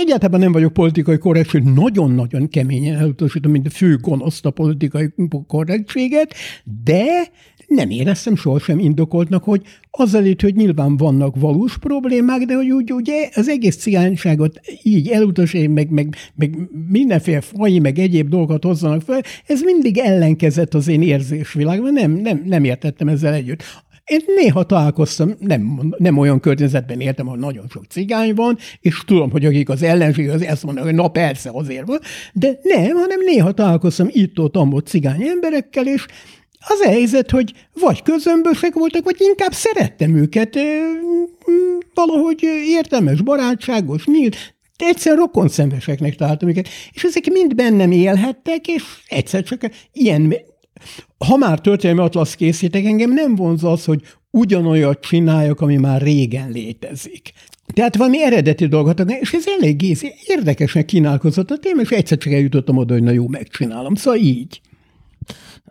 egyáltalán 0.00 0.40
nem 0.40 0.52
vagyok 0.52 0.72
politikai 0.72 1.18
korrektség, 1.18 1.62
nagyon-nagyon 1.62 2.48
keményen 2.48 2.98
elutasítom, 2.98 3.52
mint 3.52 3.66
a 3.66 3.70
fő 3.70 3.96
gonoszt 3.96 4.46
a 4.46 4.50
politikai 4.50 5.14
korrektséget, 5.46 6.34
de 6.84 7.30
nem 7.66 7.90
éreztem 7.90 8.36
sohasem 8.36 8.78
indokoltnak, 8.78 9.44
hogy 9.44 9.62
azzal 9.90 10.24
itt, 10.24 10.40
hogy 10.40 10.54
nyilván 10.54 10.96
vannak 10.96 11.36
valós 11.36 11.78
problémák, 11.78 12.42
de 12.42 12.54
hogy 12.54 12.70
úgy 12.70 12.92
ugye 12.92 13.28
az 13.34 13.48
egész 13.48 13.76
cigányságot 13.76 14.60
így 14.82 15.08
elutasítani, 15.08 15.72
meg, 15.72 15.90
meg, 15.90 16.16
meg 16.34 16.56
mindenféle 16.88 17.40
faj, 17.40 17.78
meg 17.78 17.98
egyéb 17.98 18.28
dolgokat 18.28 18.64
hozzanak 18.64 19.02
fel, 19.02 19.22
ez 19.46 19.62
mindig 19.62 19.98
ellenkezett 19.98 20.74
az 20.74 20.88
én 20.88 21.02
érzésvilágban, 21.02 21.92
nem, 21.92 22.12
nem, 22.12 22.42
nem 22.46 22.64
értettem 22.64 23.08
ezzel 23.08 23.34
együtt. 23.34 23.62
Én 24.04 24.20
néha 24.36 24.62
találkoztam, 24.62 25.34
nem, 25.38 25.94
nem 25.96 26.18
olyan 26.18 26.40
környezetben 26.40 27.00
értem, 27.00 27.26
ahol 27.26 27.38
nagyon 27.38 27.64
sok 27.68 27.84
cigány 27.88 28.34
van, 28.34 28.58
és 28.80 29.04
tudom, 29.06 29.30
hogy 29.30 29.44
akik 29.44 29.68
az 29.68 29.82
ellenség, 29.82 30.28
az 30.28 30.42
ezt 30.42 30.64
mondanak, 30.64 30.88
hogy 30.88 30.98
na 30.98 31.08
persze 31.08 31.50
azért 31.52 31.86
van, 31.86 31.98
de 32.32 32.58
nem, 32.62 32.96
hanem 32.96 33.20
néha 33.24 33.52
találkoztam 33.52 34.06
itt-ott, 34.10 34.86
cigány 34.86 35.22
emberekkel, 35.22 35.86
és 35.86 36.06
az 36.68 36.80
a 36.80 36.88
helyzet, 36.88 37.30
hogy 37.30 37.52
vagy 37.80 38.02
közömbösek 38.02 38.74
voltak, 38.74 39.04
vagy 39.04 39.16
inkább 39.18 39.52
szerettem 39.52 40.16
őket, 40.16 40.58
valahogy 41.94 42.42
értelmes, 42.66 43.20
barátságos, 43.20 44.06
nyílt, 44.06 44.36
de 44.76 44.86
egyszer 44.86 45.16
rokon 45.16 45.48
szemeseknek 45.48 46.14
találtam 46.14 46.48
őket, 46.48 46.68
és 46.92 47.02
ezek 47.02 47.26
mind 47.26 47.54
bennem 47.54 47.90
élhettek, 47.90 48.68
és 48.68 48.82
egyszer 49.08 49.42
csak 49.42 49.60
ilyen, 49.92 50.34
ha 51.18 51.36
már 51.36 51.60
történelmi 51.60 52.00
atlasz 52.00 52.34
készítek, 52.34 52.84
engem 52.84 53.12
nem 53.12 53.34
vonz 53.34 53.64
az, 53.64 53.84
hogy 53.84 54.02
ugyanolyat 54.30 55.00
csináljak, 55.00 55.60
ami 55.60 55.76
már 55.76 56.02
régen 56.02 56.50
létezik. 56.50 57.32
Tehát 57.74 57.96
valami 57.96 58.24
eredeti 58.24 58.66
dolgot, 58.66 59.10
és 59.20 59.32
ez 59.32 59.44
elég 59.58 59.98
érdekesnek 60.26 60.84
kínálkozott 60.84 61.50
a 61.50 61.58
téma, 61.58 61.80
és 61.80 61.90
egyszer 61.90 62.18
csak 62.18 62.32
eljutottam 62.32 62.76
oda, 62.76 62.92
hogy 62.92 63.02
na 63.02 63.10
jó, 63.10 63.28
megcsinálom. 63.28 63.94
Szóval 63.94 64.20
így. 64.20 64.60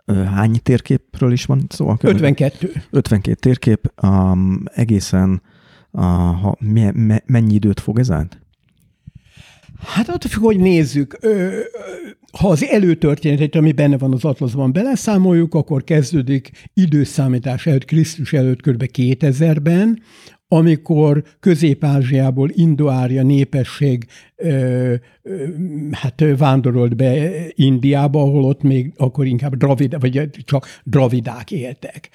Hány 0.06 0.62
térképről 0.62 1.32
is 1.32 1.44
van 1.44 1.66
szó? 1.68 1.94
52. 2.00 2.72
52 2.90 3.34
térkép. 3.34 3.92
Um, 4.02 4.62
egészen 4.74 5.42
uh, 5.90 6.02
ha, 6.02 6.56
me, 6.60 6.92
me, 6.92 7.22
mennyi 7.26 7.54
időt 7.54 7.80
fog 7.80 7.98
ez 7.98 8.10
át? 8.10 8.42
Hát 9.86 10.08
attól 10.08 10.30
függ, 10.30 10.42
hogy 10.42 10.58
nézzük. 10.58 11.18
Ha 12.38 12.48
az 12.48 12.64
előtörténetet, 12.64 13.54
ami 13.54 13.72
benne 13.72 13.98
van 13.98 14.12
az 14.12 14.24
atlaszban, 14.24 14.72
beleszámoljuk, 14.72 15.54
akkor 15.54 15.84
kezdődik 15.84 16.50
időszámítás 16.74 17.66
előtt, 17.66 17.84
Krisztus 17.84 18.32
előtt 18.32 18.60
kb. 18.60 18.84
2000-ben, 18.92 20.02
amikor 20.52 21.22
Közép-Ázsiából 21.40 22.50
Indoária 22.52 23.22
népesség 23.22 24.06
ö, 24.36 24.94
ö, 25.22 25.46
hát 25.90 26.24
vándorolt 26.36 26.96
be 26.96 27.30
Indiába, 27.54 28.20
ahol 28.20 28.44
ott 28.44 28.62
még 28.62 28.92
akkor 28.96 29.26
inkább 29.26 29.56
dravid, 29.56 30.00
vagy 30.00 30.30
csak 30.44 30.66
dravidák 30.84 31.50
éltek. 31.50 32.08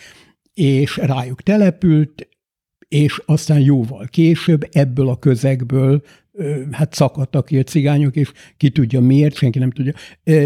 És 0.53 0.97
rájuk 0.97 1.41
települt, 1.41 2.27
és 2.87 3.21
aztán 3.25 3.59
jóval 3.59 4.07
később 4.09 4.67
ebből 4.71 5.09
a 5.09 5.19
közegből 5.19 6.01
hát 6.71 6.93
szakadtak 6.93 7.45
ki 7.45 7.57
a 7.57 7.63
cigányok, 7.63 8.15
és 8.15 8.31
ki 8.57 8.69
tudja 8.69 9.01
miért, 9.01 9.35
senki 9.35 9.59
nem 9.59 9.71
tudja, 9.71 9.93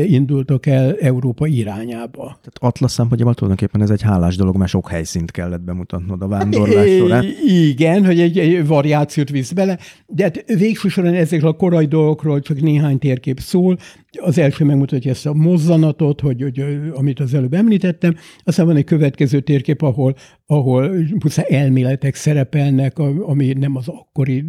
indultak 0.05 0.65
el 0.65 0.95
Európa 0.99 1.47
irányába. 1.47 2.23
Tehát 2.23 2.57
Atlasz 2.59 2.93
szempontjából 2.93 3.34
tulajdonképpen 3.34 3.81
ez 3.81 3.89
egy 3.89 4.01
hálás 4.01 4.35
dolog, 4.35 4.57
mert 4.57 4.69
sok 4.69 4.89
helyszínt 4.89 5.31
kellett 5.31 5.61
bemutatnod 5.61 6.22
a 6.22 6.27
vándorlás 6.27 6.89
során. 6.97 7.26
Igen, 7.47 8.05
hogy 8.05 8.19
egy, 8.19 8.39
egy 8.39 8.68
variációt 8.68 9.30
visz 9.30 9.51
bele, 9.51 9.80
de 10.07 10.23
hát 10.23 10.43
végső 10.45 10.88
soron 10.88 11.13
ezekről 11.13 11.49
a 11.49 11.53
korai 11.53 11.85
dolgokról 11.85 12.39
csak 12.39 12.61
néhány 12.61 12.99
térkép 12.99 13.39
szól. 13.39 13.77
Az 14.19 14.38
első 14.38 14.65
megmutatja 14.65 15.11
ezt 15.11 15.25
a 15.25 15.33
mozzanatot, 15.33 16.21
hogy, 16.21 16.41
hogy, 16.41 16.63
amit 16.93 17.19
az 17.19 17.33
előbb 17.33 17.53
említettem, 17.53 18.15
aztán 18.43 18.65
van 18.65 18.75
egy 18.75 18.83
következő 18.83 19.39
térkép, 19.39 19.81
ahol, 19.81 20.15
ahol 20.45 20.91
pusztán 21.19 21.45
elméletek 21.49 22.15
szerepelnek, 22.15 22.99
ami 22.99 23.53
nem 23.53 23.75
az 23.75 23.88
akkori. 23.88 24.45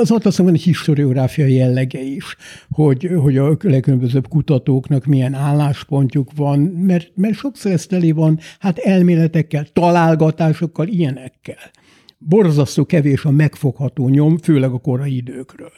Az 0.00 0.10
Atlaszon 0.10 0.46
van 0.46 0.54
egy 0.54 0.62
historiográfia 0.62 1.46
jellege 1.46 2.00
is, 2.00 2.36
hogy, 2.70 3.10
hogy 3.16 3.36
a 3.36 3.56
legkülönbözőbb 3.62 4.28
kutatóknak 4.28 5.04
milyen 5.04 5.34
álláspontjuk 5.34 6.30
van, 6.36 6.58
mert, 6.60 7.12
mert 7.14 7.34
sokszor 7.34 7.72
ez 7.72 7.86
teli 7.86 8.12
van, 8.12 8.38
hát 8.58 8.78
elméletekkel, 8.78 9.66
találgatásokkal, 9.72 10.86
ilyenekkel. 10.86 11.70
Borzasztó 12.18 12.84
kevés 12.84 13.24
a 13.24 13.30
megfogható 13.30 14.08
nyom, 14.08 14.38
főleg 14.38 14.70
a 14.70 14.78
korai 14.78 15.16
időkről. 15.16 15.72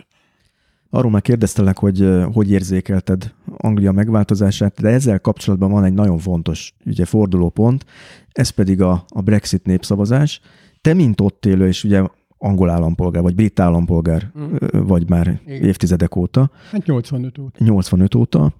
Arról 0.94 1.10
már 1.10 1.22
kérdeztelek, 1.22 1.78
hogy 1.78 2.08
hogy 2.32 2.50
érzékelted 2.50 3.32
Anglia 3.56 3.92
megváltozását, 3.92 4.80
de 4.80 4.88
ezzel 4.88 5.20
kapcsolatban 5.20 5.70
van 5.70 5.84
egy 5.84 5.92
nagyon 5.92 6.18
fontos 6.18 6.74
ugye, 6.86 7.04
fordulópont, 7.04 7.84
ez 8.32 8.48
pedig 8.48 8.80
a, 8.80 9.04
a 9.08 9.20
Brexit 9.20 9.64
népszavazás. 9.64 10.40
Te, 10.80 10.94
mint 10.94 11.20
ott 11.20 11.46
élő, 11.46 11.66
és 11.66 11.84
ugye 11.84 12.02
angol 12.38 12.70
állampolgár, 12.70 13.22
vagy 13.22 13.34
brit 13.34 13.60
állampolgár 13.60 14.30
mm. 14.38 14.54
vagy 14.72 15.08
már 15.08 15.40
Igen. 15.46 15.62
évtizedek 15.62 16.16
óta. 16.16 16.50
Hát 16.70 16.86
85 16.86 17.38
óta. 17.38 17.64
85 17.64 18.14
óta. 18.14 18.52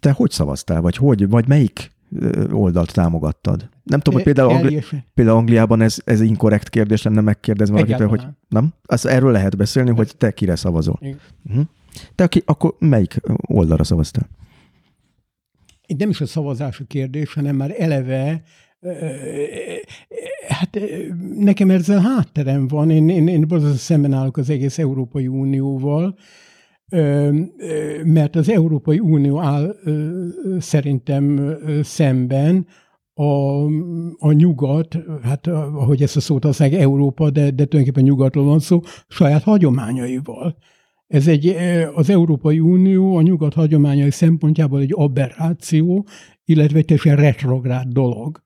Te 0.00 0.10
hogy 0.12 0.30
szavaztál, 0.30 0.80
vagy 0.80 0.96
hogy, 0.96 1.28
vagy 1.28 1.48
melyik 1.48 1.93
oldalt 2.50 2.92
támogattad? 2.92 3.68
Nem 3.82 4.00
tudom, 4.00 4.14
hogy 4.14 4.34
például, 4.34 4.50
Angli- 4.50 4.84
például 5.14 5.36
Angliában 5.36 5.80
ez, 5.80 5.96
ez 6.04 6.20
inkorrekt 6.20 6.68
kérdés 6.68 7.02
lenne 7.02 7.20
megkérdezni 7.20 7.74
valakitől, 7.74 8.08
hogy 8.08 8.22
nem? 8.48 8.74
Az, 8.82 9.06
erről 9.06 9.32
lehet 9.32 9.56
beszélni, 9.56 9.90
hogy 9.90 10.16
te 10.16 10.30
kire 10.30 10.56
szavazol. 10.56 10.98
Uh-huh. 11.44 11.64
Te 12.14 12.24
aki, 12.24 12.42
akkor 12.46 12.74
melyik 12.78 13.20
oldalra 13.46 13.84
szavaztál? 13.84 14.28
Itt 15.86 15.98
nem 15.98 16.10
is 16.10 16.20
a 16.20 16.26
szavazási 16.26 16.86
kérdés, 16.86 17.34
hanem 17.34 17.56
már 17.56 17.74
eleve 17.78 18.42
hát 20.48 20.78
nekem 21.38 21.70
ezzel 21.70 22.00
hátterem 22.00 22.68
van. 22.68 22.90
Én, 22.90 23.08
én, 23.08 23.28
én 23.28 23.46
szemben 23.76 24.12
állok 24.12 24.36
az 24.36 24.50
egész 24.50 24.78
Európai 24.78 25.26
Unióval, 25.26 26.16
mert 28.04 28.36
az 28.36 28.48
Európai 28.48 28.98
Unió 28.98 29.40
áll 29.40 29.76
szerintem 30.58 31.56
szemben 31.82 32.66
a, 33.14 33.64
a 34.18 34.32
nyugat, 34.32 34.98
hát 35.22 35.46
ahogy 35.46 36.02
ezt 36.02 36.16
a 36.16 36.20
szót 36.20 36.44
használják, 36.44 36.80
Európa, 36.80 37.30
de, 37.30 37.40
de 37.40 37.64
tulajdonképpen 37.64 38.02
nyugatról 38.02 38.44
van 38.44 38.58
szó, 38.58 38.80
saját 39.08 39.42
hagyományaival. 39.42 40.56
Ez 41.06 41.28
egy, 41.28 41.56
az 41.94 42.10
Európai 42.10 42.60
Unió 42.60 43.16
a 43.16 43.22
nyugat 43.22 43.54
hagyományai 43.54 44.10
szempontjából 44.10 44.80
egy 44.80 44.92
aberráció, 44.94 46.06
illetve 46.44 46.78
egy 46.78 46.84
teljesen 46.84 47.16
retrográd 47.16 47.88
dolog 47.88 48.42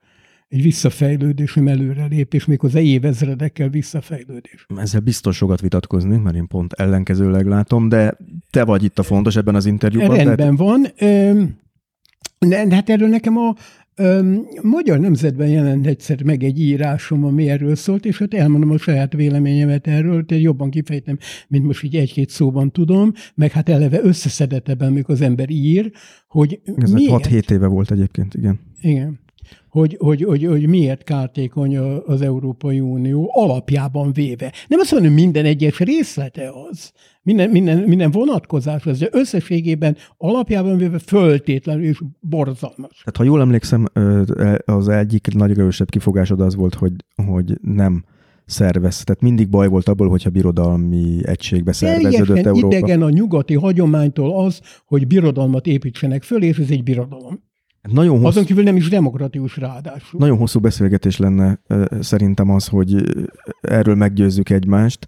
egy 0.49 0.63
visszafejlődés, 0.63 1.55
nem 1.55 1.69
előrelépés, 1.69 2.45
méghozzá 2.45 2.81
évezredekkel 2.81 3.69
visszafejlődés. 3.69 4.67
Ezzel 4.77 5.01
biztos 5.01 5.37
sokat 5.37 5.61
vitatkozni, 5.61 6.17
mert 6.17 6.37
én 6.37 6.47
pont 6.47 6.73
ellenkezőleg 6.73 7.47
látom, 7.47 7.89
de 7.89 8.17
te 8.51 8.65
vagy 8.65 8.85
itt 8.85 8.99
a 8.99 9.03
fontos 9.03 9.37
ebben 9.37 9.55
az 9.55 9.67
interjúban. 9.67 10.17
Rendben 10.17 10.57
de... 10.57 10.63
van. 10.63 10.87
De 12.39 12.75
hát 12.75 12.91
erről 12.91 13.09
nekem 13.09 13.37
a 13.37 13.55
Magyar 14.63 14.99
Nemzetben 14.99 15.49
jelent 15.49 15.87
egyszer 15.87 16.23
meg 16.23 16.43
egy 16.43 16.61
írásom, 16.61 17.25
ami 17.25 17.49
erről 17.49 17.75
szólt, 17.75 18.05
és 18.05 18.19
hát 18.19 18.35
elmondom 18.35 18.71
a 18.71 18.79
saját 18.79 19.13
véleményemet 19.13 19.87
erről, 19.87 20.23
de 20.23 20.39
jobban 20.39 20.71
kifejtem, 20.71 21.19
mint 21.49 21.65
most 21.65 21.83
így 21.83 21.97
egy-két 21.97 22.31
szóban 22.31 22.73
tudom, 22.73 23.13
meg 23.35 23.51
hát 23.51 23.69
eleve 23.69 24.01
összeszedetebben, 24.03 24.89
amikor 24.89 25.15
az 25.15 25.21
ember 25.21 25.51
ír, 25.51 25.93
hogy 26.29 26.61
Ez 26.77 26.91
miért... 26.91 27.27
6-7 27.29 27.51
éve 27.51 27.67
volt 27.67 27.91
egyébként, 27.91 28.35
igen. 28.35 28.61
Igen 28.81 29.27
hogy, 29.79 29.97
hogy, 29.99 30.23
hogy, 30.23 30.45
hogy 30.45 30.67
miért 30.67 31.05
kártékony 31.05 31.77
az 32.07 32.23
Európai 32.23 32.81
Unió 32.81 33.31
alapjában 33.35 34.13
véve. 34.13 34.53
Nem 34.69 34.79
azt 34.79 34.93
mondom, 34.93 35.13
hogy 35.13 35.21
minden 35.23 35.45
egyes 35.45 35.79
részlete 35.79 36.51
az, 36.71 36.93
minden, 37.23 37.51
minden, 37.51 37.79
minden 37.79 38.11
vonatkozás 38.11 38.87
az, 38.87 38.99
de 38.99 39.09
összességében 39.11 39.97
alapjában 40.17 40.77
véve 40.77 40.99
föltétlenül 40.99 41.85
és 41.85 42.01
borzalmas. 42.21 43.03
Hát 43.05 43.17
ha 43.17 43.25
jól 43.25 43.41
emlékszem, 43.41 43.87
az 44.65 44.89
egyik 44.89 45.35
nagy 45.35 45.51
erősebb 45.51 45.91
kifogásod 45.91 46.41
az 46.41 46.55
volt, 46.55 46.75
hogy, 46.75 46.93
hogy 47.27 47.59
nem 47.63 48.05
szervez. 48.45 49.05
Tehát 49.05 49.23
mindig 49.23 49.49
baj 49.49 49.69
volt 49.69 49.89
abból, 49.89 50.09
hogyha 50.09 50.31
birodalmi 50.31 51.19
egységbe 51.23 51.73
szerveződött 51.73 52.27
Teljesen 52.27 52.47
Európa. 52.47 52.77
idegen 52.77 53.03
a 53.03 53.11
nyugati 53.11 53.55
hagyománytól 53.55 54.45
az, 54.45 54.61
hogy 54.87 55.07
birodalmat 55.07 55.67
építsenek 55.67 56.23
föl, 56.23 56.43
és 56.43 56.59
ez 56.59 56.71
egy 56.71 56.83
birodalom. 56.83 57.47
Nagyon 57.83 58.15
hosszú, 58.15 58.27
Azon 58.27 58.45
kívül 58.45 58.63
nem 58.63 58.77
is 58.77 58.89
demokratikus 58.89 59.57
ráadásul. 59.57 60.21
Nagyon 60.21 60.37
hosszú 60.37 60.61
beszélgetés 60.61 61.17
lenne 61.17 61.61
szerintem 62.01 62.51
az, 62.51 62.67
hogy 62.67 63.03
erről 63.61 63.95
meggyőzzük 63.95 64.51
egymást, 64.51 65.07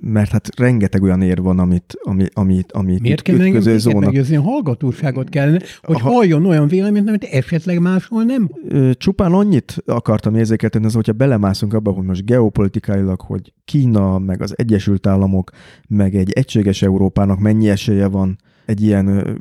mert 0.00 0.30
hát 0.30 0.48
rengeteg 0.56 1.02
olyan 1.02 1.22
ér 1.22 1.42
van, 1.42 1.58
amit, 1.58 1.98
ami, 2.02 2.26
amit, 2.32 2.72
amit 2.72 3.00
Miért 3.00 3.22
kell 3.22 3.40
ütköző 3.40 3.78
zóna. 3.78 3.98
meggyőzni? 3.98 4.36
A 4.36 4.42
hallgatóságot 4.42 5.28
kellene, 5.28 5.60
hogy 5.82 6.00
ha, 6.00 6.10
halljon 6.10 6.46
olyan 6.46 6.68
véleményt, 6.68 7.08
amit 7.08 7.24
esetleg 7.24 7.80
máshol 7.80 8.24
nem. 8.24 8.50
Csupán 8.92 9.32
annyit 9.32 9.82
akartam 9.86 10.34
érzékeltetni, 10.34 10.86
az, 10.86 10.94
hogyha 10.94 11.12
belemászunk 11.12 11.74
abba, 11.74 11.90
hogy 11.90 12.04
most 12.04 12.24
geopolitikailag, 12.24 13.20
hogy 13.20 13.52
Kína, 13.64 14.18
meg 14.18 14.42
az 14.42 14.54
Egyesült 14.56 15.06
Államok, 15.06 15.50
meg 15.88 16.14
egy 16.14 16.30
egységes 16.32 16.82
Európának 16.82 17.38
mennyi 17.38 17.68
esélye 17.68 18.06
van 18.06 18.38
egy 18.66 18.82
ilyen 18.82 19.38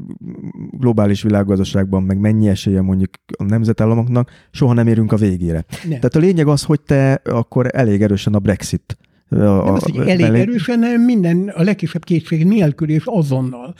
globális 0.72 1.22
világgazdaságban, 1.22 2.04
meg 2.04 2.18
mennyi 2.18 2.48
esélye 2.48 2.82
mondjuk 2.82 3.10
a 3.38 3.44
nemzetállamoknak, 3.44 4.32
soha 4.52 4.74
nem 4.74 4.88
érünk 4.88 5.12
a 5.12 5.16
végére. 5.16 5.66
Nem. 5.70 5.90
Tehát 5.90 6.16
a 6.16 6.20
lényeg 6.20 6.48
az, 6.48 6.64
hogy 6.64 6.82
te 6.82 7.22
akkor 7.24 7.68
elég 7.72 8.02
erősen 8.02 8.34
a 8.34 8.40
Brexit 8.40 8.98
a, 9.30 9.36
nem 9.36 9.74
az, 9.74 9.84
hogy 9.84 9.98
elég 9.98 10.26
belé... 10.26 10.40
erősen, 10.40 10.80
minden 11.00 11.48
a 11.56 11.64
legkisebb 11.64 12.04
kétség 12.04 12.46
nélkül 12.46 12.90
és 12.90 13.04
azonnal. 13.06 13.74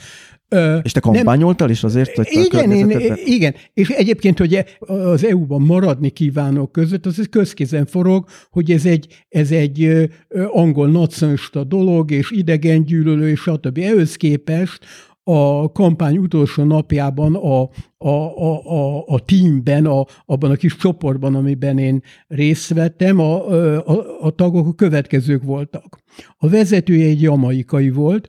És 0.82 0.92
te 0.92 1.00
kampányoltál 1.00 1.70
is 1.70 1.84
azért? 1.84 2.14
Hogy 2.14 2.28
igen, 2.30 2.70
én, 2.70 3.16
igen, 3.24 3.54
és 3.74 3.88
egyébként, 3.88 4.38
hogy 4.38 4.64
az 4.78 5.24
EU-ban 5.24 5.62
maradni 5.62 6.10
kívánok 6.10 6.72
között, 6.72 7.06
az 7.06 7.26
közkézen 7.30 7.86
forog, 7.86 8.24
hogy 8.50 8.70
ez 8.70 8.86
egy, 8.86 9.24
ez 9.28 9.50
egy 9.50 10.08
angol 10.48 10.88
nacionalista 10.88 11.64
dolog, 11.64 12.10
és 12.10 12.30
idegengyűlölő, 12.30 13.28
és 13.28 13.40
stb. 13.40 13.78
Ehhez 13.78 14.16
képest 14.16 14.84
a 15.24 15.72
kampány 15.72 16.16
utolsó 16.16 16.64
napjában 16.64 17.34
a, 17.34 17.62
a, 17.98 18.08
a, 18.08 18.72
a, 18.72 19.04
a 19.06 19.18
teamben, 19.18 19.86
a, 19.86 20.04
abban 20.26 20.50
a 20.50 20.54
kis 20.54 20.76
csoportban, 20.76 21.34
amiben 21.34 21.78
én 21.78 22.02
részt 22.28 22.74
vettem, 22.74 23.18
a, 23.18 23.48
a, 23.76 24.20
a 24.20 24.30
tagok 24.30 24.66
a 24.66 24.74
következők 24.74 25.42
voltak. 25.42 25.98
A 26.36 26.48
vezetője 26.48 27.06
egy 27.06 27.22
jamaikai 27.22 27.90
volt, 27.90 28.28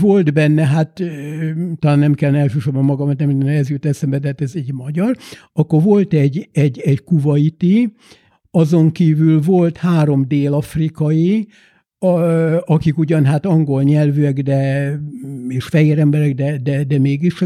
volt 0.00 0.32
benne, 0.32 0.66
hát 0.66 1.02
talán 1.78 1.98
nem 1.98 2.14
kell 2.14 2.34
elsősorban 2.34 2.84
magamat, 2.84 3.18
nem 3.18 3.40
ez 3.40 3.70
jut 3.70 3.86
eszembe, 3.86 4.18
de 4.18 4.26
hát 4.26 4.40
ez 4.40 4.52
egy 4.54 4.72
magyar. 4.72 5.16
Akkor 5.52 5.82
volt 5.82 6.12
egy, 6.12 6.48
egy, 6.52 6.80
egy 6.80 7.04
kuvaiti, 7.04 7.94
azon 8.50 8.92
kívül 8.92 9.40
volt 9.40 9.76
három 9.76 10.24
dél-afrikai, 10.28 11.48
a, 11.98 12.62
akik 12.64 12.98
ugyan 12.98 13.24
hát 13.24 13.46
angol 13.46 13.82
nyelvűek, 13.82 14.42
de, 14.42 14.92
és 15.48 15.64
fehér 15.64 15.98
emberek, 15.98 16.34
de, 16.34 16.58
de, 16.58 16.84
de 16.84 16.98
mégis 16.98 17.38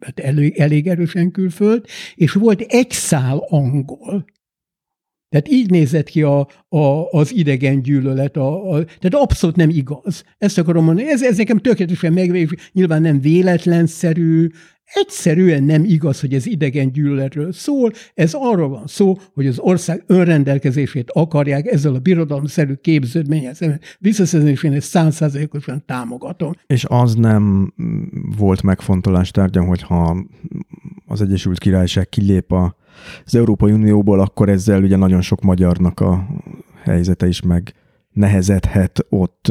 hát 0.00 0.20
elég, 0.20 0.58
elég 0.58 0.86
erősen 0.86 1.30
külföld, 1.30 1.84
és 2.14 2.32
volt 2.32 2.60
egy 2.60 2.90
szál 2.90 3.38
angol. 3.48 4.24
Tehát 5.28 5.48
így 5.48 5.70
nézett 5.70 6.08
ki 6.08 6.22
a, 6.22 6.48
a, 6.68 7.10
az 7.10 7.34
idegen 7.34 7.82
gyűlölet, 7.82 8.36
a, 8.36 8.70
a, 8.70 8.84
tehát 8.84 9.14
abszolút 9.14 9.56
nem 9.56 9.70
igaz. 9.70 10.24
Ezt 10.38 10.58
akarom 10.58 10.84
mondani. 10.84 11.08
Ez, 11.08 11.22
ez 11.22 11.36
nekem 11.36 11.58
tökéletesen 11.58 12.12
megvédő, 12.12 12.56
nyilván 12.72 13.02
nem 13.02 13.20
véletlenszerű, 13.20 14.48
Egyszerűen 14.94 15.62
nem 15.62 15.84
igaz, 15.84 16.20
hogy 16.20 16.34
ez 16.34 16.46
idegen 16.46 16.92
gyűlöletről 16.92 17.52
szól, 17.52 17.92
ez 18.14 18.34
arról 18.34 18.68
van 18.68 18.86
szó, 18.86 19.16
hogy 19.34 19.46
az 19.46 19.58
ország 19.58 20.04
önrendelkezését 20.06 21.10
akarják 21.10 21.66
ezzel 21.66 21.94
a 21.94 21.98
birodalomszerű 21.98 22.74
képződménnyel 22.74 23.54
visszaszerzni, 23.98 24.50
és 24.50 24.62
én 24.62 24.72
ezt 24.72 24.88
százszázalékosan 24.88 25.82
támogatom. 25.86 26.52
És 26.66 26.84
az 26.88 27.14
nem 27.14 27.72
volt 28.38 28.62
megfontolás 28.62 29.30
tárgya, 29.30 29.64
hogyha 29.64 30.16
az 31.06 31.22
Egyesült 31.22 31.58
Királyság 31.58 32.08
kilép 32.08 32.52
az 32.52 33.34
Európai 33.34 33.72
Unióból, 33.72 34.20
akkor 34.20 34.48
ezzel 34.48 34.82
ugye 34.82 34.96
nagyon 34.96 35.20
sok 35.20 35.42
magyarnak 35.42 36.00
a 36.00 36.26
helyzete 36.82 37.26
is 37.26 37.40
meg 37.42 37.74
nehezedhet 38.12 39.06
ott, 39.08 39.48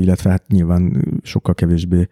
illetve 0.00 0.30
hát 0.30 0.48
nyilván 0.48 1.04
sokkal 1.22 1.54
kevésbé 1.54 2.08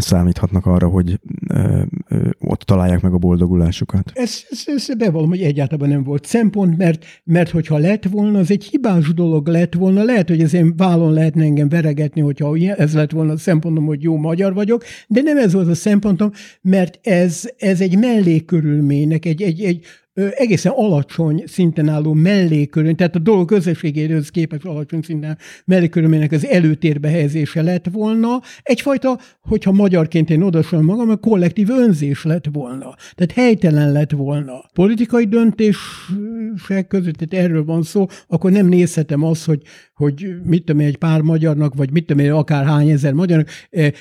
számíthatnak 0.00 0.66
arra, 0.66 0.88
hogy 0.88 1.20
ö, 1.48 1.82
ö, 2.08 2.28
ott 2.38 2.60
találják 2.60 3.00
meg 3.00 3.12
a 3.12 3.18
boldogulásukat. 3.18 4.10
Ez, 4.14 4.42
ez, 4.50 4.64
ez 4.66 4.96
bevallom, 4.96 5.28
hogy 5.28 5.42
egyáltalán 5.42 5.88
nem 5.88 6.02
volt 6.02 6.26
szempont, 6.26 6.76
mert, 6.76 7.04
mert 7.24 7.50
hogyha 7.50 7.78
lett 7.78 8.04
volna, 8.04 8.38
az 8.38 8.50
egy 8.50 8.64
hibás 8.64 9.14
dolog 9.14 9.48
lett 9.48 9.74
volna, 9.74 10.02
lehet, 10.02 10.28
hogy 10.28 10.40
ez 10.40 10.54
én 10.54 10.76
vállon 10.76 11.12
lehetne 11.12 11.44
engem 11.44 11.68
veregetni, 11.68 12.20
hogyha 12.20 12.56
ez 12.56 12.94
lett 12.94 13.10
volna 13.10 13.32
a 13.32 13.36
szempontom, 13.36 13.84
hogy 13.84 14.02
jó 14.02 14.16
magyar 14.16 14.54
vagyok, 14.54 14.84
de 15.08 15.22
nem 15.22 15.38
ez 15.38 15.52
volt 15.52 15.68
a 15.68 15.74
szempontom, 15.74 16.30
mert 16.60 16.98
ez, 17.02 17.42
ez 17.58 17.80
egy 17.80 17.98
mellékörülménynek, 17.98 19.24
egy, 19.24 19.42
egy, 19.42 19.62
egy 19.64 19.86
egészen 20.14 20.72
alacsony 20.72 21.42
szinten 21.46 21.88
álló 21.88 22.12
mellékörülmény, 22.12 22.96
tehát 22.96 23.14
a 23.14 23.18
dolog 23.18 23.48
közösségéhez 23.48 24.28
képest 24.28 24.64
alacsony 24.64 25.02
szinten 25.02 25.38
mellékörülménynek 25.64 26.32
az 26.32 26.46
előtérbe 26.46 27.08
helyezése 27.08 27.62
lett 27.62 27.86
volna. 27.92 28.40
Egyfajta, 28.62 29.18
hogyha 29.40 29.72
magyarként 29.72 30.30
én 30.30 30.42
odasolom 30.42 30.84
magam, 30.84 31.10
a 31.10 31.16
kollektív 31.16 31.70
önzés 31.70 32.24
lett 32.24 32.46
volna. 32.52 32.94
Tehát 33.14 33.32
helytelen 33.32 33.92
lett 33.92 34.10
volna. 34.10 34.64
Politikai 34.72 35.24
döntések 35.24 36.86
között, 36.88 37.14
tehát 37.14 37.44
erről 37.46 37.64
van 37.64 37.82
szó, 37.82 38.06
akkor 38.28 38.50
nem 38.50 38.66
nézhetem 38.66 39.22
azt, 39.22 39.44
hogy, 39.44 39.62
hogy 39.94 40.34
mit 40.44 40.64
tudom 40.64 40.80
én, 40.80 40.86
egy 40.86 40.96
pár 40.96 41.20
magyarnak, 41.20 41.74
vagy 41.74 41.90
mit 41.90 42.06
tudom 42.06 42.24
én, 42.24 42.32
akár 42.32 42.64
hány 42.64 42.88
ezer 42.88 43.12
magyarnak 43.12 43.48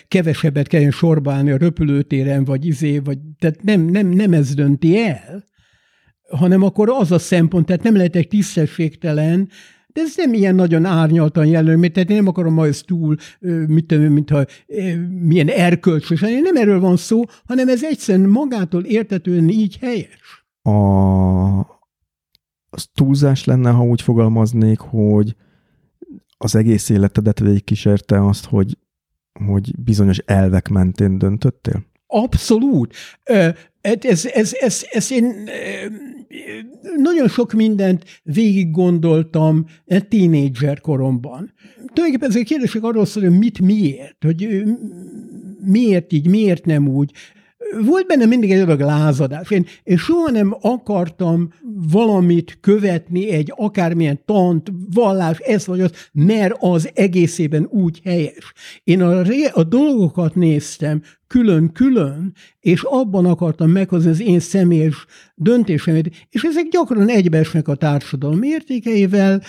kevesebbet 0.08 0.68
kelljen 0.68 0.92
sorba 0.92 1.32
állni 1.32 1.52
a 1.52 1.58
röpülőtéren, 1.58 2.44
vagy 2.44 2.66
izé, 2.66 2.98
vagy 2.98 3.18
tehát 3.40 3.64
nem, 3.64 3.82
nem, 3.82 4.08
nem 4.08 4.34
ez 4.34 4.54
dönti 4.54 4.98
el 5.00 5.52
hanem 6.36 6.62
akkor 6.62 6.90
az 6.90 7.12
a 7.12 7.20
szempont, 7.20 7.66
tehát 7.66 7.84
nem 7.84 7.96
lehetek 7.96 8.28
tisztességtelen, 8.28 9.50
de 9.88 10.02
ez 10.02 10.14
nem 10.16 10.34
ilyen 10.34 10.56
nagyon 10.56 10.86
árnyaltan 10.86 11.46
jelölő, 11.46 11.88
tehát 11.88 12.10
én 12.10 12.16
nem 12.16 12.28
akarom 12.28 12.54
ma 12.54 12.68
ezt 12.68 12.86
túl, 12.86 13.16
mit 13.68 13.86
tudom, 13.86 14.14
mintha 14.14 14.46
milyen 15.22 15.48
erkölcsös, 15.48 16.20
nem 16.20 16.56
erről 16.56 16.80
van 16.80 16.98
szó, 16.98 17.22
hanem 17.46 17.68
ez 17.68 17.84
egyszerűen 17.84 18.30
magától 18.30 18.84
értetően 18.84 19.50
így 19.50 19.78
helyes. 19.78 20.46
A, 20.62 20.70
az 22.70 22.88
túlzás 22.94 23.44
lenne, 23.44 23.70
ha 23.70 23.84
úgy 23.84 24.02
fogalmaznék, 24.02 24.80
hogy 24.80 25.36
az 26.38 26.56
egész 26.56 26.90
életedet 26.90 27.40
végigkísérte 27.40 28.26
azt, 28.26 28.46
hogy, 28.46 28.78
hogy 29.46 29.80
bizonyos 29.80 30.18
elvek 30.18 30.70
mentén 30.70 31.18
döntöttél? 31.18 31.86
Abszolút. 32.14 32.94
Hát 33.82 34.06
ez, 34.06 34.26
ez, 34.26 34.54
ez, 34.60 34.86
ez 34.92 35.12
én 35.12 35.50
nagyon 36.98 37.28
sok 37.28 37.54
mindent 37.54 38.04
végig 38.24 38.72
gondoltam 38.72 39.66
tínédzser 40.10 40.82
koromban. 40.82 41.54
Tulajdonképpen 41.76 42.30
ezek 42.30 42.42
a 42.42 42.46
kérdések 42.46 42.84
arról 42.84 43.06
szól, 43.06 43.24
hogy 43.24 43.38
mit 43.38 43.62
miért, 43.62 44.24
hogy 44.24 44.64
miért 45.66 46.14
így, 46.14 46.28
miért 46.28 46.66
nem 46.66 46.88
úgy 46.88 47.12
volt 47.86 48.08
benne 48.08 48.26
mindig 48.26 48.52
egy 48.52 48.60
adag 48.60 48.80
lázadás. 48.80 49.52
Én, 49.52 49.66
én 49.84 49.98
soha 49.98 50.32
nem 50.32 50.58
akartam 50.62 51.54
valamit 51.92 52.58
követni, 52.62 53.30
egy 53.30 53.54
akármilyen 53.56 54.22
tant, 54.26 54.72
vallás, 54.94 55.38
ez 55.38 55.66
vagy 55.66 55.82
az, 55.82 55.92
mert 56.12 56.56
az 56.60 56.90
egészében 56.94 57.68
úgy 57.70 58.02
helyes. 58.04 58.54
Én 58.84 59.02
a, 59.02 59.24
a 59.54 59.64
dolgokat 59.64 60.36
néztem 60.36 61.02
külön-külön, 61.34 62.34
és 62.60 62.84
abban 62.84 63.26
akartam 63.26 63.70
meghozni 63.70 64.10
az 64.10 64.22
én 64.22 64.40
személyes 64.40 65.06
döntésemet, 65.36 66.10
és 66.30 66.44
ezek 66.44 66.68
gyakran 66.72 67.10
egybeesnek 67.10 67.68
a 67.68 67.76
társadalom 67.76 68.44
értékeivel, 68.44 69.42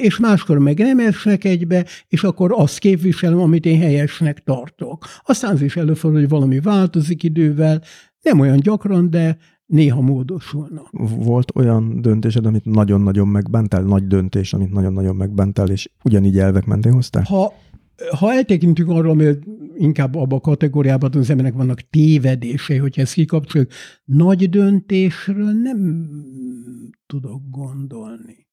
és 0.00 0.18
máskor 0.18 0.58
meg 0.58 0.78
nem 0.78 0.98
esnek 0.98 1.44
egybe, 1.44 1.84
és 2.08 2.24
akkor 2.24 2.52
azt 2.56 2.78
képviselem, 2.78 3.40
amit 3.40 3.66
én 3.66 3.80
helyesnek 3.80 4.38
tartok. 4.38 5.04
Aztán 5.24 5.52
az 5.52 5.62
is 5.62 5.76
előfordul, 5.76 6.20
hogy 6.20 6.28
valami 6.28 6.60
változik 6.60 7.22
idővel, 7.22 7.82
nem 8.22 8.40
olyan 8.40 8.58
gyakran, 8.60 9.10
de 9.10 9.36
néha 9.66 10.00
módosulnak. 10.00 10.88
Volt 11.16 11.52
olyan 11.54 12.00
döntésed, 12.00 12.46
amit 12.46 12.64
nagyon-nagyon 12.64 13.28
megbántál, 13.28 13.82
nagy 13.82 14.06
döntés, 14.06 14.52
amit 14.52 14.72
nagyon-nagyon 14.72 15.16
megbántál, 15.16 15.68
és 15.68 15.90
ugyanígy 16.02 16.38
elvek 16.38 16.66
mentén 16.66 16.92
hoztál? 16.92 17.22
Ha, 17.22 17.52
ha 18.18 18.32
eltekintünk 18.32 18.88
arról, 18.88 19.16
hogy 19.16 19.38
inkább 19.76 20.14
abban 20.14 20.38
a 20.38 20.40
kategóriában 20.40 21.14
az 21.14 21.30
embernek 21.30 21.54
vannak 21.54 21.80
tévedései, 21.90 22.76
hogyha 22.76 23.00
ezt 23.00 23.12
kikapcsoljuk, 23.12 23.70
nagy 24.04 24.48
döntésről 24.48 25.52
nem 25.52 26.08
tudok 27.06 27.42
gondolni. 27.50 28.46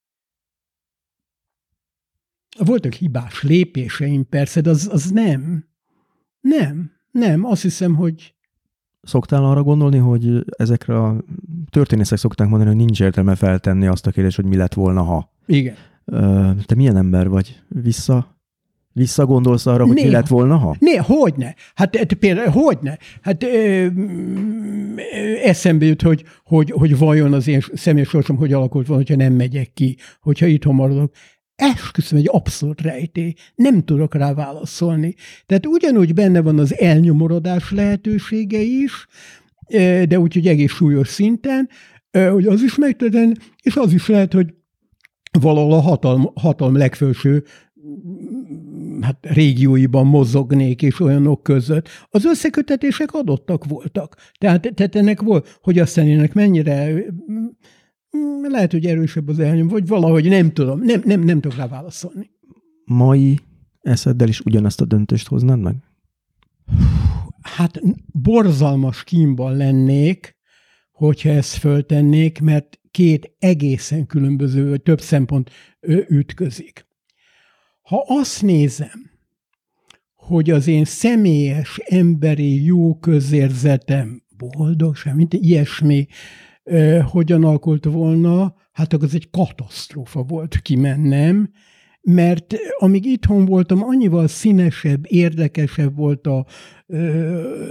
Voltak 2.57 2.93
hibás 2.93 3.43
lépéseim 3.43 4.29
persze, 4.29 4.61
de 4.61 4.69
az, 4.69 4.89
az 4.91 5.11
nem. 5.11 5.65
Nem, 6.41 6.91
nem. 7.11 7.45
Azt 7.45 7.61
hiszem, 7.61 7.95
hogy... 7.95 8.35
Szoktál 9.01 9.45
arra 9.45 9.63
gondolni, 9.63 9.97
hogy 9.97 10.45
ezekre 10.57 11.03
a 11.03 11.23
történészek 11.69 12.17
szokták 12.17 12.47
mondani, 12.47 12.69
hogy 12.69 12.85
nincs 12.85 13.01
értelme 13.01 13.35
feltenni 13.35 13.87
azt 13.87 14.07
a 14.07 14.11
kérdést, 14.11 14.35
hogy 14.35 14.45
mi 14.45 14.55
lett 14.55 14.73
volna, 14.73 15.03
ha. 15.03 15.33
Igen. 15.45 15.75
Te 16.65 16.75
milyen 16.75 16.97
ember 16.97 17.27
vagy? 17.27 17.61
Vissza 17.67 18.40
Visszagondolsz 18.93 19.65
arra, 19.65 19.85
hogy 19.85 19.95
Néha. 19.95 20.07
mi 20.07 20.13
lett 20.13 20.27
volna, 20.27 20.57
ha? 20.57 20.75
Né, 20.79 20.95
hogyne. 20.95 21.55
Hát, 21.75 21.95
hát 21.95 22.13
például, 22.13 22.49
hogyne. 22.49 22.97
Hát 23.21 23.43
ö, 23.43 23.87
eszembe 25.43 25.85
jut, 25.85 26.01
hogy, 26.01 26.23
hogy, 26.43 26.71
hogy 26.71 26.97
vajon 26.97 27.33
az 27.33 27.47
én 27.47 27.61
személyes 27.73 28.09
sorsom 28.09 28.37
hogy 28.37 28.53
alakult 28.53 28.87
volna, 28.87 29.03
hogyha 29.03 29.23
nem 29.23 29.33
megyek 29.33 29.73
ki, 29.73 29.97
hogyha 30.21 30.45
itthon 30.45 30.75
maradok 30.75 31.11
esküszöm, 31.55 32.17
egy 32.17 32.29
abszolút 32.31 32.81
rejtély. 32.81 33.33
Nem 33.55 33.83
tudok 33.83 34.15
rá 34.15 34.33
válaszolni. 34.33 35.15
Tehát 35.45 35.65
ugyanúgy 35.65 36.13
benne 36.13 36.41
van 36.41 36.59
az 36.59 36.77
elnyomorodás 36.77 37.71
lehetősége 37.71 38.59
is, 38.59 39.07
de 40.07 40.19
úgyhogy 40.19 40.47
egész 40.47 40.71
súlyos 40.71 41.07
szinten, 41.07 41.69
hogy 42.11 42.45
az 42.45 42.61
is 42.61 42.75
megtörtént, 42.75 43.39
és 43.61 43.75
az 43.75 43.93
is 43.93 44.07
lehet, 44.07 44.33
hogy 44.33 44.53
valahol 45.39 45.73
a 45.73 45.79
hatalm, 45.79 46.31
hatalm 46.35 46.75
legfelső 46.75 47.43
hát 49.01 49.17
régióiban 49.21 50.07
mozognék 50.07 50.81
és 50.81 50.99
olyanok 50.99 51.43
között, 51.43 51.87
az 52.09 52.25
összekötetések 52.25 53.13
adottak 53.13 53.65
voltak. 53.65 54.15
Tehát, 54.37 54.71
tehát 54.73 54.95
ennek 54.95 55.21
volt, 55.21 55.59
hogy 55.61 55.79
aztán 55.79 56.07
ennek 56.07 56.33
mennyire 56.33 56.93
Mm, 58.17 58.45
lehet, 58.49 58.71
hogy 58.71 58.85
erősebb 58.85 59.27
az 59.27 59.39
elnyom, 59.39 59.67
vagy 59.67 59.87
valahogy 59.87 60.27
nem 60.27 60.51
tudom, 60.51 60.81
nem, 60.81 61.01
nem, 61.05 61.21
nem 61.21 61.41
tudok 61.41 61.57
rá 61.57 61.67
válaszolni. 61.67 62.31
Mai 62.85 63.39
eszeddel 63.81 64.27
is 64.27 64.39
ugyanezt 64.39 64.81
a 64.81 64.85
döntést 64.85 65.27
hoznád 65.27 65.59
meg? 65.59 65.75
Hát 67.41 67.81
borzalmas 68.13 69.03
kínban 69.03 69.55
lennék, 69.57 70.35
hogyha 70.91 71.29
ezt 71.29 71.53
föltennék, 71.53 72.39
mert 72.39 72.79
két 72.91 73.35
egészen 73.39 74.05
különböző, 74.05 74.69
vagy 74.69 74.81
több 74.81 75.01
szempont 75.01 75.49
ütközik. 76.07 76.85
Ha 77.91 78.05
azt 78.07 78.41
nézem, 78.41 79.11
hogy 80.15 80.49
az 80.49 80.67
én 80.67 80.85
személyes 80.85 81.77
emberi 81.77 82.63
jó 82.63 82.95
közérzetem, 82.95 84.23
boldogság, 84.37 85.15
mint 85.15 85.33
ilyesmi, 85.33 86.07
hogyan 87.05 87.43
alakult 87.43 87.85
volna, 87.85 88.55
hát 88.71 88.93
az 88.93 89.13
egy 89.15 89.29
katasztrófa 89.29 90.23
volt 90.23 90.61
kimennem, 90.61 91.51
mert 92.01 92.55
amíg 92.77 93.05
itthon 93.05 93.45
voltam, 93.45 93.83
annyival 93.83 94.27
színesebb, 94.27 95.03
érdekesebb 95.07 95.95
volt 95.95 96.27
a, 96.27 96.45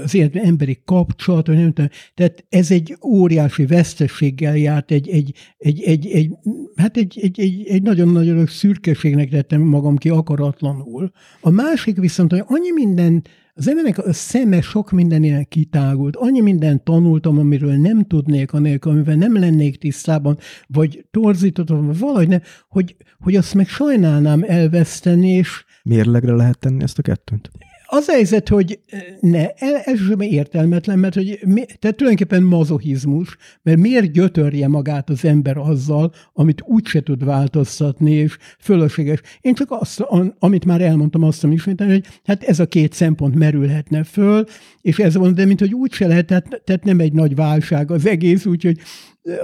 az 0.03 0.17
emberi 0.33 0.83
kapcsolat, 0.85 1.47
vagy 1.47 1.57
nem 1.57 1.73
tudom. 1.73 1.91
Tehát 2.15 2.45
ez 2.49 2.71
egy 2.71 2.97
óriási 3.05 3.67
veszteséggel 3.67 4.57
járt, 4.57 4.91
egy, 4.91 5.09
egy, 5.09 5.35
egy, 5.59 5.83
egy, 5.83 6.07
egy 6.07 6.31
hát 6.77 6.97
egy, 6.97 7.19
egy, 7.23 7.41
egy, 7.41 7.67
egy 7.69 7.83
nagyon-nagyon 7.83 8.47
szürkeségnek 8.47 9.29
tettem 9.29 9.61
magam 9.61 9.97
ki 9.97 10.09
akaratlanul. 10.09 11.11
A 11.41 11.51
másik 11.51 11.97
viszont, 11.97 12.31
hogy 12.31 12.43
annyi 12.47 12.71
minden 12.75 13.23
Az 13.55 13.69
embernek 13.69 13.99
a 13.99 14.13
szeme 14.13 14.61
sok 14.61 14.91
mindenének 14.91 15.49
kitágult. 15.49 16.17
Annyi 16.17 16.41
mindent 16.41 16.83
tanultam, 16.83 17.39
amiről 17.39 17.77
nem 17.77 18.05
tudnék, 18.05 18.53
anélkül, 18.53 18.93
amivel 18.93 19.15
nem 19.15 19.39
lennék 19.39 19.79
tisztában, 19.79 20.39
vagy 20.67 21.07
torzítottam, 21.11 21.93
valahogy 21.99 22.29
ne, 22.29 22.39
hogy, 22.69 22.97
hogy 23.19 23.37
azt 23.37 23.55
meg 23.55 23.69
sajnálnám 23.69 24.45
elveszteni, 24.47 25.29
és 25.29 25.65
Mérlegre 25.83 26.33
lehet 26.33 26.59
tenni 26.59 26.83
ezt 26.83 26.99
a 26.99 27.03
kettőt? 27.03 27.51
Az 27.93 28.09
a 28.09 28.12
helyzet, 28.12 28.49
hogy 28.49 28.81
ne, 29.21 29.49
elsősorban 29.85 30.27
értelmetlen, 30.27 30.99
mert 30.99 31.15
hogy, 31.15 31.39
tehát 31.55 31.97
tulajdonképpen 31.97 32.43
mazohizmus, 32.43 33.37
mert 33.62 33.79
miért 33.79 34.12
gyötörje 34.12 34.69
magát 34.69 35.11
az 35.11 35.25
ember 35.25 35.57
azzal, 35.57 36.12
amit 36.33 36.62
úgyse 36.65 37.01
tud 37.01 37.25
változtatni, 37.25 38.11
és 38.11 38.37
fölösleges. 38.59 39.21
Én 39.41 39.55
csak 39.55 39.71
azt, 39.71 40.05
amit 40.39 40.65
már 40.65 40.81
elmondtam, 40.81 41.23
azt 41.23 41.45
ismételni, 41.45 41.93
hogy 41.93 42.07
hát 42.25 42.43
ez 42.43 42.61
a 42.61 42.67
két 42.67 42.93
szempont 42.93 43.35
merülhetne 43.35 44.05
föl, 44.05 44.45
és 44.81 44.99
ez 44.99 45.15
van, 45.15 45.35
de 45.35 45.45
mint 45.45 45.61
hogy 45.61 45.75
úgyse 45.75 46.07
lehet, 46.07 46.27
tehát, 46.27 46.62
tehát 46.65 46.85
nem 46.85 47.01
egy 47.01 47.12
nagy 47.12 47.35
válság 47.35 47.91
az 47.91 48.07
egész, 48.07 48.47
úgyhogy 48.47 48.79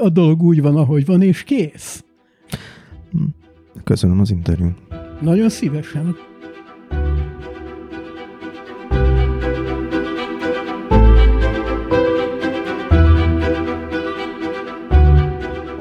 a 0.03 0.09
dolog 0.09 0.43
úgy 0.43 0.61
van, 0.61 0.77
ahogy 0.77 1.07
van, 1.07 1.23
és 1.23 1.43
kész. 1.43 2.05
Köszönöm 3.85 4.21
az 4.21 4.31
interjút. 4.31 4.75
Nagyon 5.21 5.49
szívesen. 5.49 6.17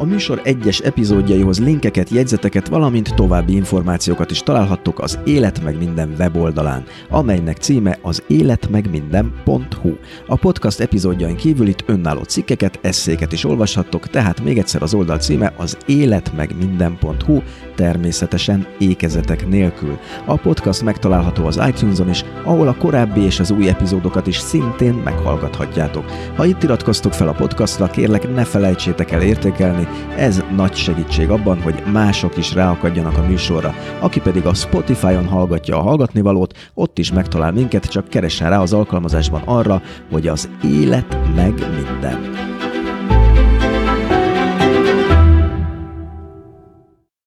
A 0.05 0.07
műsor 0.07 0.41
egyes 0.43 0.79
epizódjaihoz 0.79 1.59
linkeket, 1.59 2.09
jegyzeteket, 2.09 2.67
valamint 2.67 3.15
további 3.15 3.55
információkat 3.55 4.31
is 4.31 4.39
találhattok 4.39 4.99
az 4.99 5.19
Élet 5.23 5.63
meg 5.63 5.77
minden 5.77 6.15
weboldalán, 6.19 6.83
amelynek 7.09 7.57
címe 7.57 7.97
az 8.01 8.23
életmegminden.hu. 8.27 9.93
A 10.27 10.35
podcast 10.35 10.79
epizódjain 10.79 11.35
kívül 11.35 11.67
itt 11.67 11.83
önálló 11.85 12.23
cikkeket, 12.23 12.79
eszéket 12.81 13.31
is 13.31 13.45
olvashattok, 13.45 14.07
tehát 14.07 14.43
még 14.43 14.57
egyszer 14.57 14.81
az 14.81 14.93
oldal 14.93 15.17
címe 15.17 15.53
az 15.57 15.77
életmegminden.hu, 15.85 17.41
természetesen 17.75 18.67
ékezetek 18.79 19.47
nélkül. 19.47 19.97
A 20.25 20.35
podcast 20.35 20.83
megtalálható 20.83 21.45
az 21.45 21.61
iTunes-on 21.67 22.09
is, 22.09 22.25
ahol 22.43 22.67
a 22.67 22.75
korábbi 22.75 23.21
és 23.21 23.39
az 23.39 23.51
új 23.51 23.69
epizódokat 23.69 24.27
is 24.27 24.37
szintén 24.37 24.93
meghallgathatjátok. 24.93 26.05
Ha 26.35 26.45
itt 26.45 26.63
iratkoztok 26.63 27.13
fel 27.13 27.27
a 27.27 27.33
podcastra, 27.33 27.87
kérlek 27.87 28.33
ne 28.33 28.43
felejtsétek 28.43 29.11
el 29.11 29.21
értékelni, 29.21 29.87
ez 30.17 30.43
nagy 30.55 30.75
segítség 30.75 31.29
abban, 31.29 31.61
hogy 31.61 31.83
mások 31.91 32.37
is 32.37 32.53
ráakadjanak 32.53 33.17
a 33.17 33.27
műsorra. 33.27 33.73
Aki 33.99 34.19
pedig 34.19 34.45
a 34.45 34.53
Spotify-on 34.53 35.27
hallgatja 35.27 35.77
a 35.77 35.81
hallgatnivalót, 35.81 36.53
ott 36.73 36.97
is 36.97 37.11
megtalál 37.11 37.51
minket, 37.51 37.85
csak 37.85 38.07
keressen 38.07 38.49
rá 38.49 38.61
az 38.61 38.73
alkalmazásban 38.73 39.41
arra, 39.45 39.81
hogy 40.11 40.27
az 40.27 40.49
élet 40.63 41.17
meg 41.35 41.53
minden. 41.53 42.45